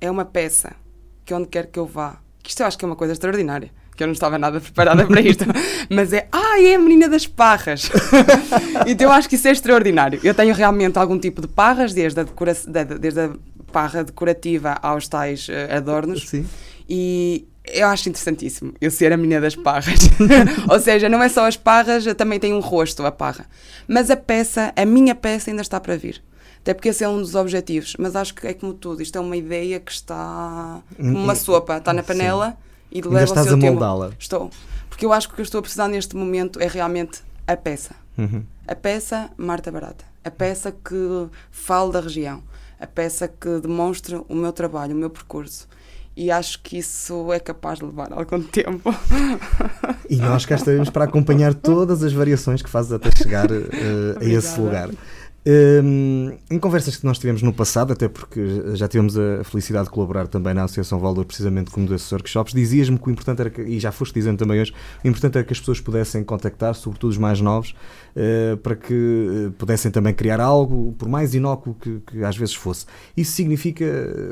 é 0.00 0.10
uma 0.10 0.24
peça 0.24 0.76
que 1.24 1.34
onde 1.34 1.48
quer 1.48 1.66
que 1.66 1.78
eu 1.78 1.86
vá, 1.86 2.20
que 2.42 2.50
isto 2.50 2.60
eu 2.60 2.66
acho 2.66 2.78
que 2.78 2.84
é 2.84 2.88
uma 2.88 2.94
coisa 2.94 3.12
extraordinária 3.12 3.72
que 3.98 4.04
eu 4.04 4.06
não 4.06 4.12
estava 4.12 4.38
nada 4.38 4.60
preparada 4.60 5.04
para 5.04 5.20
isto, 5.20 5.44
mas 5.90 6.12
é, 6.12 6.28
ah, 6.30 6.62
é 6.62 6.76
a 6.76 6.78
menina 6.78 7.08
das 7.08 7.26
parras. 7.26 7.90
então 8.86 9.08
eu 9.08 9.12
acho 9.12 9.28
que 9.28 9.34
isso 9.34 9.48
é 9.48 9.50
extraordinário. 9.50 10.20
Eu 10.22 10.32
tenho 10.32 10.54
realmente 10.54 10.96
algum 10.96 11.18
tipo 11.18 11.40
de 11.42 11.48
parras, 11.48 11.92
desde 11.92 12.20
a, 12.20 12.22
decora 12.22 12.54
desde 13.00 13.20
a 13.20 13.30
parra 13.72 14.04
decorativa 14.04 14.78
aos 14.80 15.08
tais 15.08 15.48
uh, 15.48 15.76
adornos. 15.76 16.28
Sim. 16.28 16.46
E 16.88 17.48
eu 17.66 17.88
acho 17.88 18.08
interessantíssimo 18.08 18.72
eu 18.80 18.88
ser 18.88 19.12
a 19.12 19.16
menina 19.16 19.40
das 19.40 19.56
parras. 19.56 19.98
Ou 20.70 20.78
seja, 20.78 21.08
não 21.08 21.20
é 21.20 21.28
só 21.28 21.44
as 21.44 21.56
parras, 21.56 22.04
também 22.16 22.38
tem 22.38 22.54
um 22.54 22.60
rosto 22.60 23.04
a 23.04 23.10
parra. 23.10 23.46
Mas 23.88 24.10
a 24.10 24.16
peça, 24.16 24.72
a 24.76 24.84
minha 24.84 25.14
peça 25.14 25.50
ainda 25.50 25.62
está 25.62 25.80
para 25.80 25.96
vir. 25.96 26.22
Até 26.60 26.72
porque 26.72 26.90
esse 26.90 27.02
é 27.02 27.08
um 27.08 27.18
dos 27.18 27.34
objetivos. 27.34 27.96
Mas 27.98 28.14
acho 28.14 28.32
que 28.32 28.46
é 28.46 28.54
como 28.54 28.72
tudo. 28.74 29.02
Isto 29.02 29.18
é 29.18 29.20
uma 29.20 29.36
ideia 29.36 29.80
que 29.80 29.90
está 29.90 30.80
como 30.96 31.18
uma 31.18 31.32
hum, 31.32 31.36
sopa. 31.36 31.78
Está 31.78 31.92
na 31.92 32.04
panela. 32.04 32.50
Sim 32.50 32.67
e 32.90 33.00
leva 33.02 33.24
estás 33.24 33.46
o 33.46 33.50
seu 33.50 33.54
a 33.54 33.56
moldá-la. 33.58 34.12
Estou. 34.18 34.50
Porque 34.88 35.04
eu 35.04 35.12
acho 35.12 35.28
que 35.28 35.34
o 35.34 35.36
que 35.36 35.42
eu 35.42 35.44
estou 35.44 35.58
a 35.58 35.62
precisar 35.62 35.88
neste 35.88 36.16
momento 36.16 36.60
é 36.60 36.66
realmente 36.66 37.22
a 37.46 37.56
peça. 37.56 37.94
Uhum. 38.16 38.44
A 38.66 38.74
peça 38.74 39.30
Marta 39.36 39.70
Barata. 39.70 40.04
A 40.24 40.30
peça 40.30 40.72
que 40.72 41.28
fala 41.50 41.92
da 41.92 42.00
região. 42.00 42.42
A 42.80 42.86
peça 42.86 43.28
que 43.28 43.60
demonstra 43.60 44.22
o 44.28 44.34
meu 44.34 44.52
trabalho, 44.52 44.94
o 44.94 44.98
meu 44.98 45.10
percurso. 45.10 45.68
E 46.16 46.32
acho 46.32 46.60
que 46.62 46.78
isso 46.78 47.32
é 47.32 47.38
capaz 47.38 47.78
de 47.78 47.84
levar 47.84 48.12
algum 48.12 48.42
tempo. 48.42 48.92
E 50.10 50.16
nós 50.16 50.44
cá 50.44 50.56
estaremos 50.56 50.90
para 50.90 51.04
acompanhar 51.04 51.54
todas 51.54 52.02
as 52.02 52.12
variações 52.12 52.60
que 52.60 52.68
fazes 52.68 52.92
até 52.92 53.10
chegar 53.10 53.48
uh, 53.50 54.18
a 54.20 54.24
esse 54.24 54.58
lugar. 54.60 54.90
Um, 55.46 56.36
em 56.50 56.58
conversas 56.58 56.96
que 56.96 57.06
nós 57.06 57.18
tivemos 57.18 57.42
no 57.42 57.52
passado, 57.52 57.92
até 57.92 58.08
porque 58.08 58.40
já 58.74 58.88
tivemos 58.88 59.16
a 59.16 59.44
felicidade 59.44 59.84
de 59.84 59.90
colaborar 59.90 60.26
também 60.26 60.52
na 60.52 60.64
Associação 60.64 60.98
Valor, 60.98 61.24
precisamente 61.24 61.70
como 61.70 61.86
desses 61.86 62.10
workshops, 62.10 62.52
dizias-me 62.52 62.98
que 62.98 63.08
o 63.08 63.10
importante 63.10 63.40
era, 63.40 63.48
que, 63.48 63.62
e 63.62 63.78
já 63.78 63.90
foste 63.92 64.14
dizendo 64.14 64.36
também 64.36 64.60
hoje, 64.60 64.74
o 65.02 65.08
importante 65.08 65.38
era 65.38 65.44
que 65.44 65.52
as 65.52 65.58
pessoas 65.58 65.80
pudessem 65.80 66.22
contactar, 66.24 66.74
sobretudo 66.74 67.10
os 67.10 67.16
mais 67.16 67.40
novos, 67.40 67.74
uh, 68.14 68.56
para 68.58 68.76
que 68.76 68.92
uh, 68.92 69.50
pudessem 69.52 69.90
também 69.90 70.12
criar 70.12 70.40
algo, 70.40 70.92
por 70.98 71.08
mais 71.08 71.34
inócuo 71.34 71.74
que, 71.80 72.00
que 72.06 72.24
às 72.24 72.36
vezes 72.36 72.54
fosse. 72.54 72.84
Isso 73.16 73.32
significa, 73.32 73.86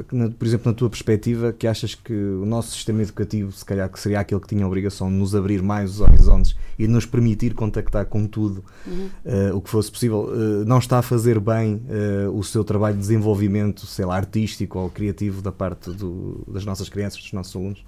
que, 0.09 0.31
por 0.31 0.47
exemplo, 0.47 0.71
na 0.71 0.77
tua 0.77 0.91
perspectiva, 0.91 1.53
que 1.53 1.67
achas 1.67 1.95
que 1.95 2.13
o 2.13 2.45
nosso 2.45 2.73
sistema 2.73 3.01
educativo, 3.01 3.53
se 3.53 3.65
calhar, 3.65 3.89
que 3.89 3.99
seria 3.99 4.21
aquele 4.21 4.41
que 4.41 4.49
tinha 4.49 4.65
a 4.65 4.69
obrigação 4.69 5.09
de 5.09 5.15
nos 5.15 5.35
abrir 5.35 5.63
mais 5.63 5.93
os 5.93 6.01
horizontes 6.01 6.57
e 6.79 6.87
de 6.87 6.93
nos 6.93 7.07
permitir 7.07 7.55
contactar 7.55 8.05
com 8.05 8.27
tudo 8.27 8.63
uhum. 8.87 9.09
uh, 9.25 9.57
o 9.57 9.63
que 9.63 9.71
fosse 9.71 9.91
possível, 9.91 10.31
não 10.67 10.79
está 10.79 10.96
fazer 11.03 11.39
bem 11.41 11.75
uh, 11.75 12.31
o 12.37 12.43
seu 12.43 12.65
trabalho 12.65 12.95
de 12.95 13.01
desenvolvimento, 13.01 13.87
sei 13.87 14.05
lá, 14.05 14.17
artístico 14.17 14.79
ou 14.79 14.91
criativo 14.91 15.43
da 15.43 15.53
parte 15.53 15.91
do, 15.91 16.45
das 16.49 16.65
nossas 16.65 16.89
crianças, 16.89 17.21
dos 17.21 17.33
nossos 17.33 17.55
alunos? 17.55 17.85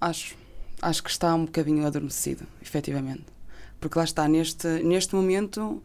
Acho. 0.00 0.34
Acho 0.82 1.02
que 1.02 1.10
está 1.10 1.34
um 1.34 1.46
bocadinho 1.46 1.86
adormecido, 1.86 2.44
efetivamente. 2.60 3.24
Porque 3.80 3.98
lá 3.98 4.04
está, 4.04 4.28
neste, 4.28 4.68
neste 4.82 5.14
momento, 5.14 5.60
uh, 5.62 5.82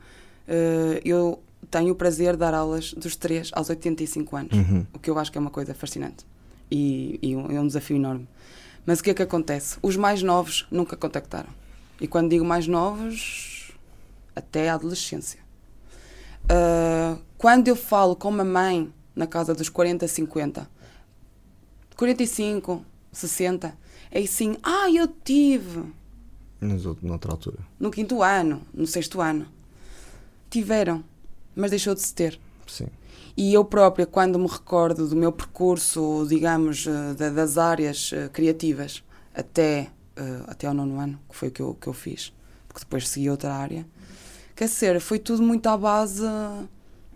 eu 1.06 1.42
tenho 1.70 1.94
o 1.94 1.96
prazer 1.96 2.34
de 2.34 2.40
dar 2.40 2.54
aulas 2.54 2.94
dos 2.94 3.16
3 3.16 3.52
aos 3.54 3.70
85 3.70 4.36
anos, 4.36 4.54
uhum. 4.54 4.86
o 4.94 5.00
que 5.00 5.10
eu 5.10 5.18
acho 5.18 5.32
que 5.32 5.38
é 5.38 5.42
uma 5.42 5.52
coisa 5.52 5.74
fascinante 5.74 6.26
e, 6.72 7.20
e 7.22 7.36
um, 7.36 7.52
é 7.52 7.60
um 7.60 7.68
desafio 7.68 7.98
enorme. 7.98 8.28
Mas 8.86 9.00
o 9.00 9.04
que 9.04 9.12
é 9.12 9.14
que 9.14 9.22
acontece? 9.22 9.78
Os 9.82 9.98
mais 9.98 10.24
novos 10.24 10.66
nunca 10.72 10.96
contactaram. 10.96 11.50
E 12.00 12.08
quando 12.08 12.30
digo 12.30 12.46
mais 12.46 12.66
novos, 12.66 13.74
até 14.36 14.70
a 14.70 14.76
adolescência. 14.76 15.41
Uh, 16.46 17.22
quando 17.38 17.68
eu 17.68 17.76
falo 17.76 18.16
com 18.16 18.30
uma 18.30 18.44
mãe 18.44 18.92
na 19.16 19.28
casa 19.28 19.54
dos 19.54 19.70
40, 19.70 20.08
50, 20.08 20.70
45, 21.96 22.86
60, 23.12 23.78
é 24.12 24.20
assim, 24.20 24.58
ah, 24.64 24.90
eu 24.92 25.08
tive. 25.08 25.84
Mas 26.60 26.84
noutra 27.02 27.32
altura. 27.32 27.60
No 27.80 27.90
quinto 27.90 28.22
ano, 28.22 28.62
no 28.74 28.86
sexto 28.86 29.22
ano. 29.22 29.48
Tiveram, 30.50 31.04
mas 31.56 31.72
deixou 31.72 31.96
de 31.96 32.02
se 32.02 32.14
ter. 32.14 32.40
Sim. 32.68 32.88
E 33.38 33.54
eu 33.54 33.64
própria, 33.64 34.06
quando 34.06 34.38
me 34.38 34.48
recordo 34.48 35.08
do 35.08 35.16
meu 35.16 35.32
percurso, 35.32 36.26
digamos, 36.28 36.88
ah, 36.88 37.14
das 37.14 37.58
áreas 37.58 38.12
ah, 38.14 38.30
criativas 38.30 39.04
até 39.34 39.90
uh, 40.18 40.44
até 40.48 40.68
ao 40.68 40.74
nono 40.74 41.00
ano, 41.00 41.20
que 41.30 41.36
foi 41.36 41.48
o 41.50 41.52
que 41.52 41.62
eu, 41.62 41.74
que 41.76 41.88
eu 41.88 41.94
fiz, 41.94 42.34
porque 42.68 42.82
depois 42.82 43.08
segui 43.08 43.30
outra 43.30 43.54
área. 43.54 43.86
Quer 44.62 44.68
dizer, 44.68 45.02
foi 45.02 45.18
tudo 45.18 45.42
muito 45.42 45.66
à 45.66 45.76
base 45.76 46.22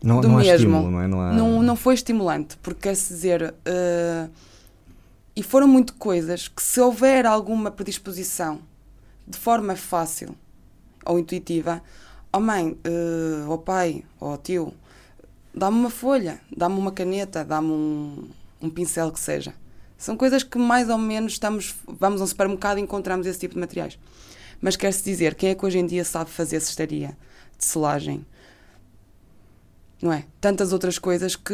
não, 0.01 0.19
do 0.19 0.29
não 0.29 0.37
mesmo. 0.37 0.55
Estímulo, 0.55 0.89
não, 0.89 0.99
é? 0.99 1.07
não, 1.07 1.21
há... 1.21 1.31
não, 1.31 1.61
não 1.61 1.75
foi 1.75 1.93
estimulante, 1.93 2.57
porque 2.57 2.81
quer-se 2.81 3.13
dizer. 3.13 3.53
Uh, 3.59 4.31
e 5.35 5.43
foram 5.43 5.67
muito 5.67 5.93
coisas 5.93 6.47
que, 6.47 6.59
se 6.63 6.81
houver 6.81 7.23
alguma 7.27 7.69
predisposição 7.69 8.61
de 9.27 9.37
forma 9.37 9.75
fácil 9.75 10.35
ou 11.05 11.19
intuitiva, 11.19 11.83
oh 12.33 12.39
mãe, 12.39 12.71
uh, 12.71 13.47
oh 13.47 13.59
pai, 13.59 14.03
oh 14.19 14.35
tio, 14.37 14.73
dá-me 15.53 15.77
uma 15.77 15.91
folha, 15.91 16.41
dá-me 16.57 16.79
uma 16.79 16.91
caneta, 16.91 17.45
dá-me 17.45 17.69
um, 17.69 18.27
um 18.59 18.71
pincel 18.71 19.11
que 19.11 19.19
seja. 19.19 19.53
São 19.99 20.17
coisas 20.17 20.41
que 20.41 20.57
mais 20.57 20.89
ou 20.89 20.97
menos 20.97 21.33
estamos, 21.33 21.75
vamos 21.85 22.21
a 22.21 22.23
um 22.23 22.27
supermercado 22.27 22.79
e 22.79 22.81
encontramos 22.81 23.27
esse 23.27 23.37
tipo 23.37 23.53
de 23.53 23.59
materiais. 23.59 23.99
Mas 24.59 24.75
quer-se 24.75 25.03
dizer, 25.03 25.35
quem 25.35 25.51
é 25.51 25.53
que 25.53 25.63
hoje 25.63 25.77
em 25.77 25.85
dia 25.85 26.03
sabe 26.03 26.31
fazer 26.31 26.59
cestaria 26.59 27.15
de 27.58 27.66
selagem? 27.66 28.26
Não 30.01 30.12
é? 30.12 30.26
Tantas 30.39 30.74
outras 30.74 30.99
coisas 30.99 31.36
que, 31.36 31.53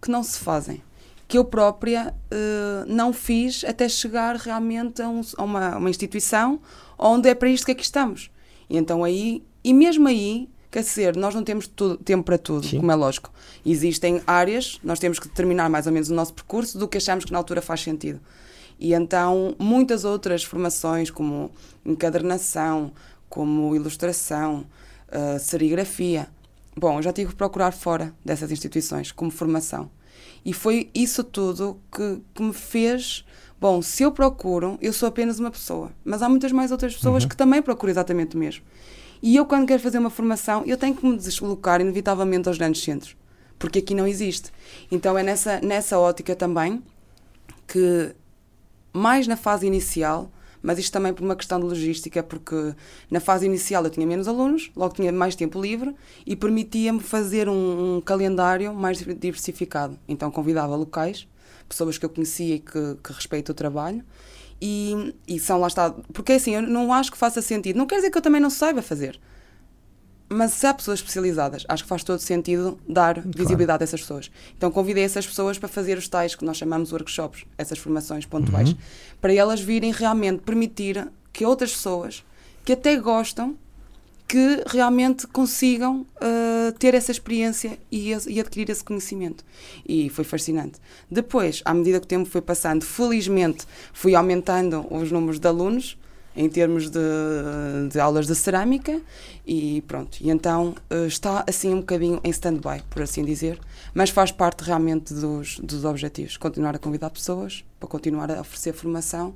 que 0.00 0.10
não 0.10 0.22
se 0.22 0.38
fazem 0.38 0.82
que 1.28 1.36
eu 1.36 1.44
própria 1.44 2.14
uh, 2.32 2.86
não 2.86 3.12
fiz 3.12 3.64
até 3.64 3.88
chegar 3.88 4.36
realmente 4.36 5.02
a, 5.02 5.08
um, 5.08 5.20
a 5.36 5.42
uma, 5.42 5.76
uma, 5.76 5.90
instituição 5.90 6.60
onde 6.98 7.28
é 7.28 7.34
para 7.34 7.48
isto 7.48 7.66
que 7.66 7.72
aqui 7.72 7.82
estamos. 7.82 8.30
E 8.70 8.76
então 8.76 9.02
aí, 9.02 9.42
e 9.62 9.74
mesmo 9.74 10.06
aí, 10.06 10.48
quer 10.70 10.82
dizer, 10.82 11.16
nós 11.16 11.34
não 11.34 11.42
temos 11.42 11.66
tudo, 11.66 11.96
tempo 11.96 12.24
para 12.24 12.38
tudo, 12.38 12.66
Sim. 12.66 12.78
como 12.78 12.92
é 12.92 12.94
lógico. 12.94 13.32
Existem 13.64 14.22
áreas, 14.26 14.78
nós 14.84 14.98
temos 14.98 15.18
que 15.18 15.28
determinar 15.28 15.68
mais 15.68 15.86
ou 15.86 15.92
menos 15.92 16.10
o 16.10 16.14
nosso 16.14 16.32
percurso 16.32 16.78
do 16.78 16.86
que 16.86 16.98
achamos 16.98 17.24
que 17.24 17.32
na 17.32 17.38
altura 17.38 17.60
faz 17.60 17.80
sentido. 17.80 18.20
E 18.78 18.92
então 18.92 19.56
muitas 19.58 20.04
outras 20.04 20.44
formações, 20.44 21.10
como 21.10 21.50
encadernação, 21.84 22.92
como 23.28 23.74
ilustração, 23.74 24.64
uh, 25.08 25.38
serigrafia. 25.38 26.28
Bom, 26.76 26.98
eu 26.98 27.02
já 27.02 27.12
tive 27.12 27.30
que 27.30 27.36
procurar 27.36 27.72
fora 27.72 28.14
dessas 28.24 28.50
instituições 28.50 29.12
como 29.12 29.30
formação. 29.30 29.90
E 30.44 30.52
foi 30.52 30.90
isso 30.94 31.24
tudo 31.24 31.80
que, 31.90 32.20
que 32.34 32.42
me 32.42 32.52
fez. 32.52 33.24
Bom, 33.60 33.80
se 33.82 34.02
eu 34.02 34.12
procuro, 34.12 34.78
eu 34.80 34.92
sou 34.92 35.08
apenas 35.08 35.40
uma 35.40 35.50
pessoa, 35.50 35.90
mas 36.04 36.22
há 36.22 36.28
muitas 36.28 36.52
mais 36.52 36.70
outras 36.70 36.94
pessoas 36.94 37.22
uhum. 37.22 37.28
que 37.28 37.36
também 37.36 37.62
procuram 37.62 37.90
exatamente 37.90 38.36
o 38.36 38.38
mesmo. 38.38 38.62
E 39.22 39.34
eu, 39.34 39.46
quando 39.46 39.66
quero 39.66 39.82
fazer 39.82 39.98
uma 39.98 40.10
formação, 40.10 40.62
eu 40.66 40.76
tenho 40.76 40.94
que 40.94 41.04
me 41.04 41.16
deslocar 41.16 41.80
inevitavelmente 41.80 42.48
aos 42.48 42.58
grandes 42.58 42.82
centros, 42.82 43.16
porque 43.58 43.78
aqui 43.78 43.94
não 43.94 44.06
existe. 44.06 44.52
Então 44.90 45.16
é 45.16 45.22
nessa, 45.22 45.60
nessa 45.60 45.98
ótica 45.98 46.36
também 46.36 46.82
que, 47.66 48.14
mais 48.92 49.26
na 49.26 49.36
fase 49.36 49.66
inicial, 49.66 50.30
mas 50.62 50.78
isto 50.78 50.92
também 50.92 51.12
por 51.12 51.24
uma 51.24 51.36
questão 51.36 51.58
de 51.60 51.66
logística, 51.66 52.22
porque 52.22 52.74
na 53.10 53.20
fase 53.20 53.46
inicial 53.46 53.84
eu 53.84 53.90
tinha 53.90 54.06
menos 54.06 54.28
alunos, 54.28 54.70
logo 54.76 54.94
tinha 54.94 55.12
mais 55.12 55.34
tempo 55.34 55.60
livre 55.60 55.94
e 56.26 56.34
permitia-me 56.34 57.00
fazer 57.00 57.48
um, 57.48 57.96
um, 57.96 58.00
calendário 58.00 58.74
mais 58.74 58.98
diversificado. 58.98 59.98
Então 60.08 60.30
convidava 60.30 60.74
locais, 60.76 61.26
pessoas 61.68 61.98
que 61.98 62.04
eu 62.04 62.10
conhecia 62.10 62.56
e 62.56 62.58
que, 62.58 62.96
que 63.02 63.12
respeito 63.12 63.52
o 63.52 63.54
trabalho. 63.54 64.02
E, 64.60 65.14
e 65.28 65.38
são 65.38 65.58
lá 65.58 65.66
está. 65.66 65.90
Porque 66.12 66.32
assim, 66.32 66.54
eu 66.54 66.62
não 66.62 66.92
acho 66.92 67.12
que 67.12 67.18
faça 67.18 67.42
sentido. 67.42 67.76
Não 67.76 67.86
quer 67.86 67.96
dizer 67.96 68.10
que 68.10 68.16
eu 68.16 68.22
também 68.22 68.40
não 68.40 68.50
saiba 68.50 68.80
fazer. 68.80 69.20
Mas 70.28 70.52
se 70.52 70.66
há 70.66 70.74
pessoas 70.74 70.98
especializadas, 70.98 71.64
acho 71.68 71.84
que 71.84 71.88
faz 71.88 72.02
todo 72.02 72.18
sentido 72.18 72.78
dar 72.88 73.14
claro. 73.14 73.30
visibilidade 73.34 73.82
a 73.82 73.84
essas 73.84 74.00
pessoas. 74.00 74.30
Então 74.56 74.70
convidei 74.70 75.04
essas 75.04 75.26
pessoas 75.26 75.58
para 75.58 75.68
fazer 75.68 75.96
os 75.96 76.08
tais 76.08 76.34
que 76.34 76.44
nós 76.44 76.56
chamamos 76.56 76.92
workshops, 76.92 77.44
essas 77.56 77.78
formações 77.78 78.26
pontuais, 78.26 78.70
uhum. 78.70 78.78
para 79.20 79.32
elas 79.32 79.60
virem 79.60 79.92
realmente 79.92 80.42
permitir 80.42 81.06
que 81.32 81.44
outras 81.44 81.72
pessoas 81.72 82.24
que 82.64 82.72
até 82.72 82.96
gostam 82.96 83.56
que 84.28 84.64
realmente 84.66 85.26
consigam 85.28 86.04
uh, 86.16 86.72
ter 86.78 86.94
essa 86.94 87.12
experiência 87.12 87.78
e, 87.92 88.10
e, 88.26 88.40
adquirir 88.40 88.68
esse 88.70 88.82
conhecimento. 88.82 89.44
E 89.88 90.08
foi 90.10 90.24
fascinante. 90.24 90.80
Depois, 91.08 91.62
à 91.64 91.72
medida 91.72 92.00
que 92.00 92.06
o 92.06 92.08
tempo 92.08 92.28
foi 92.28 92.42
passando, 92.42 92.84
felizmente 92.84 93.64
fui 93.92 94.16
aumentando 94.16 94.84
os 94.90 95.12
números 95.12 95.38
de 95.38 95.46
alunos 95.46 95.96
em 96.36 96.48
termos 96.48 96.90
de, 96.90 96.98
de 97.90 97.98
aulas 97.98 98.26
de 98.26 98.34
cerâmica 98.34 99.00
e 99.46 99.82
pronto. 99.86 100.18
E 100.20 100.30
então 100.30 100.74
uh, 100.90 101.06
está 101.06 101.44
assim 101.48 101.72
um 101.72 101.80
bocadinho 101.80 102.20
em 102.22 102.30
stand-by, 102.30 102.82
por 102.90 103.02
assim 103.02 103.24
dizer, 103.24 103.58
mas 103.94 104.10
faz 104.10 104.30
parte 104.30 104.62
realmente 104.62 105.14
dos, 105.14 105.58
dos 105.60 105.84
objetivos. 105.84 106.36
Continuar 106.36 106.74
a 106.74 106.78
convidar 106.78 107.10
pessoas 107.10 107.64
para 107.80 107.88
continuar 107.88 108.30
a 108.30 108.40
oferecer 108.40 108.72
formação 108.72 109.34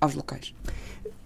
aos 0.00 0.14
locais. 0.14 0.54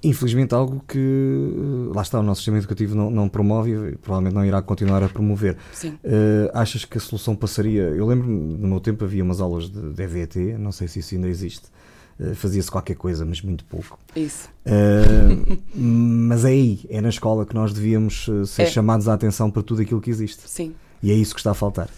Infelizmente, 0.02 0.54
algo 0.54 0.82
que 0.86 0.98
eh, 0.98 1.92
lá 1.94 2.02
está, 2.02 2.20
o 2.20 2.22
nosso 2.22 2.40
sistema 2.40 2.58
educativo 2.58 2.94
não, 2.94 3.10
não 3.10 3.28
promove 3.28 3.72
e 3.72 3.96
provavelmente 3.96 4.34
não 4.34 4.44
irá 4.44 4.62
continuar 4.62 5.02
a 5.02 5.08
promover. 5.08 5.56
Sim. 5.72 5.98
Uh, 6.04 6.48
achas 6.54 6.84
que 6.84 6.98
a 6.98 7.00
solução 7.00 7.34
passaria? 7.34 7.82
Eu 7.82 8.06
lembro 8.06 8.28
no 8.28 8.68
meu 8.68 8.80
tempo 8.80 9.04
havia 9.04 9.24
umas 9.24 9.40
aulas 9.40 9.68
de, 9.68 9.92
de 9.92 10.02
EVT, 10.02 10.56
não 10.56 10.70
sei 10.70 10.86
se 10.86 11.00
isso 11.00 11.16
ainda 11.16 11.26
existe, 11.26 11.66
eh, 11.66 11.87
fazia-se 12.34 12.70
qualquer 12.70 12.96
coisa, 12.96 13.24
mas 13.24 13.40
muito 13.42 13.64
pouco. 13.64 13.98
Isso. 14.14 14.48
Uh, 14.66 15.58
mas 15.74 16.44
é 16.44 16.48
aí, 16.48 16.80
é 16.88 17.00
na 17.00 17.08
escola 17.08 17.46
que 17.46 17.54
nós 17.54 17.72
devíamos 17.72 18.28
eh, 18.28 18.44
ser 18.44 18.62
é. 18.62 18.66
chamados 18.66 19.08
à 19.08 19.14
atenção 19.14 19.50
para 19.50 19.62
tudo 19.62 19.82
aquilo 19.82 20.00
que 20.00 20.10
existe. 20.10 20.42
Sim. 20.46 20.74
E 21.02 21.12
é 21.12 21.14
isso 21.14 21.34
que 21.34 21.40
está 21.40 21.52
a 21.52 21.54
faltar. 21.54 21.88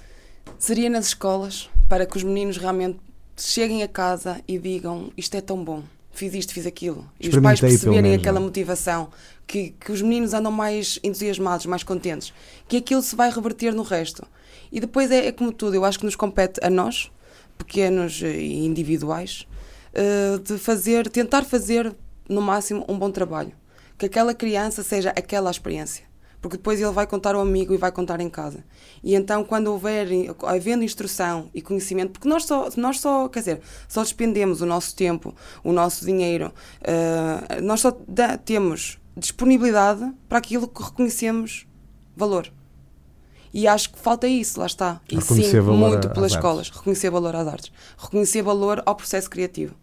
Seria 0.59 0.91
nas 0.91 1.07
escolas, 1.07 1.71
para 1.89 2.05
que 2.05 2.17
os 2.17 2.23
meninos 2.23 2.59
realmente 2.59 2.99
cheguem 3.37 3.83
a 3.83 3.89
casa 3.89 4.43
e 4.47 4.59
digam 4.59 5.11
isto 5.17 5.35
é 5.35 5.41
tão 5.41 5.65
bom, 5.65 5.83
fiz 6.11 6.35
isto, 6.35 6.53
fiz 6.53 6.67
aquilo. 6.67 7.07
E 7.19 7.29
os 7.29 7.39
pais 7.39 7.61
perceberem 7.61 8.15
aquela 8.15 8.41
motivação, 8.41 9.09
que, 9.47 9.75
que 9.81 9.91
os 9.91 10.03
meninos 10.03 10.35
andam 10.35 10.53
mais 10.53 10.99
entusiasmados, 11.03 11.65
mais 11.65 11.83
contentes, 11.83 12.33
que 12.69 12.77
aquilo 12.77 13.01
se 13.01 13.17
vai 13.17 13.31
reverter 13.31 13.73
no 13.73 13.83
resto. 13.83 14.27
E 14.71 14.81
depois 14.81 15.11
é, 15.11 15.29
é 15.29 15.33
como 15.33 15.51
tudo, 15.51 15.75
eu 15.75 15.85
acho 15.85 15.99
que 15.99 16.05
nos 16.05 16.15
compete 16.15 16.61
a 16.63 16.69
nós, 16.69 17.11
pequenos 17.57 18.21
e 18.23 18.65
individuais, 18.65 19.47
uh, 19.95 20.39
de 20.39 20.59
fazer, 20.59 21.09
tentar 21.09 21.45
fazer 21.45 21.95
no 22.29 22.41
máximo 22.41 22.85
um 22.89 22.99
bom 22.99 23.11
trabalho. 23.11 23.53
Que 23.99 24.07
aquela 24.07 24.35
criança 24.35 24.83
seja 24.83 25.11
aquela 25.11 25.51
experiência. 25.51 26.05
Porque 26.41 26.57
depois 26.57 26.81
ele 26.81 26.91
vai 26.91 27.07
contar 27.07 27.35
ao 27.35 27.43
amigo 27.43 27.75
e 27.75 27.77
vai 27.77 27.93
contar 27.93 28.19
em 28.21 28.31
casa. 28.31 28.65
E 29.05 29.15
então, 29.15 29.45
quando 29.45 29.67
houver, 29.69 30.09
havendo 30.47 30.83
instrução 30.83 31.51
e 31.53 31.61
conhecimento, 31.61 32.13
porque 32.13 32.29
nós 32.29 32.45
só, 32.45 32.69
nós 32.77 32.99
só 32.99 33.29
quer 33.29 33.41
dizer, 33.41 33.61
só 33.87 34.03
despendemos 34.03 34.63
o 34.63 34.67
nosso 34.67 34.97
tempo, 34.97 35.35
o 35.63 35.71
nosso 35.71 36.05
dinheiro, 36.05 36.51
uh, 36.81 37.63
nós 37.63 37.81
só 37.81 37.95
temos 38.43 38.99
disponibilidade 39.15 40.11
para 40.29 40.39
aquilo 40.39 40.67
que 40.67 40.83
reconhecemos 40.83 41.67
valor. 42.17 42.51
E 43.53 43.67
acho 43.67 43.91
que 43.91 43.99
falta 43.99 44.29
isso, 44.29 44.61
lá 44.61 44.67
está. 44.67 45.01
E 45.11 45.21
sim, 45.21 45.61
muito 45.61 46.09
pelas 46.11 46.33
escolas. 46.33 46.67
Artes. 46.67 46.79
Reconhecer 46.79 47.11
valor 47.11 47.37
às 47.37 47.49
artes. 47.49 47.73
Reconhecer 47.99 48.43
valor 48.43 48.83
ao 48.87 48.95
processo 48.95 49.29
criativo. 49.29 49.75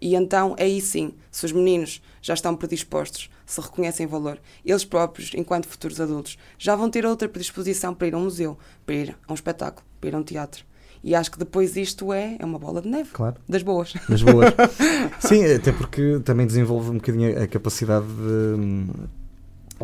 E 0.00 0.14
então, 0.14 0.56
aí 0.58 0.80
sim, 0.80 1.12
se 1.30 1.44
os 1.44 1.52
meninos 1.52 2.00
já 2.22 2.32
estão 2.32 2.56
predispostos, 2.56 3.28
se 3.44 3.60
reconhecem 3.60 4.06
valor, 4.06 4.38
eles 4.64 4.84
próprios, 4.84 5.32
enquanto 5.34 5.68
futuros 5.68 6.00
adultos, 6.00 6.38
já 6.58 6.74
vão 6.74 6.88
ter 6.88 7.04
outra 7.04 7.28
predisposição 7.28 7.92
para 7.92 8.06
ir 8.06 8.14
a 8.14 8.18
um 8.18 8.24
museu, 8.24 8.56
para 8.86 8.94
ir 8.94 9.16
a 9.26 9.32
um 9.32 9.34
espetáculo, 9.34 9.86
para 10.00 10.08
ir 10.08 10.14
a 10.14 10.18
um 10.18 10.22
teatro. 10.22 10.64
E 11.02 11.14
acho 11.14 11.30
que 11.30 11.38
depois 11.38 11.76
isto 11.76 12.12
é, 12.12 12.36
é 12.38 12.44
uma 12.44 12.58
bola 12.58 12.80
de 12.80 12.88
neve. 12.88 13.10
Claro. 13.12 13.36
Das 13.48 13.62
boas. 13.62 13.94
Das 14.08 14.22
boas. 14.22 14.54
sim, 15.20 15.44
até 15.44 15.72
porque 15.72 16.20
também 16.24 16.46
desenvolve 16.46 16.90
um 16.90 16.94
bocadinho 16.94 17.42
a 17.42 17.46
capacidade 17.46 18.06
de 18.06 18.90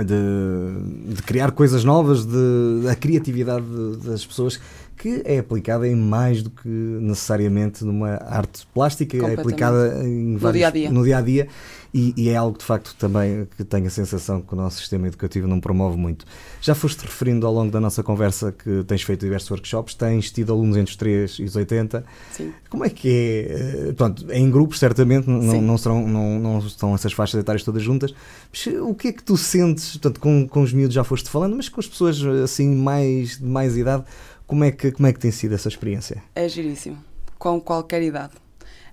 de, 0.05 1.15
de, 1.15 1.23
criar 1.23 1.53
coisas 1.53 1.85
novas, 1.85 2.27
de, 2.27 2.89
a 2.91 2.95
criatividade 2.95 3.65
das 4.05 4.27
pessoas 4.27 4.61
que 4.97 5.23
é 5.25 5.39
aplicada 5.39 5.87
em 5.87 5.95
mais 5.95 6.43
do 6.43 6.51
que 6.51 6.69
necessariamente 6.69 7.85
numa 7.85 8.17
arte 8.25 8.67
plástica, 8.73 9.17
é 9.17 9.35
aplicada 9.35 10.03
em 10.05 10.37
vários, 10.37 10.43
no 10.43 10.53
dia 10.53 10.69
a 10.69 10.71
dia. 10.71 10.91
No 10.91 11.05
dia, 11.05 11.19
-a 11.19 11.23
-dia 11.23 11.49
e, 11.97 12.13
e, 12.15 12.29
é 12.29 12.37
algo 12.37 12.59
de 12.59 12.65
facto 12.65 12.95
também 12.99 13.49
que 13.57 13.65
tenho 13.65 13.87
a 13.87 13.91
sensação 13.91 14.43
que 14.43 14.53
o 14.53 14.57
nosso 14.57 14.81
sistema 14.81 15.07
educativo 15.07 15.47
não 15.47 15.59
promove 15.59 15.97
muito. 15.97 16.27
Já 16.61 16.75
foste 16.75 17.01
referindo 17.01 17.47
ao 17.47 17.53
longo 17.55 17.73
da 17.73 17.81
nossa 17.81 18.03
conversa 18.03 18.53
que 18.53 18.85
tens 18.85 19.01
feito 19.01 19.21
diversos 19.21 19.51
workshops, 19.51 19.95
tens 19.95 20.31
tido 20.31 20.53
alunos 20.53 20.77
entre 20.77 20.91
os 20.91 20.97
3 20.97 21.31
e 21.39 21.45
os 21.45 21.57
80. 21.57 22.05
Sim. 22.33 22.53
Como 22.69 22.85
é 22.85 22.91
que 22.91 23.09
é? 23.09 23.89
Eh, 23.89 23.93
pronto, 23.97 24.31
em 24.31 24.51
grupos, 24.51 24.79
certamente, 24.79 25.27
não, 25.27 25.63
não, 25.63 25.79
serão, 25.79 26.07
não, 26.07 26.39
não 26.39 26.59
estão 26.59 26.95
essas 26.95 27.15
faixas 27.15 27.41
etárias 27.41 27.65
todas 27.65 27.83
juntas. 27.83 28.15
Mas 28.53 28.67
o 28.79 28.95
que 28.95 29.09
é 29.09 29.13
que 29.13 29.23
tu 29.23 29.35
sentes? 29.39 29.93
Portanto, 29.93 30.21
com, 30.21 30.47
com 30.47 30.61
os 30.61 30.75
miúdos 30.75 30.95
já 30.95 31.03
foste 31.03 31.31
falando, 31.31 31.57
mas 31.57 31.71
com 31.71 31.81
as 31.81 31.87
pessoas 31.87 32.23
assim 32.45 32.75
mais, 32.75 33.39
de 33.39 33.47
mais 33.47 33.75
idade, 33.75 34.05
como 34.47 34.65
é, 34.65 34.71
que, 34.71 34.93
como 34.93 35.07
é 35.07 35.13
que 35.13 35.19
tem 35.19 35.31
sido 35.31 35.55
essa 35.55 35.69
experiência? 35.69 36.23
É 36.35 36.49
giríssimo, 36.49 37.03
com 37.39 37.61
qualquer 37.61 38.03
idade. 38.03 38.35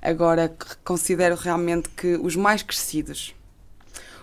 Agora, 0.01 0.53
considero 0.83 1.35
realmente 1.35 1.89
que 1.89 2.15
os 2.15 2.35
mais 2.35 2.61
crescidos, 2.61 3.33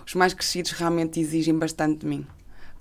os 0.07 0.15
mais 0.15 0.35
crescidos 0.35 0.73
realmente 0.73 1.21
exigem 1.21 1.57
bastante 1.57 2.01
de 2.01 2.07
mim. 2.07 2.27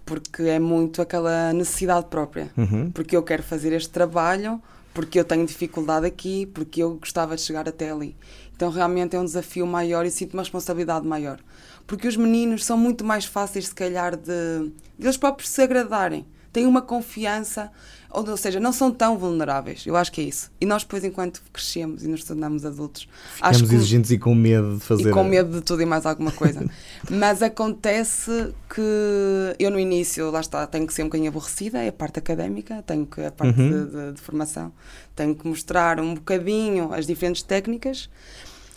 Porque 0.05 0.43
é 0.43 0.59
muito 0.59 1.01
aquela 1.01 1.53
necessidade 1.53 2.07
própria. 2.07 2.51
Uhum. 2.57 2.89
Porque 2.91 3.15
eu 3.15 3.21
quero 3.21 3.43
fazer 3.43 3.71
este 3.73 3.89
trabalho 3.89 4.59
porque 4.93 5.19
eu 5.19 5.23
tenho 5.23 5.45
dificuldade 5.45 6.05
aqui, 6.05 6.45
porque 6.47 6.81
eu 6.81 6.95
gostava 6.95 7.35
de 7.35 7.41
chegar 7.41 7.67
até 7.69 7.91
ali. 7.91 8.15
Então 8.55 8.69
realmente 8.69 9.15
é 9.15 9.19
um 9.19 9.23
desafio 9.23 9.65
maior 9.65 10.05
e 10.05 10.11
sinto 10.11 10.33
uma 10.33 10.41
responsabilidade 10.41 11.07
maior. 11.07 11.39
Porque 11.87 12.07
os 12.07 12.17
meninos 12.17 12.65
são 12.65 12.77
muito 12.77 13.05
mais 13.05 13.25
fáceis, 13.25 13.67
se 13.67 13.75
calhar, 13.75 14.17
de, 14.17 14.71
de 14.97 15.05
eles 15.05 15.17
próprios 15.17 15.49
se 15.49 15.61
agradarem. 15.61 16.25
Têm 16.51 16.65
uma 16.65 16.81
confiança, 16.81 17.71
ou, 18.09 18.27
ou, 18.27 18.37
seja, 18.37 18.59
não 18.59 18.71
são 18.71 18.91
tão 18.91 19.17
vulneráveis. 19.17 19.85
Eu 19.85 19.95
acho 19.95 20.11
que 20.11 20.21
é 20.21 20.23
isso. 20.23 20.51
E 20.59 20.65
nós 20.65 20.83
depois, 20.83 21.03
enquanto 21.03 21.41
crescemos 21.53 22.03
e 22.03 22.07
nos 22.07 22.23
tornamos 22.23 22.65
adultos... 22.65 23.07
Ficamos 23.35 23.57
acho 23.57 23.67
que, 23.67 23.75
exigentes 23.75 24.11
e 24.11 24.17
com 24.17 24.33
medo 24.33 24.75
de 24.75 24.79
fazer... 24.79 25.09
E 25.09 25.11
com 25.11 25.23
medo 25.23 25.51
de 25.51 25.61
tudo 25.61 25.81
e 25.81 25.85
mais 25.85 26.05
alguma 26.05 26.31
coisa. 26.31 26.67
Mas 27.09 27.43
acontece 27.43 28.53
que 28.73 29.55
eu 29.59 29.69
no 29.69 29.79
início, 29.79 30.31
lá 30.31 30.39
está, 30.39 30.65
tenho 30.65 30.87
que 30.87 30.93
ser 30.93 31.03
um 31.03 31.05
bocadinho 31.05 31.29
aborrecida, 31.29 31.83
é 31.83 31.89
a 31.89 31.93
parte 31.93 32.17
académica, 32.19 32.83
tenho 32.83 33.05
que, 33.05 33.21
a 33.23 33.31
parte 33.31 33.59
uhum. 33.59 33.69
de, 33.69 33.91
de, 33.91 34.13
de 34.13 34.21
formação, 34.21 34.71
tenho 35.15 35.35
que 35.35 35.47
mostrar 35.47 35.99
um 35.99 36.15
bocadinho 36.15 36.93
as 36.93 37.05
diferentes 37.05 37.43
técnicas, 37.43 38.09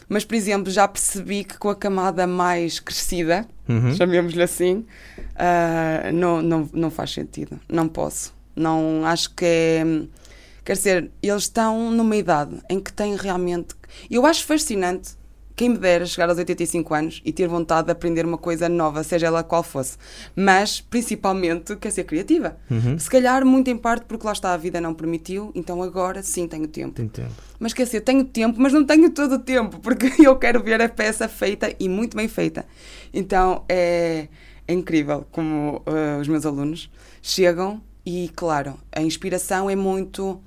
mas, 0.08 0.24
por 0.24 0.34
exemplo, 0.34 0.70
já 0.70 0.86
percebi 0.86 1.44
que 1.44 1.58
com 1.58 1.68
a 1.68 1.76
camada 1.76 2.26
mais 2.26 2.80
crescida, 2.80 3.46
uhum. 3.68 3.94
chamemos-lhe 3.94 4.42
assim, 4.42 4.84
uh, 5.18 6.12
não, 6.12 6.42
não, 6.42 6.70
não 6.72 6.90
faz 6.90 7.12
sentido. 7.12 7.58
Não 7.68 7.88
posso. 7.88 8.34
Não 8.54 9.04
acho 9.04 9.34
que 9.34 9.44
é. 9.44 9.84
Quer 10.64 10.74
dizer, 10.74 11.10
eles 11.22 11.42
estão 11.42 11.90
numa 11.90 12.14
idade 12.14 12.56
em 12.68 12.78
que 12.78 12.92
têm 12.92 13.16
realmente. 13.16 13.74
Eu 14.10 14.24
acho 14.24 14.44
fascinante 14.44 15.16
quem 15.62 15.68
me 15.68 15.78
dera 15.78 16.04
chegar 16.04 16.28
aos 16.28 16.38
85 16.38 16.92
anos 16.92 17.22
e 17.24 17.32
ter 17.32 17.46
vontade 17.46 17.86
de 17.86 17.92
aprender 17.92 18.26
uma 18.26 18.36
coisa 18.36 18.68
nova, 18.68 19.04
seja 19.04 19.28
ela 19.28 19.44
qual 19.44 19.62
fosse. 19.62 19.96
Mas, 20.34 20.80
principalmente, 20.80 21.76
quer 21.76 21.92
ser 21.92 22.02
criativa. 22.02 22.56
Uhum. 22.68 22.98
Se 22.98 23.08
calhar, 23.08 23.46
muito 23.46 23.70
em 23.70 23.76
parte 23.76 24.06
porque 24.06 24.26
lá 24.26 24.32
está 24.32 24.52
a 24.52 24.56
vida 24.56 24.80
não 24.80 24.92
permitiu, 24.92 25.52
então 25.54 25.80
agora 25.80 26.20
sim 26.20 26.48
tenho 26.48 26.66
tempo. 26.66 26.94
Tem 26.94 27.06
tempo. 27.06 27.30
Mas 27.60 27.72
quer 27.72 27.84
dizer, 27.84 28.00
tenho 28.00 28.24
tempo, 28.24 28.60
mas 28.60 28.72
não 28.72 28.84
tenho 28.84 29.08
todo 29.10 29.36
o 29.36 29.38
tempo, 29.38 29.78
porque 29.78 30.10
eu 30.18 30.34
quero 30.34 30.60
ver 30.64 30.82
a 30.82 30.88
peça 30.88 31.28
feita 31.28 31.72
e 31.78 31.88
muito 31.88 32.16
bem 32.16 32.26
feita. 32.26 32.66
Então 33.14 33.64
é, 33.68 34.26
é 34.66 34.72
incrível 34.72 35.24
como 35.30 35.76
uh, 35.86 36.20
os 36.20 36.26
meus 36.26 36.44
alunos 36.44 36.90
chegam 37.22 37.80
e, 38.04 38.32
claro, 38.34 38.74
a 38.90 39.00
inspiração 39.00 39.70
é 39.70 39.76
muito. 39.76 40.40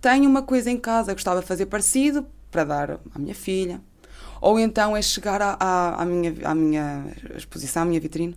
Tenho 0.00 0.26
uma 0.26 0.40
coisa 0.40 0.70
em 0.70 0.78
casa, 0.78 1.12
gostava 1.12 1.42
de 1.42 1.46
fazer 1.46 1.66
parecido 1.66 2.24
para 2.50 2.64
dar 2.64 3.00
à 3.14 3.18
minha 3.18 3.34
filha, 3.34 3.78
ou 4.40 4.58
então 4.58 4.96
é 4.96 5.02
chegar 5.02 5.40
à, 5.42 5.56
à, 5.58 6.02
à, 6.02 6.04
minha, 6.04 6.34
à 6.44 6.54
minha 6.54 7.06
exposição, 7.36 7.82
à 7.82 7.84
minha 7.84 8.00
vitrine. 8.00 8.36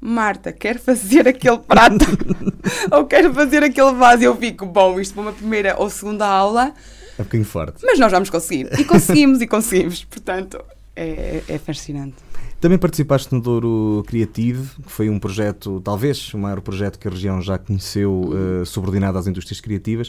Marta, 0.00 0.52
quero 0.52 0.78
fazer 0.78 1.26
aquele 1.26 1.58
prato 1.58 2.04
ou 2.92 3.06
quero 3.06 3.32
fazer 3.32 3.62
aquele 3.62 3.92
vaso. 3.94 4.22
E 4.22 4.26
eu 4.26 4.36
fico, 4.36 4.66
bom, 4.66 5.00
isto 5.00 5.14
para 5.14 5.22
uma 5.22 5.32
primeira 5.32 5.76
ou 5.78 5.88
segunda 5.88 6.26
aula. 6.26 6.74
É 7.18 7.22
um 7.22 7.24
bocadinho 7.24 7.48
forte. 7.48 7.82
Mas 7.82 7.98
nós 7.98 8.12
vamos 8.12 8.28
conseguir. 8.28 8.68
E 8.78 8.84
conseguimos, 8.84 9.40
e 9.40 9.46
conseguimos. 9.46 10.04
Portanto, 10.04 10.62
é, 10.94 11.42
é, 11.48 11.58
fascinante. 11.58 12.16
Também 12.60 12.76
participaste 12.76 13.34
no 13.34 13.40
Douro 13.40 14.04
Criativo, 14.06 14.82
que 14.82 14.92
foi 14.92 15.08
um 15.08 15.18
projeto, 15.18 15.80
talvez 15.80 16.34
o 16.34 16.38
maior 16.38 16.60
projeto 16.60 16.98
que 16.98 17.08
a 17.08 17.10
região 17.10 17.40
já 17.40 17.58
conheceu, 17.58 18.12
uh, 18.12 18.66
subordinado 18.66 19.16
às 19.16 19.26
indústrias 19.26 19.60
criativas. 19.60 20.08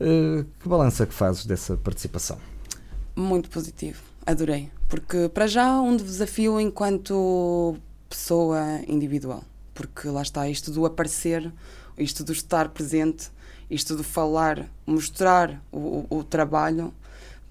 Uh, 0.00 0.44
que 0.60 0.68
balança 0.68 1.06
que 1.06 1.14
fazes 1.14 1.46
dessa 1.46 1.76
participação? 1.76 2.38
Muito 3.14 3.48
positivo 3.48 4.05
adorei. 4.26 4.70
Porque, 4.88 5.28
para 5.28 5.46
já, 5.46 5.80
um 5.80 5.96
desafio 5.96 6.60
enquanto 6.60 7.76
pessoa 8.08 8.80
individual. 8.86 9.42
Porque 9.72 10.08
lá 10.08 10.22
está, 10.22 10.48
isto 10.48 10.70
do 10.70 10.84
aparecer, 10.84 11.52
isto 11.96 12.24
do 12.24 12.32
estar 12.32 12.68
presente, 12.70 13.30
isto 13.70 13.96
do 13.96 14.04
falar, 14.04 14.68
mostrar 14.86 15.62
o, 15.72 15.78
o, 15.78 16.18
o 16.18 16.24
trabalho. 16.24 16.92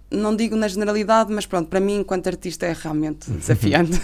Não 0.09 0.36
digo 0.36 0.55
na 0.55 0.67
generalidade, 0.67 1.34
mas 1.34 1.45
pronto, 1.45 1.69
para 1.69 1.80
mim, 1.80 1.99
enquanto 1.99 2.28
artista, 2.28 2.65
é 2.65 2.73
realmente 2.73 3.30
desafiante. 3.32 3.99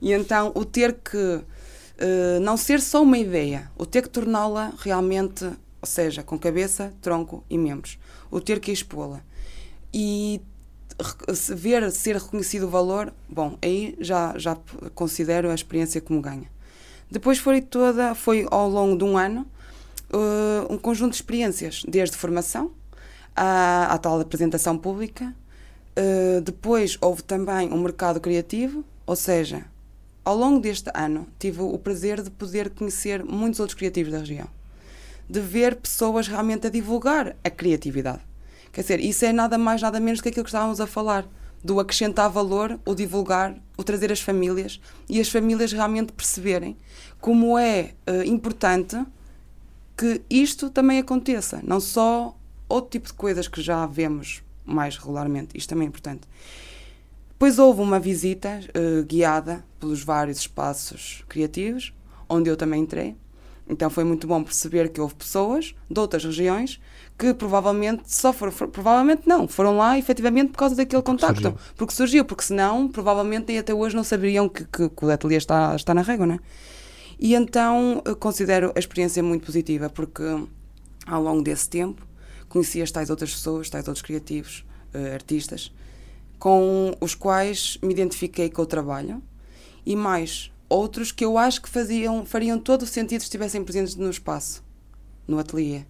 e 0.00 0.12
então, 0.12 0.52
o 0.54 0.64
ter 0.64 0.94
que 0.94 1.16
uh, 1.16 2.40
não 2.42 2.56
ser 2.56 2.80
só 2.80 3.02
uma 3.02 3.18
ideia, 3.18 3.70
o 3.76 3.86
ter 3.86 4.02
que 4.02 4.10
torná-la 4.10 4.72
realmente, 4.78 5.44
ou 5.44 5.86
seja, 5.86 6.22
com 6.22 6.38
cabeça, 6.38 6.92
tronco 7.00 7.44
e 7.48 7.56
membros, 7.56 7.98
o 8.30 8.40
ter 8.40 8.60
que 8.60 8.70
expô-la. 8.70 9.22
E 9.92 10.42
ver 11.54 11.90
ser 11.90 12.16
reconhecido 12.16 12.64
o 12.64 12.68
valor, 12.68 13.12
bom, 13.28 13.56
aí 13.62 13.96
já, 14.00 14.36
já 14.36 14.56
considero 14.94 15.50
a 15.50 15.54
experiência 15.54 16.00
como 16.00 16.20
ganha. 16.20 16.50
Depois 17.10 17.38
foi 17.38 17.60
toda, 17.60 18.14
foi 18.14 18.46
ao 18.50 18.68
longo 18.68 18.98
de 18.98 19.04
um 19.04 19.16
ano, 19.16 19.46
uh, 20.12 20.72
um 20.72 20.76
conjunto 20.76 21.10
de 21.10 21.16
experiências, 21.16 21.82
desde 21.86 22.16
formação 22.16 22.72
à, 23.34 23.94
à 23.94 23.98
tal 23.98 24.20
apresentação 24.20 24.76
pública. 24.76 25.34
Uh, 25.96 26.40
depois 26.40 26.98
houve 27.00 27.22
também 27.22 27.72
um 27.72 27.80
mercado 27.80 28.20
criativo, 28.20 28.84
ou 29.06 29.16
seja, 29.16 29.64
ao 30.24 30.36
longo 30.36 30.60
deste 30.60 30.90
ano 30.94 31.26
tive 31.38 31.62
o 31.62 31.78
prazer 31.78 32.22
de 32.22 32.30
poder 32.30 32.70
conhecer 32.70 33.24
muitos 33.24 33.60
outros 33.60 33.78
criativos 33.78 34.12
da 34.12 34.18
região, 34.18 34.48
de 35.28 35.40
ver 35.40 35.76
pessoas 35.76 36.28
realmente 36.28 36.66
a 36.66 36.70
divulgar 36.70 37.34
a 37.42 37.50
criatividade. 37.50 38.27
Quer 38.72 38.82
dizer, 38.82 39.00
isso 39.00 39.24
é 39.24 39.32
nada 39.32 39.58
mais, 39.58 39.82
nada 39.82 39.98
menos 40.00 40.20
que 40.20 40.28
aquilo 40.28 40.44
que 40.44 40.50
estávamos 40.50 40.80
a 40.80 40.86
falar. 40.86 41.26
Do 41.62 41.80
acrescentar 41.80 42.30
valor, 42.30 42.78
o 42.86 42.94
divulgar, 42.94 43.56
o 43.76 43.82
trazer 43.82 44.12
as 44.12 44.20
famílias 44.20 44.80
e 45.08 45.20
as 45.20 45.28
famílias 45.28 45.72
realmente 45.72 46.12
perceberem 46.12 46.76
como 47.20 47.58
é 47.58 47.94
uh, 48.08 48.22
importante 48.24 48.96
que 49.96 50.22
isto 50.30 50.70
também 50.70 50.98
aconteça. 50.98 51.60
Não 51.64 51.80
só 51.80 52.36
outro 52.68 52.90
tipo 52.90 53.08
de 53.08 53.14
coisas 53.14 53.48
que 53.48 53.60
já 53.60 53.84
vemos 53.86 54.42
mais 54.64 54.96
regularmente. 54.96 55.56
Isto 55.56 55.70
também 55.70 55.86
é 55.86 55.88
importante. 55.88 56.28
Depois 57.30 57.58
houve 57.58 57.80
uma 57.80 57.98
visita 57.98 58.60
uh, 58.68 59.04
guiada 59.04 59.64
pelos 59.80 60.02
vários 60.02 60.38
espaços 60.38 61.24
criativos, 61.28 61.92
onde 62.28 62.50
eu 62.50 62.56
também 62.56 62.82
entrei. 62.82 63.16
Então 63.68 63.90
foi 63.90 64.04
muito 64.04 64.26
bom 64.26 64.42
perceber 64.42 64.88
que 64.90 65.00
houve 65.00 65.14
pessoas 65.14 65.74
de 65.90 66.00
outras 66.00 66.24
regiões 66.24 66.80
que 67.18 67.34
provavelmente 67.34 68.04
só 68.06 68.32
foram, 68.32 68.52
for, 68.52 68.68
provavelmente 68.68 69.22
não, 69.26 69.48
foram 69.48 69.76
lá 69.76 69.98
efetivamente 69.98 70.52
por 70.52 70.58
causa 70.58 70.76
daquele 70.76 71.02
porque 71.02 71.10
contacto. 71.10 71.42
Surgiu. 71.42 71.58
Porque 71.76 71.94
surgiu, 71.94 72.24
porque 72.24 72.44
senão 72.44 72.86
provavelmente 72.86 73.56
até 73.58 73.74
hoje 73.74 73.96
não 73.96 74.04
saberiam 74.04 74.48
que, 74.48 74.64
que, 74.64 74.88
que 74.88 75.04
o 75.04 75.10
ateliê 75.10 75.36
está, 75.36 75.74
está 75.74 75.92
na 75.92 76.02
régua, 76.02 76.26
né? 76.26 76.38
E 77.18 77.34
então 77.34 78.00
considero 78.20 78.72
a 78.76 78.78
experiência 78.78 79.20
muito 79.20 79.44
positiva, 79.44 79.90
porque 79.90 80.22
ao 81.04 81.20
longo 81.20 81.42
desse 81.42 81.68
tempo 81.68 82.06
conheci 82.48 82.80
as 82.80 82.92
tais 82.92 83.10
outras 83.10 83.34
pessoas, 83.34 83.68
tais 83.68 83.88
outros 83.88 84.02
criativos, 84.02 84.64
uh, 84.94 85.12
artistas, 85.12 85.74
com 86.38 86.94
os 87.00 87.16
quais 87.16 87.78
me 87.82 87.92
identifiquei 87.92 88.48
com 88.48 88.62
o 88.62 88.66
trabalho 88.66 89.20
e 89.84 89.96
mais 89.96 90.52
outros 90.68 91.10
que 91.10 91.24
eu 91.24 91.36
acho 91.36 91.60
que 91.60 91.68
faziam, 91.68 92.24
fariam 92.24 92.60
todo 92.60 92.82
o 92.82 92.86
sentido 92.86 93.20
se 93.20 93.26
estivessem 93.26 93.64
presentes 93.64 93.96
no 93.96 94.08
espaço, 94.08 94.62
no 95.26 95.40
ateliê 95.40 95.82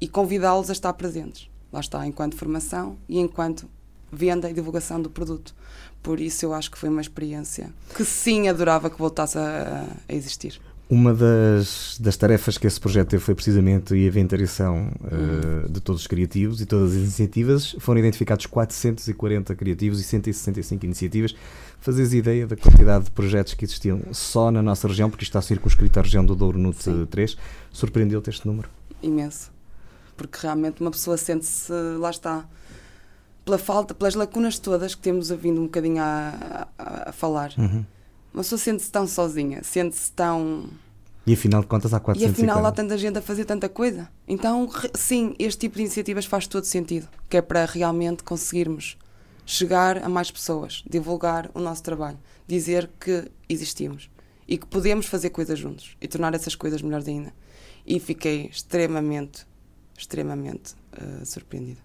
e 0.00 0.08
convidá-los 0.08 0.70
a 0.70 0.72
estar 0.72 0.92
presentes. 0.92 1.48
Lá 1.72 1.80
está, 1.80 2.06
enquanto 2.06 2.36
formação 2.36 2.96
e 3.08 3.18
enquanto 3.18 3.68
venda 4.10 4.50
e 4.50 4.54
divulgação 4.54 5.00
do 5.00 5.10
produto. 5.10 5.54
Por 6.02 6.20
isso 6.20 6.44
eu 6.44 6.54
acho 6.54 6.70
que 6.70 6.78
foi 6.78 6.88
uma 6.88 7.00
experiência 7.00 7.70
que 7.94 8.04
sim 8.04 8.48
adorava 8.48 8.88
que 8.88 8.98
voltasse 8.98 9.36
a, 9.38 9.86
a 10.08 10.14
existir. 10.14 10.60
Uma 10.90 11.12
das, 11.12 11.98
das 12.00 12.16
tarefas 12.16 12.56
que 12.56 12.66
esse 12.66 12.80
projeto 12.80 13.08
teve 13.10 13.22
foi 13.22 13.34
precisamente 13.34 13.92
a 13.92 13.96
inventariação 13.96 14.90
uh, 15.04 15.70
de 15.70 15.80
todos 15.82 16.00
os 16.00 16.06
criativos 16.06 16.62
e 16.62 16.66
todas 16.66 16.92
as 16.92 16.96
iniciativas. 16.96 17.76
Foram 17.78 17.98
identificados 17.98 18.46
440 18.46 19.54
criativos 19.54 20.00
e 20.00 20.04
165 20.04 20.86
iniciativas. 20.86 21.36
Fazes 21.78 22.14
ideia 22.14 22.46
da 22.46 22.56
quantidade 22.56 23.04
de 23.04 23.10
projetos 23.10 23.52
que 23.52 23.66
existiam 23.66 24.00
só 24.12 24.50
na 24.50 24.62
nossa 24.62 24.88
região, 24.88 25.10
porque 25.10 25.24
está 25.24 25.42
circunscrito 25.42 25.98
à 25.98 26.02
região 26.02 26.24
do 26.24 26.34
Douro 26.34 26.58
NUT 26.58 26.82
3. 27.10 27.36
Surpreendeu-te 27.70 28.30
este 28.30 28.46
número? 28.46 28.70
Imenso 29.02 29.57
porque 30.18 30.38
realmente 30.42 30.80
uma 30.80 30.90
pessoa 30.90 31.16
sente-se, 31.16 31.72
lá 31.98 32.10
está, 32.10 32.46
pela 33.44 33.56
falta, 33.56 33.94
pelas 33.94 34.14
lacunas 34.14 34.58
todas 34.58 34.94
que 34.94 35.00
temos 35.00 35.30
vindo 35.30 35.60
um 35.60 35.64
bocadinho 35.64 36.02
a, 36.02 36.68
a, 36.76 37.08
a 37.08 37.12
falar. 37.12 37.54
Uhum. 37.56 37.84
Uma 38.34 38.42
pessoa 38.42 38.58
sente-se 38.58 38.90
tão 38.90 39.06
sozinha, 39.06 39.62
sente-se 39.62 40.12
tão. 40.12 40.68
E 41.26 41.32
afinal 41.32 41.62
de 41.62 41.66
contas 41.66 41.94
há 41.94 42.00
400 42.00 42.30
E 42.30 42.42
afinal 42.42 42.66
há 42.66 42.72
tanta 42.72 42.98
gente 42.98 43.18
a 43.18 43.22
fazer 43.22 43.44
tanta 43.44 43.68
coisa. 43.68 44.08
Então, 44.26 44.68
sim, 44.94 45.34
este 45.38 45.60
tipo 45.60 45.76
de 45.76 45.82
iniciativas 45.82 46.26
faz 46.26 46.46
todo 46.46 46.64
sentido, 46.64 47.08
que 47.28 47.36
é 47.36 47.42
para 47.42 47.64
realmente 47.64 48.22
conseguirmos 48.22 48.98
chegar 49.46 50.04
a 50.04 50.08
mais 50.10 50.30
pessoas, 50.30 50.84
divulgar 50.88 51.50
o 51.54 51.60
nosso 51.60 51.82
trabalho, 51.82 52.18
dizer 52.46 52.90
que 53.00 53.30
existimos 53.48 54.10
e 54.46 54.58
que 54.58 54.66
podemos 54.66 55.06
fazer 55.06 55.30
coisas 55.30 55.58
juntos 55.58 55.96
e 56.00 56.06
tornar 56.06 56.34
essas 56.34 56.54
coisas 56.54 56.82
melhores 56.82 57.08
ainda. 57.08 57.32
E 57.86 57.98
fiquei 57.98 58.46
extremamente 58.46 59.46
extremamente 59.98 60.74
uh, 60.94 61.26
surpreendida. 61.26 61.80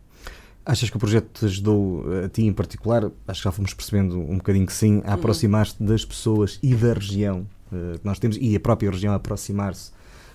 Achas 0.66 0.89
que 0.89 0.95
o 0.95 0.99
projeto 0.99 1.28
te 1.34 1.45
ajudou 1.45 2.05
a 2.24 2.30
ti 2.30 2.43
em 2.43 2.53
particular? 2.53 3.11
Acho 3.28 3.41
que 3.41 3.43
já 3.43 3.51
fomos 3.51 3.74
percebendo 3.74 4.18
um 4.18 4.38
bocadinho 4.38 4.66
que 4.66 4.72
sim, 4.72 5.01
a 5.03 5.09
uhum. 5.09 5.14
aproximar-te 5.16 5.84
das 5.84 6.05
pessoas 6.05 6.57
e 6.64 6.74
da 6.74 6.93
região 6.93 7.45
uh, 7.72 7.99
que 7.99 8.05
nós 8.05 8.18
temos 8.18 8.38
e 8.39 8.55
a 8.55 8.59
própria 8.59 8.89
região 8.89 9.11
a 9.11 9.18
aproximar-se 9.18 9.91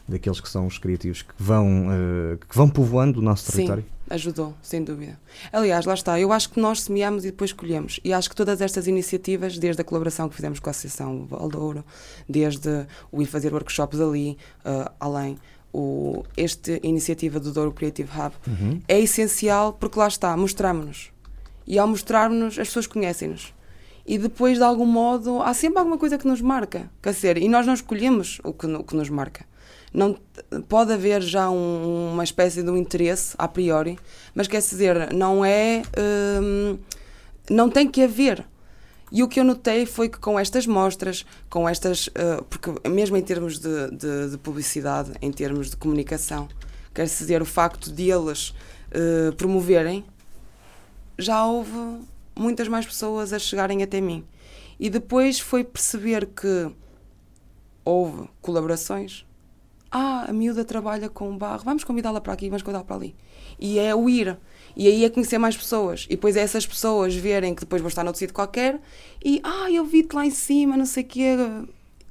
daqueles 0.09 0.41
que 0.41 0.49
são 0.49 0.67
os 0.67 0.79
criativos 0.79 1.23
que 1.23 1.35
vão, 1.39 1.87
uh, 1.89 2.39
que 2.39 2.57
vão 2.57 2.69
povoando 2.69 3.21
o 3.21 3.23
nosso 3.23 3.51
território? 3.53 3.83
Sim, 3.83 4.15
ajudou, 4.15 4.55
sem 4.63 4.83
dúvida. 4.83 5.19
Aliás, 5.53 5.85
lá 5.85 5.95
está, 5.95 6.19
eu 6.19 6.33
acho 6.33 6.51
que 6.51 6.61
nós 6.61 6.83
semeamos 6.83 7.25
e 7.25 7.31
depois 7.31 7.53
colhemos. 7.53 8.01
E 8.03 8.13
acho 8.13 8.29
que 8.31 8.35
todas 8.35 8.61
estas 8.61 8.87
iniciativas, 8.87 9.59
desde 9.59 9.83
a 9.83 9.85
colaboração 9.85 10.29
que 10.29 10.35
fizemos 10.35 10.59
com 10.59 10.69
a 10.69 10.73
Associação 10.73 11.27
Valdouro, 11.27 11.85
desde 12.29 12.87
o 13.13 13.21
ir 13.23 13.27
fazer 13.27 13.53
workshops 13.53 14.01
ali, 14.01 14.39
uh, 14.65 14.91
além, 14.99 15.39
o, 15.73 16.25
esta 16.37 16.79
iniciativa 16.83 17.39
do 17.39 17.53
Douro 17.53 17.73
Creative 17.73 18.11
Hub, 18.11 18.35
uhum. 18.47 18.81
é 18.89 18.99
essencial 19.01 19.73
porque 19.73 19.99
lá 19.99 20.09
está, 20.09 20.37
mostramos-nos. 20.37 21.11
E 21.67 21.79
ao 21.79 21.87
mostrarmos-nos, 21.87 22.59
as 22.59 22.69
pessoas 22.69 22.87
conhecem-nos 22.87 23.53
e 24.09 24.17
depois 24.17 24.57
de 24.57 24.65
algum 24.65 24.87
modo 24.87 25.43
há 25.43 25.53
sempre 25.53 25.79
alguma 25.79 25.99
coisa 25.99 26.17
que 26.17 26.27
nos 26.27 26.41
marca, 26.41 26.91
quer 27.03 27.13
dizer, 27.13 27.37
e 27.37 27.47
nós 27.47 27.67
não 27.67 27.75
escolhemos 27.75 28.41
o 28.43 28.55
que, 28.55 28.67
o 28.67 28.83
que 28.83 28.97
nos 28.97 29.11
marca. 29.11 29.45
Não, 29.93 30.17
pode 30.69 30.93
haver 30.93 31.21
já 31.23 31.51
um, 31.51 32.13
uma 32.13 32.25
espécie 32.25 32.63
de 32.63 32.71
um 32.71 32.77
interesse 32.77 33.35
a 33.39 33.47
priori, 33.47 33.99
mas 34.35 34.49
quer 34.49 34.59
dizer, 34.59 35.13
não 35.13 35.45
é. 35.45 35.83
Hum, 36.43 36.79
não 37.51 37.71
tem 37.71 37.89
que 37.89 38.03
haver. 38.03 38.45
E 39.11 39.23
o 39.23 39.29
que 39.29 39.41
eu 39.41 39.45
notei 39.45 39.87
foi 39.87 40.09
que 40.09 40.19
com 40.19 40.39
estas 40.39 40.67
mostras, 40.67 41.25
com 41.49 41.69
estas. 41.69 42.09
Uh, 42.09 42.45
porque 42.49 42.89
mesmo 42.89 43.17
em 43.17 43.23
termos 43.23 43.59
de, 43.59 43.91
de, 43.91 44.31
de, 44.31 44.39
publicidade, 44.39 45.13
em 45.23 45.33
termos 45.33 45.71
de 45.71 45.77
comunicação, 45.77 46.49
quer 46.95 47.05
dizer, 47.05 47.41
o 47.41 47.47
facto 47.47 47.93
de 47.93 48.11
eles 48.11 48.51
uh, 48.51 49.33
promoverem, 49.37 50.05
já 51.19 51.45
houve 51.45 52.01
muitas 52.37 52.69
mais 52.69 52.87
pessoas 52.87 53.33
a 53.33 53.39
chegarem 53.39 53.83
até 53.83 54.01
mim. 54.01 54.25
E 54.79 54.89
depois 54.89 55.41
foi 55.41 55.65
perceber 55.65 56.27
que 56.27 56.71
houve 57.85 58.29
colaborações. 58.41 59.27
Ah, 59.91 60.27
a 60.29 60.33
miúda 60.33 60.65
trabalha 60.65 61.09
com 61.09 61.37
barro, 61.37 61.65
vamos 61.65 61.83
convidá-la 61.83 62.21
para 62.21 62.35
aqui, 62.35 62.49
vamos 62.49 62.63
convidá-la 62.63 62.85
para 62.85 62.97
ali. 62.97 63.17
E 63.59 63.79
é 63.79 63.95
o 63.95 64.09
ir. 64.09 64.39
E 64.79 64.87
aí 64.87 65.05
é 65.05 65.11
conhecer 65.11 65.39
mais 65.39 65.57
pessoas. 65.57 66.07
E 66.09 66.11
depois 66.11 66.37
é 66.37 66.41
essas 66.41 66.65
pessoas 66.65 67.13
verem 67.13 67.53
que 67.53 67.63
depois 67.63 67.83
vou 67.83 67.89
estar 67.89 68.05
noutro 68.05 68.21
sítio 68.21 68.33
qualquer 68.33 68.81
e, 69.23 69.41
ah, 69.43 69.69
eu 69.69 69.85
vi-te 69.85 70.15
lá 70.15 70.25
em 70.25 70.31
cima, 70.31 70.77
não 70.77 70.87
sei 70.87 71.03
o 71.03 71.07
quê, 71.07 71.37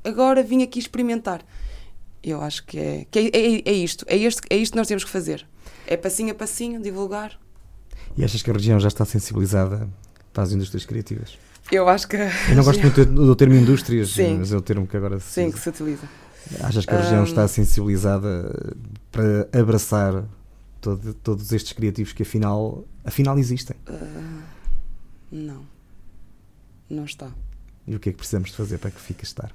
agora 0.03 0.43
vim 0.43 0.61
aqui 0.61 0.77
experimentar. 0.77 1.41
Eu 2.21 2.41
acho 2.41 2.65
que 2.65 2.77
é, 2.77 3.05
que 3.09 3.19
é, 3.19 3.23
é, 3.27 3.61
é 3.69 3.71
isto, 3.71 4.05
é, 4.09 4.17
este, 4.17 4.41
é 4.49 4.57
isto 4.57 4.73
que 4.73 4.77
nós 4.77 4.87
temos 4.87 5.05
que 5.05 5.09
fazer. 5.09 5.47
É 5.87 5.95
passinho 5.95 6.31
a 6.31 6.35
passinho, 6.35 6.81
divulgar. 6.81 7.39
E 8.17 8.25
achas 8.25 8.43
que 8.43 8.49
a 8.49 8.53
região 8.53 8.77
já 8.81 8.89
está 8.89 9.05
sensibilizada 9.05 9.87
para 10.33 10.43
as 10.43 10.51
indústrias 10.51 10.83
criativas. 10.83 11.37
Eu 11.71 11.87
acho 11.87 12.05
que. 12.05 12.17
Eu 12.17 12.55
não 12.55 12.65
gosto 12.65 12.81
muito 12.83 13.05
do 13.05 13.35
termo 13.35 13.55
indústrias, 13.55 14.09
Sim. 14.09 14.39
mas 14.39 14.51
é 14.51 14.57
o 14.57 14.61
termo 14.61 14.85
que 14.85 14.97
agora 14.97 15.19
se 15.19 15.31
Sim, 15.31 15.51
que 15.51 15.59
se 15.59 15.69
utiliza. 15.69 16.09
Achas 16.61 16.85
que 16.85 16.93
a 16.93 16.99
região 16.99 17.21
um... 17.21 17.25
está 17.25 17.47
sensibilizada 17.47 18.75
para 19.11 19.47
abraçar 19.57 20.25
todo, 20.95 21.13
todos 21.15 21.51
estes 21.51 21.73
criativos 21.73 22.13
que 22.13 22.23
afinal, 22.23 22.85
afinal 23.03 23.37
existem? 23.37 23.75
Uh, 23.87 24.43
não. 25.31 25.65
Não 26.89 27.05
está. 27.05 27.31
E 27.85 27.95
o 27.95 27.99
que 27.99 28.09
é 28.09 28.11
que 28.11 28.17
precisamos 28.17 28.49
de 28.49 28.55
fazer 28.55 28.77
para 28.77 28.91
que 28.91 28.99
fique 28.99 29.21
a 29.21 29.23
estar? 29.23 29.51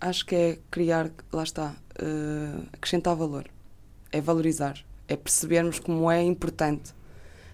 Acho 0.00 0.26
que 0.26 0.34
é 0.34 0.58
criar, 0.70 1.10
lá 1.32 1.42
está, 1.42 1.74
uh, 2.00 2.66
acrescentar 2.72 3.16
valor. 3.16 3.46
É 4.12 4.20
valorizar. 4.20 4.84
É 5.08 5.16
percebermos 5.16 5.78
como 5.78 6.10
é 6.10 6.22
importante. 6.22 6.94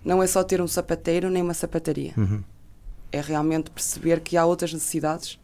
Não 0.04 0.22
é 0.22 0.26
só 0.26 0.42
ter 0.42 0.60
um 0.60 0.68
sapateiro 0.68 1.30
nem 1.30 1.42
uma 1.42 1.54
sapataria. 1.54 2.12
Uhum 2.16 2.42
é 3.12 3.20
realmente 3.20 3.70
perceber 3.70 4.20
que 4.20 4.36
há 4.36 4.44
outras 4.44 4.72
necessidades 4.72 5.38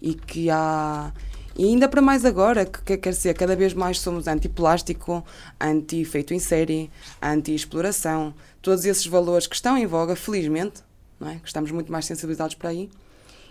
e 0.00 0.14
que 0.14 0.50
há. 0.50 1.12
E 1.56 1.64
ainda 1.64 1.88
para 1.88 2.02
mais 2.02 2.24
agora, 2.24 2.66
que, 2.66 2.82
que 2.82 2.96
quer 2.96 3.10
dizer, 3.10 3.34
cada 3.34 3.54
vez 3.54 3.72
mais 3.72 4.00
somos 4.00 4.26
anti-plástico, 4.26 5.24
anti-feito 5.60 6.34
em 6.34 6.38
série, 6.40 6.90
anti-exploração, 7.22 8.34
todos 8.60 8.84
esses 8.84 9.06
valores 9.06 9.46
que 9.46 9.54
estão 9.54 9.78
em 9.78 9.86
voga, 9.86 10.16
felizmente, 10.16 10.82
não 11.20 11.28
é? 11.28 11.36
que 11.36 11.46
estamos 11.46 11.70
muito 11.70 11.92
mais 11.92 12.06
sensibilizados 12.06 12.56
para 12.56 12.70
aí. 12.70 12.90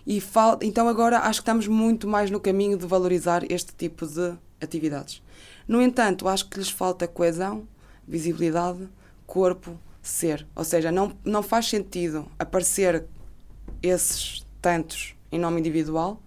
E 0.06 0.20
fal... 0.20 0.60
Então 0.62 0.88
agora 0.90 1.20
acho 1.20 1.40
que 1.40 1.44
estamos 1.44 1.66
muito 1.68 2.06
mais 2.06 2.30
no 2.30 2.42
caminho 2.42 2.78
de 2.78 2.86
valorizar 2.86 3.50
este 3.50 3.74
tipo 3.74 4.06
de 4.06 4.34
atividades. 4.60 5.22
No 5.66 5.82
entanto, 5.82 6.28
acho 6.28 6.50
que 6.50 6.58
lhes 6.58 6.70
falta 6.70 7.08
coesão, 7.08 7.66
visibilidade, 8.06 8.88
corpo, 9.26 9.80
ser. 10.02 10.46
Ou 10.54 10.66
seja, 10.66 10.92
não, 10.92 11.14
não 11.24 11.42
faz 11.42 11.70
sentido 11.70 12.28
aparecer 12.38 13.06
esses 13.82 14.46
tantos 14.62 15.16
em 15.32 15.40
nome 15.40 15.60
individual, 15.60 16.22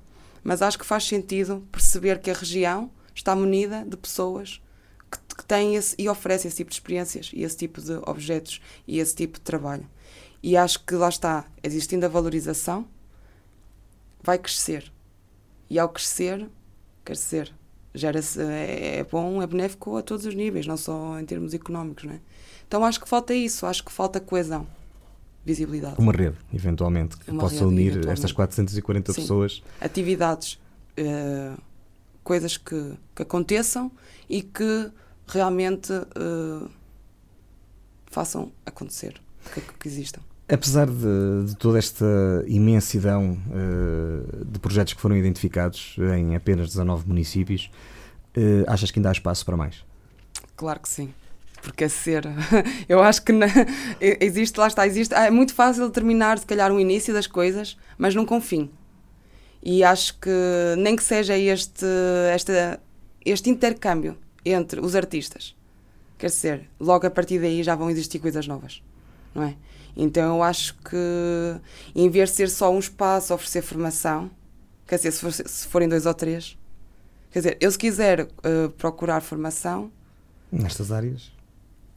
mas 0.47 0.63
acho 0.63 0.79
que 0.79 0.87
faz 0.87 1.03
sentido 1.03 1.67
perceber 1.73 2.21
que 2.21 2.31
a 2.31 2.35
região 2.35 2.89
está 3.13 3.35
munida 3.35 3.85
de 3.85 3.97
pessoas 3.97 4.63
que, 5.11 5.19
que 5.35 5.45
têm 5.45 5.75
esse, 5.75 5.97
e 5.99 6.09
oferecem 6.09 6.49
esse 6.49 6.59
tipo 6.59 6.71
de 6.71 6.77
experiências 6.77 7.33
e 7.35 7.43
esse 7.43 7.57
tipo 7.57 7.81
de 7.81 7.95
objetos 8.09 8.61
e 8.87 9.01
esse 9.01 9.17
tipo 9.17 9.39
de 9.39 9.41
trabalho. 9.41 9.85
E 10.41 10.57
acho 10.57 10.85
que 10.85 10.95
lá 10.95 11.09
está, 11.09 11.47
existindo 11.65 12.07
a 12.07 12.09
valorização, 12.09 12.87
vai 14.23 14.39
crescer. 14.39 14.93
E 15.69 15.81
ao 15.81 15.89
crescer, 15.89 16.49
quer 17.05 17.15
dizer, 17.15 17.53
gera 17.93 18.21
é, 18.39 18.99
é 18.99 19.05
bom, 19.05 19.43
é 19.43 19.49
benéfico 19.49 19.97
a 19.97 20.03
todos 20.03 20.27
os 20.27 20.35
níveis, 20.37 20.65
não 20.65 20.77
só 20.77 21.19
em 21.19 21.25
termos 21.25 21.55
económicos. 21.55 22.05
Não 22.05 22.13
é? 22.13 22.21
Então 22.69 22.85
acho 22.85 23.01
que 23.01 23.09
falta 23.09 23.35
isso, 23.35 23.67
acho 23.67 23.85
que 23.85 23.91
falta 23.91 24.21
coesão 24.21 24.65
visibilidade. 25.47 25.95
Uma 25.97 26.13
rede, 26.13 26.37
eventualmente, 26.53 27.17
que 27.17 27.31
Uma 27.31 27.41
possa 27.41 27.61
rede, 27.61 27.67
unir 27.67 28.09
estas 28.09 28.33
440 28.33 29.13
Sim. 29.13 29.21
pessoas. 29.21 29.63
Atividades, 29.81 30.59
uh, 30.99 31.57
coisas 32.25 32.57
que, 32.57 32.95
que, 33.15 33.23
aconteçam 33.23 33.91
e 34.29 34.43
que 34.43 34.91
realmente 35.29 35.93
uh, 35.93 36.69
façam 38.07 38.51
acontecer, 38.67 39.15
que, 39.55 39.61
que 39.61 39.87
existam. 39.87 40.21
Apesar 40.49 40.87
de, 40.87 41.47
de, 41.47 41.57
toda 41.57 41.79
esta 41.79 42.05
imensidão 42.47 43.39
uh, 43.49 44.45
de 44.45 44.59
projetos 44.59 44.95
que 44.95 45.01
foram 45.01 45.17
identificados 45.17 45.97
em 46.17 46.35
apenas 46.35 46.69
19 46.69 47.07
municípios, 47.07 47.71
achas 48.67 48.91
que 48.91 48.99
ainda 48.99 49.09
há 49.09 49.13
espaço 49.13 49.47
para 49.47 49.57
mais? 49.57 49.85
Claro 50.57 50.81
que 50.81 50.89
sim 50.89 51.13
porque 51.67 51.83
a 51.83 51.89
ser. 51.89 52.25
Eu 52.89 53.03
acho 53.03 53.23
que 53.23 53.33
existe, 54.01 54.57
lá 54.59 54.69
está, 54.69 54.87
existe. 54.87 55.13
É 55.13 55.31
muito 55.33 55.53
fácil 55.53 55.89
determinar, 55.89 56.39
se 56.39 56.47
calhar, 56.47 56.73
o 56.73 56.79
início 56.79 57.13
das 57.13 57.27
coisas, 57.27 57.77
mas 57.99 58.15
nunca 58.15 58.35
um 58.35 58.41
fim. 58.41 58.71
E 59.61 59.83
acho 59.83 60.17
que 60.21 60.31
nem 60.79 60.95
que 60.95 61.03
seja 61.03 61.37
este, 61.37 61.85
esta, 62.33 62.81
este 63.25 63.51
intercâmbio 63.51 64.17
entre 64.45 64.79
os 64.81 64.95
artistas, 64.95 65.57
quer 66.17 66.29
dizer, 66.29 66.71
logo 66.79 67.05
a 67.05 67.11
partir 67.11 67.41
daí 67.41 67.65
já 67.65 67.75
vão 67.75 67.91
existir 67.91 68.21
coisas 68.21 68.47
novas, 68.47 68.81
não 69.35 69.43
é? 69.43 69.57
Então 69.97 70.37
eu 70.37 70.43
acho 70.45 70.77
que 70.89 71.61
em 71.97 72.09
vez 72.09 72.31
de 72.31 72.37
ser 72.37 72.49
só 72.49 72.71
um 72.71 72.79
espaço, 72.79 73.35
oferecer 73.35 73.63
formação, 73.63 74.31
quer 74.87 74.97
dizer, 74.97 75.11
se, 75.11 75.21
for, 75.21 75.33
se 75.33 75.67
forem 75.67 75.89
dois 75.89 76.07
ou 76.07 76.15
três, 76.15 76.57
quer 77.33 77.41
dizer, 77.41 77.59
eu 77.61 77.73
se 77.73 77.79
quiser 77.79 78.21
uh, 78.21 78.71
procurar 78.79 79.21
formação. 79.21 79.91
Nestas 80.53 80.93
áreas? 80.93 81.36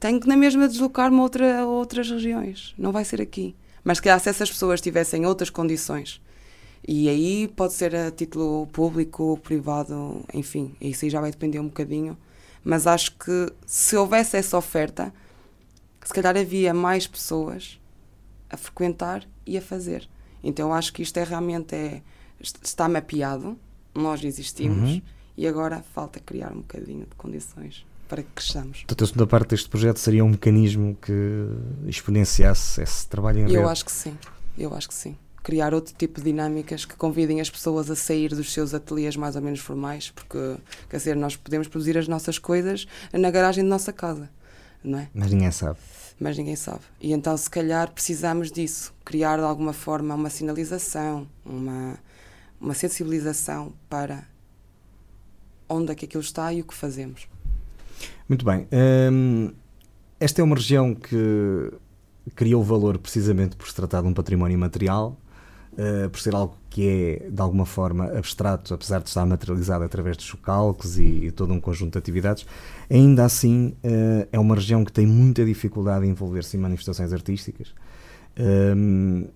Tenho 0.00 0.18
que 0.18 0.26
na 0.26 0.36
mesma 0.36 0.66
deslocar-me 0.66 1.18
a, 1.18 1.22
outra, 1.22 1.60
a 1.60 1.66
outras 1.66 2.10
regiões. 2.10 2.74
Não 2.78 2.90
vai 2.90 3.04
ser 3.04 3.20
aqui. 3.20 3.54
Mas 3.84 3.98
se 3.98 4.02
calhar 4.02 4.18
se 4.18 4.30
essas 4.30 4.50
pessoas 4.50 4.80
tivessem 4.80 5.26
outras 5.26 5.50
condições, 5.50 6.22
e 6.86 7.08
aí 7.08 7.46
pode 7.48 7.74
ser 7.74 7.94
a 7.94 8.10
título 8.10 8.66
público, 8.68 9.38
privado, 9.42 10.24
enfim, 10.32 10.74
isso 10.80 11.04
aí 11.04 11.10
já 11.10 11.20
vai 11.20 11.30
depender 11.30 11.60
um 11.60 11.66
bocadinho. 11.66 12.16
Mas 12.64 12.86
acho 12.86 13.12
que 13.12 13.52
se 13.66 13.94
houvesse 13.94 14.38
essa 14.38 14.56
oferta, 14.56 15.12
se 16.02 16.12
calhar 16.12 16.36
havia 16.36 16.72
mais 16.72 17.06
pessoas 17.06 17.78
a 18.48 18.56
frequentar 18.56 19.26
e 19.46 19.58
a 19.58 19.62
fazer. 19.62 20.08
Então 20.42 20.72
acho 20.72 20.92
que 20.94 21.02
isto 21.02 21.18
é 21.18 21.24
realmente 21.24 21.74
é, 21.74 22.02
está 22.62 22.88
mapeado, 22.88 23.58
nós 23.94 24.24
existimos 24.24 24.92
uhum. 24.92 25.02
e 25.36 25.46
agora 25.46 25.82
falta 25.94 26.18
criar 26.20 26.52
um 26.52 26.60
bocadinho 26.60 27.06
de 27.06 27.14
condições 27.16 27.84
para 28.10 28.24
que 28.24 28.30
cresçamos. 28.34 28.78
Portanto, 28.78 29.04
a 29.04 29.06
segunda 29.06 29.26
parte 29.28 29.50
deste 29.50 29.68
projeto 29.68 29.98
seria 29.98 30.24
um 30.24 30.30
mecanismo 30.30 30.98
que 31.00 31.46
exponenciasse 31.86 32.82
esse 32.82 33.06
trabalho 33.06 33.38
em 33.38 33.42
rede? 33.42 33.54
Eu 33.54 33.68
acho 33.68 33.84
que 33.84 33.92
sim, 33.92 34.18
eu 34.58 34.74
acho 34.74 34.88
que 34.88 34.94
sim. 34.94 35.16
Criar 35.44 35.72
outro 35.72 35.94
tipo 35.96 36.20
de 36.20 36.24
dinâmicas 36.24 36.84
que 36.84 36.96
convidem 36.96 37.40
as 37.40 37.48
pessoas 37.48 37.88
a 37.88 37.94
sair 37.94 38.34
dos 38.34 38.52
seus 38.52 38.74
ateliês 38.74 39.14
mais 39.16 39.36
ou 39.36 39.42
menos 39.42 39.60
formais, 39.60 40.10
porque, 40.10 40.56
quer 40.90 40.96
dizer, 40.96 41.14
nós 41.14 41.36
podemos 41.36 41.68
produzir 41.68 41.96
as 41.96 42.08
nossas 42.08 42.36
coisas 42.36 42.86
na 43.12 43.30
garagem 43.30 43.62
da 43.62 43.70
nossa 43.70 43.92
casa, 43.92 44.28
não 44.82 44.98
é? 44.98 45.08
Mas 45.14 45.30
ninguém 45.30 45.50
sabe. 45.52 45.78
Mas 46.18 46.36
ninguém 46.36 46.56
sabe. 46.56 46.80
E 47.00 47.12
então, 47.12 47.34
se 47.36 47.48
calhar, 47.48 47.92
precisamos 47.92 48.50
disso, 48.50 48.92
criar 49.04 49.36
de 49.36 49.44
alguma 49.44 49.72
forma 49.72 50.14
uma 50.16 50.28
sinalização, 50.28 51.26
uma, 51.46 51.96
uma 52.60 52.74
sensibilização 52.74 53.72
para 53.88 54.24
onde 55.68 55.92
é 55.92 55.94
que 55.94 56.04
aquilo 56.04 56.22
está 56.22 56.52
e 56.52 56.60
o 56.60 56.64
que 56.64 56.74
fazemos. 56.74 57.28
Muito 58.30 58.44
bem. 58.44 58.68
Um, 59.12 59.50
esta 60.20 60.40
é 60.40 60.44
uma 60.44 60.54
região 60.54 60.94
que 60.94 61.72
criou 62.36 62.62
valor 62.62 62.96
precisamente 62.96 63.56
por 63.56 63.66
se 63.66 63.74
tratar 63.74 64.02
de 64.02 64.06
um 64.06 64.14
património 64.14 64.56
material. 64.56 65.18
uh, 65.72 66.08
por 66.10 66.20
ser 66.20 66.34
algo 66.34 66.56
que 66.68 66.88
é 67.22 67.30
de 67.30 67.40
alguma 67.42 67.66
forma 67.66 68.06
abstrato, 68.16 68.72
apesar 68.74 69.00
de 69.00 69.08
estar 69.08 69.26
materializado 69.26 69.84
através 69.84 70.16
dos 70.16 70.26
chocalcos 70.26 70.98
e, 70.98 71.26
e 71.26 71.30
todo 71.32 71.52
um 71.52 71.60
conjunto 71.60 71.92
de 71.94 71.98
atividades, 71.98 72.46
ainda 72.88 73.24
assim 73.24 73.74
uh, 73.84 74.28
é 74.32 74.38
uma 74.38 74.54
região 74.54 74.84
que 74.84 74.92
tem 74.92 75.06
muita 75.06 75.44
dificuldade 75.44 76.06
em 76.06 76.10
envolver-se 76.10 76.56
em 76.56 76.60
manifestações 76.60 77.12
artísticas. 77.12 77.74
Um, 78.38 79.26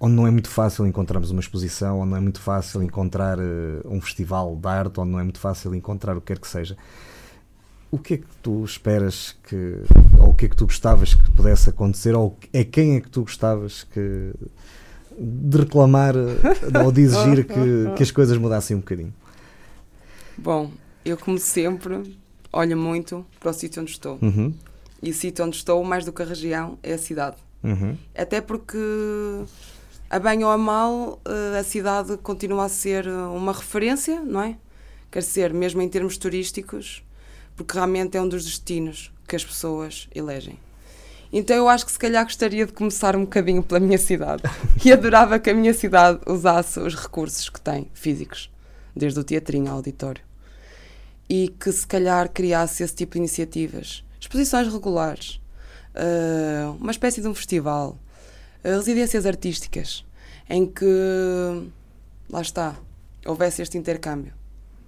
onde 0.00 0.14
não 0.14 0.26
é 0.26 0.30
muito 0.30 0.48
fácil 0.50 0.86
encontrarmos 0.86 1.30
uma 1.30 1.40
exposição, 1.40 2.00
onde 2.00 2.10
não 2.10 2.16
é 2.18 2.20
muito 2.20 2.40
fácil 2.40 2.82
encontrar 2.82 3.38
uh, 3.38 3.42
um 3.86 4.00
festival 4.00 4.56
de 4.56 4.68
arte, 4.68 5.00
onde 5.00 5.10
não 5.10 5.20
é 5.20 5.22
muito 5.22 5.40
fácil 5.40 5.74
encontrar 5.74 6.16
o 6.16 6.20
que 6.20 6.26
quer 6.28 6.38
que 6.38 6.48
seja. 6.48 6.76
O 7.92 7.98
que 7.98 8.14
é 8.14 8.16
que 8.16 8.26
tu 8.42 8.64
esperas 8.64 9.36
que, 9.44 9.76
ou 10.18 10.30
o 10.30 10.34
que 10.34 10.46
é 10.46 10.48
que 10.48 10.56
tu 10.56 10.64
gostavas 10.64 11.14
que 11.14 11.30
pudesse 11.30 11.70
acontecer, 11.70 12.14
ou 12.14 12.36
é 12.52 12.64
quem 12.64 12.96
é 12.96 13.00
que 13.00 13.08
tu 13.08 13.20
gostavas 13.20 13.84
que 13.84 14.32
de 15.18 15.58
reclamar 15.58 16.14
ou 16.84 16.90
de 16.90 17.02
exigir 17.02 17.46
que, 17.46 17.94
que 17.94 18.02
as 18.02 18.10
coisas 18.10 18.36
mudassem 18.38 18.76
um 18.76 18.80
bocadinho? 18.80 19.12
Bom, 20.38 20.70
eu 21.04 21.16
como 21.18 21.38
sempre 21.38 22.16
olho 22.52 22.76
muito 22.76 23.24
para 23.38 23.50
o 23.50 23.52
sítio 23.52 23.82
onde 23.82 23.90
estou. 23.90 24.18
Uhum. 24.22 24.54
E 25.02 25.10
o 25.10 25.14
sítio 25.14 25.44
onde 25.44 25.56
estou, 25.56 25.84
mais 25.84 26.04
do 26.04 26.12
que 26.12 26.22
a 26.22 26.24
região, 26.24 26.78
é 26.82 26.94
a 26.94 26.98
cidade. 26.98 27.36
Uhum. 27.62 27.96
Até 28.14 28.40
porque 28.40 28.78
a 30.08 30.18
bem 30.18 30.44
ou 30.44 30.50
a 30.50 30.58
mal, 30.58 31.20
eh, 31.24 31.58
a 31.58 31.64
cidade 31.64 32.16
continua 32.18 32.66
a 32.66 32.68
ser 32.68 33.06
eh, 33.06 33.10
uma 33.10 33.52
referência, 33.52 34.20
não 34.20 34.42
é? 34.42 34.56
Quer 35.10 35.20
dizer, 35.20 35.52
mesmo 35.52 35.80
em 35.82 35.88
termos 35.88 36.16
turísticos, 36.16 37.02
porque 37.56 37.74
realmente 37.74 38.16
é 38.16 38.20
um 38.20 38.28
dos 38.28 38.44
destinos 38.44 39.12
que 39.26 39.36
as 39.36 39.44
pessoas 39.44 40.08
elegem. 40.14 40.58
Então 41.32 41.56
eu 41.56 41.68
acho 41.68 41.86
que 41.86 41.92
se 41.92 41.98
calhar 41.98 42.24
gostaria 42.24 42.66
de 42.66 42.72
começar 42.72 43.16
um 43.16 43.22
bocadinho 43.22 43.62
pela 43.62 43.80
minha 43.80 43.98
cidade. 43.98 44.42
E 44.84 44.92
adorava 44.92 45.38
que 45.38 45.48
a 45.48 45.54
minha 45.54 45.72
cidade 45.72 46.20
usasse 46.26 46.78
os 46.80 46.94
recursos 46.94 47.48
que 47.48 47.60
tem, 47.60 47.88
físicos, 47.94 48.50
desde 48.94 49.18
o 49.20 49.24
teatrinho 49.24 49.70
ao 49.70 49.76
auditório. 49.76 50.22
E 51.28 51.48
que 51.48 51.72
se 51.72 51.86
calhar 51.86 52.28
criasse 52.28 52.82
esse 52.82 52.94
tipo 52.94 53.12
de 53.12 53.20
iniciativas. 53.20 54.04
Exposições 54.20 54.70
regulares, 54.70 55.40
eh, 55.94 56.64
uma 56.78 56.90
espécie 56.90 57.22
de 57.22 57.28
um 57.28 57.34
festival, 57.34 57.98
residências 58.62 59.24
artísticas, 59.24 60.04
em 60.48 60.66
que, 60.66 60.84
lá 62.28 62.42
está, 62.42 62.76
houvesse 63.24 63.62
este 63.62 63.78
intercâmbio. 63.78 64.34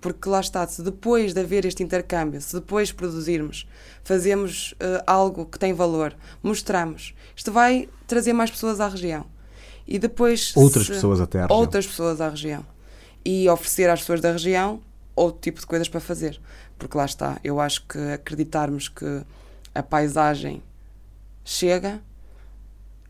Porque 0.05 0.28
lá 0.28 0.40
está, 0.40 0.66
se 0.66 0.82
depois 0.82 1.32
de 1.32 1.40
haver 1.40 1.64
este 1.64 1.82
intercâmbio, 1.82 2.38
se 2.38 2.55
depois 2.55 2.92
produzirmos, 2.92 3.66
fazemos 4.02 4.72
uh, 4.72 5.02
algo 5.07 5.46
que 5.46 5.59
tem 5.59 5.72
valor, 5.72 6.14
mostramos, 6.42 7.14
isto 7.34 7.50
vai 7.50 7.88
trazer 8.07 8.34
mais 8.34 8.50
pessoas 8.50 8.80
à 8.80 8.88
região. 8.88 9.24
E 9.88 9.98
depois. 9.98 10.55
Outras 10.55 10.88
pessoas 10.88 11.22
até 11.22 11.38
à 11.38 11.42
região. 11.44 11.59
Outras 11.59 11.86
pessoas 11.86 12.20
à 12.20 12.28
região. 12.28 12.66
E 13.24 13.48
oferecer 13.48 13.88
às 13.88 14.00
pessoas 14.00 14.20
da 14.20 14.32
região 14.32 14.82
outro 15.16 15.40
tipo 15.40 15.59
de 15.59 15.66
coisas 15.66 15.88
para 15.88 16.00
fazer. 16.00 16.38
Porque 16.78 16.98
lá 16.98 17.07
está, 17.07 17.40
eu 17.42 17.59
acho 17.59 17.86
que 17.86 17.98
acreditarmos 18.12 18.90
que 18.90 19.22
a 19.74 19.82
paisagem 19.82 20.62
chega 21.42 22.02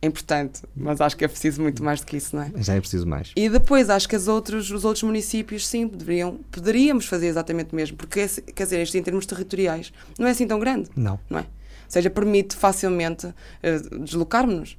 é 0.05 0.07
importante, 0.07 0.63
mas 0.77 1.01
acho 1.01 1.17
que 1.17 1.25
é 1.25 1.29
preciso 1.29 1.63
muito 1.63 1.83
mais 1.83 2.01
do 2.01 2.07
que 2.07 2.17
isso, 2.17 2.37
não 2.37 2.43
é? 2.43 2.53
Já 2.59 2.75
é 2.75 2.81
preciso 2.81 3.07
mais. 3.07 3.33
E 3.35 3.49
depois 3.49 3.89
acho 3.89 4.07
que 4.07 4.15
os 4.15 4.29
outros, 4.29 4.71
os 4.71 4.85
outros 4.85 5.03
municípios, 5.03 5.67
sim, 5.67 5.87
deveriam, 5.87 6.39
poderíamos 6.51 7.07
fazer 7.07 7.27
exatamente 7.27 7.73
o 7.73 7.77
mesmo, 7.77 7.97
porque, 7.97 8.27
quer 8.55 8.65
dizer, 8.65 8.83
isto 8.83 8.97
em 8.97 9.03
termos 9.03 9.25
territoriais 9.25 9.93
não 10.19 10.27
é 10.27 10.31
assim 10.31 10.47
tão 10.47 10.59
grande. 10.59 10.91
Não. 10.95 11.19
Não 11.29 11.39
é? 11.39 11.43
Ou 11.43 11.49
seja, 11.89 12.11
permite 12.11 12.55
facilmente 12.55 13.27
uh, 13.27 13.99
deslocarmos-nos 13.99 14.77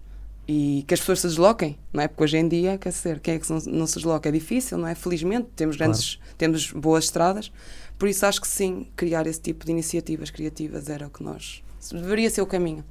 e 0.48 0.86
que 0.88 0.94
as 0.94 1.00
pessoas 1.00 1.22
se 1.22 1.28
desloquem, 1.28 1.78
não 1.92 2.04
é? 2.04 2.08
Porque 2.08 2.24
hoje 2.24 2.38
em 2.38 2.48
dia, 2.48 2.78
quer 2.78 2.90
dizer, 2.90 3.20
quem 3.20 3.34
é 3.34 3.40
que 3.40 3.50
não, 3.50 3.60
não 3.66 3.88
se 3.88 3.96
desloca? 3.96 4.30
É 4.30 4.32
difícil, 4.32 4.78
não 4.78 4.88
é? 4.88 4.94
Felizmente, 4.94 5.48
temos 5.56 5.76
grandes, 5.76 6.16
claro. 6.16 6.36
temos 6.38 6.72
boas 6.72 7.06
estradas, 7.06 7.52
por 7.98 8.08
isso 8.08 8.26
acho 8.28 8.40
que 8.42 8.48
sim, 8.48 8.88
criar 8.96 9.26
esse 9.26 9.42
tipo 9.42 9.66
de 9.66 9.72
iniciativas 9.72 10.30
criativas 10.30 10.88
era 10.88 11.08
o 11.08 11.10
que 11.10 11.24
nós. 11.24 11.64
deveria 11.92 12.30
ser 12.30 12.42
o 12.42 12.46
caminho 12.46 12.84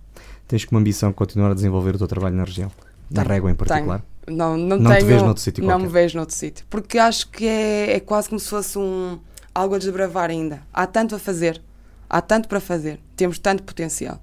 tens 0.47 0.65
como 0.65 0.79
ambição 0.79 1.13
continuar 1.13 1.51
a 1.51 1.55
desenvolver 1.55 1.95
o 1.95 1.99
teu 1.99 2.07
trabalho 2.07 2.37
na 2.37 2.45
região? 2.45 2.71
Tenho, 3.13 3.27
Régua 3.27 3.51
em 3.51 3.55
particular? 3.55 4.01
Tenho. 4.01 4.37
Não, 4.37 4.57
não, 4.57 4.79
não 4.79 4.91
tenho, 4.91 5.01
te 5.01 5.05
vejo 5.05 5.25
noutro 5.25 5.43
sítio 5.43 5.65
Não 5.65 5.79
me 5.79 5.87
vejo 5.87 6.17
noutro 6.17 6.35
sítio. 6.35 6.65
Porque 6.71 6.99
acho 6.99 7.29
que 7.29 7.47
é, 7.47 7.97
é 7.97 8.01
quase 8.01 8.29
como 8.29 8.41
se 8.41 8.49
fosse 8.49 8.79
um, 8.79 9.19
algo 9.55 9.75
a 9.75 9.79
desbravar 9.79 10.31
ainda. 10.31 10.63
Há 10.73 10.87
tanto 10.87 11.15
a 11.15 11.19
fazer. 11.19 11.61
Há 12.09 12.21
tanto 12.21 12.49
para 12.49 12.61
fazer. 12.61 13.01
Temos 13.17 13.39
tanto 13.39 13.63
potencial. 13.63 14.21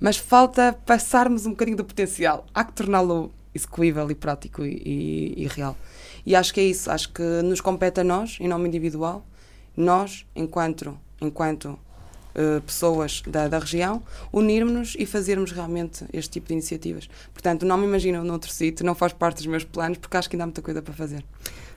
Mas 0.00 0.16
falta 0.16 0.76
passarmos 0.86 1.46
um 1.46 1.50
bocadinho 1.50 1.76
do 1.76 1.84
potencial. 1.84 2.46
Há 2.54 2.64
que 2.64 2.72
torná-lo 2.72 3.30
execuível 3.54 4.10
e 4.10 4.14
prático 4.14 4.64
e, 4.64 4.82
e, 4.84 5.44
e, 5.44 5.46
real. 5.46 5.76
E 6.24 6.34
acho 6.34 6.52
que 6.52 6.60
é 6.60 6.64
isso. 6.64 6.90
Acho 6.90 7.12
que 7.12 7.22
nos 7.22 7.60
compete 7.60 8.00
a 8.00 8.04
nós, 8.04 8.38
em 8.40 8.48
nome 8.48 8.68
individual, 8.68 9.24
nós, 9.76 10.26
enquanto, 10.34 10.98
enquanto 11.20 11.78
uh, 12.34 12.60
pessoas 12.62 13.22
da, 13.26 13.48
da 13.48 13.58
região, 13.58 14.02
unirmos-nos 14.32 14.94
e 14.98 15.06
fazermos 15.06 15.52
realmente 15.52 16.04
este 16.12 16.32
tipo 16.32 16.48
de 16.48 16.54
iniciativas. 16.54 17.08
Portanto, 17.32 17.64
não 17.66 17.76
me 17.76 17.86
imagino 17.86 18.24
noutro 18.24 18.50
sítio, 18.50 18.84
não 18.84 18.94
faz 18.94 19.12
parte 19.12 19.36
dos 19.38 19.46
meus 19.46 19.64
planos, 19.64 19.98
porque 19.98 20.16
acho 20.16 20.28
que 20.28 20.36
ainda 20.36 20.44
há 20.44 20.46
muita 20.46 20.62
coisa 20.62 20.82
para 20.82 20.94
fazer. 20.94 21.24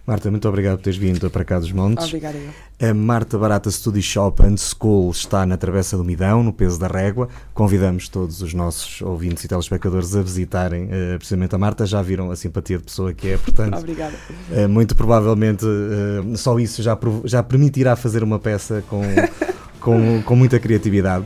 Marta, 0.06 0.30
muito 0.30 0.48
obrigado 0.48 0.78
por 0.78 0.84
teres 0.84 1.00
vindo 1.00 1.32
para 1.32 1.44
cá 1.44 1.58
dos 1.58 1.72
Montes. 1.72 2.06
Obrigada 2.06 2.38
eu. 2.38 2.90
A 2.92 2.94
Marta 2.94 3.40
Barata 3.40 3.72
Study 3.72 4.04
Shop 4.04 4.44
and 4.44 4.58
School 4.58 5.10
está 5.10 5.48
na 5.48 5.58
Travessa 5.58 5.98
do 5.98 6.04
Midão, 6.04 6.44
no 6.44 6.54
Peso 6.54 6.80
da 6.80 6.88
Régua. 6.88 7.28
Convidamos 7.56 8.08
todos 8.08 8.40
os 8.40 8.54
nossos 8.54 9.02
ouvintes 9.02 9.44
e 9.44 9.48
telespectadores 9.48 10.16
a 10.16 10.22
visitarem 10.22 10.86
uh, 10.86 11.18
precisamente 11.18 11.56
a 11.56 11.58
Marta. 11.58 11.88
Já 11.88 12.04
viram 12.04 12.30
a 12.30 12.36
simpatia 12.36 12.78
de 12.78 12.84
pessoa 12.84 13.14
que 13.16 13.30
é, 13.30 13.38
portanto. 13.40 13.80
Obrigada. 13.80 14.14
Uh, 14.52 14.70
muito 14.70 14.96
provavelmente 14.96 15.66
uh, 15.66 16.38
só 16.38 16.60
isso 16.60 16.84
já, 16.84 16.96
já 17.24 17.42
permitirá 17.42 17.96
fazer 17.96 18.22
uma 18.22 18.38
peça 18.38 18.84
com 18.88 19.02
com, 19.86 20.24
com 20.24 20.36
muita 20.36 20.60
criatividade. 20.60 21.24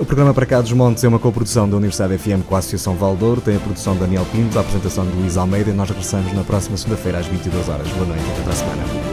o 0.00 0.04
programa 0.04 0.34
Para 0.34 0.44
Cá 0.44 0.60
dos 0.60 0.72
Montes 0.72 1.04
é 1.04 1.08
uma 1.08 1.20
coprodução 1.20 1.68
da 1.68 1.76
Universidade 1.76 2.18
FM 2.18 2.44
com 2.44 2.56
a 2.56 2.58
Associação 2.58 2.96
Valdouro, 2.96 3.40
tem 3.40 3.56
a 3.56 3.60
produção 3.60 3.94
de 3.94 4.00
Daniel 4.00 4.26
Pinto, 4.32 4.58
a 4.58 4.62
apresentação 4.62 5.06
de 5.06 5.12
Luís 5.12 5.36
Almeida 5.36 5.70
e 5.70 5.72
nós 5.72 5.88
regressamos 5.88 6.32
na 6.32 6.42
próxima 6.42 6.76
segunda-feira 6.76 7.18
às 7.18 7.26
22 7.26 7.68
horas. 7.68 7.86
Boa 7.88 8.06
noite, 8.06 8.24
até 8.32 8.42
para 8.42 8.52
a 8.52 8.56
semana. 8.56 9.11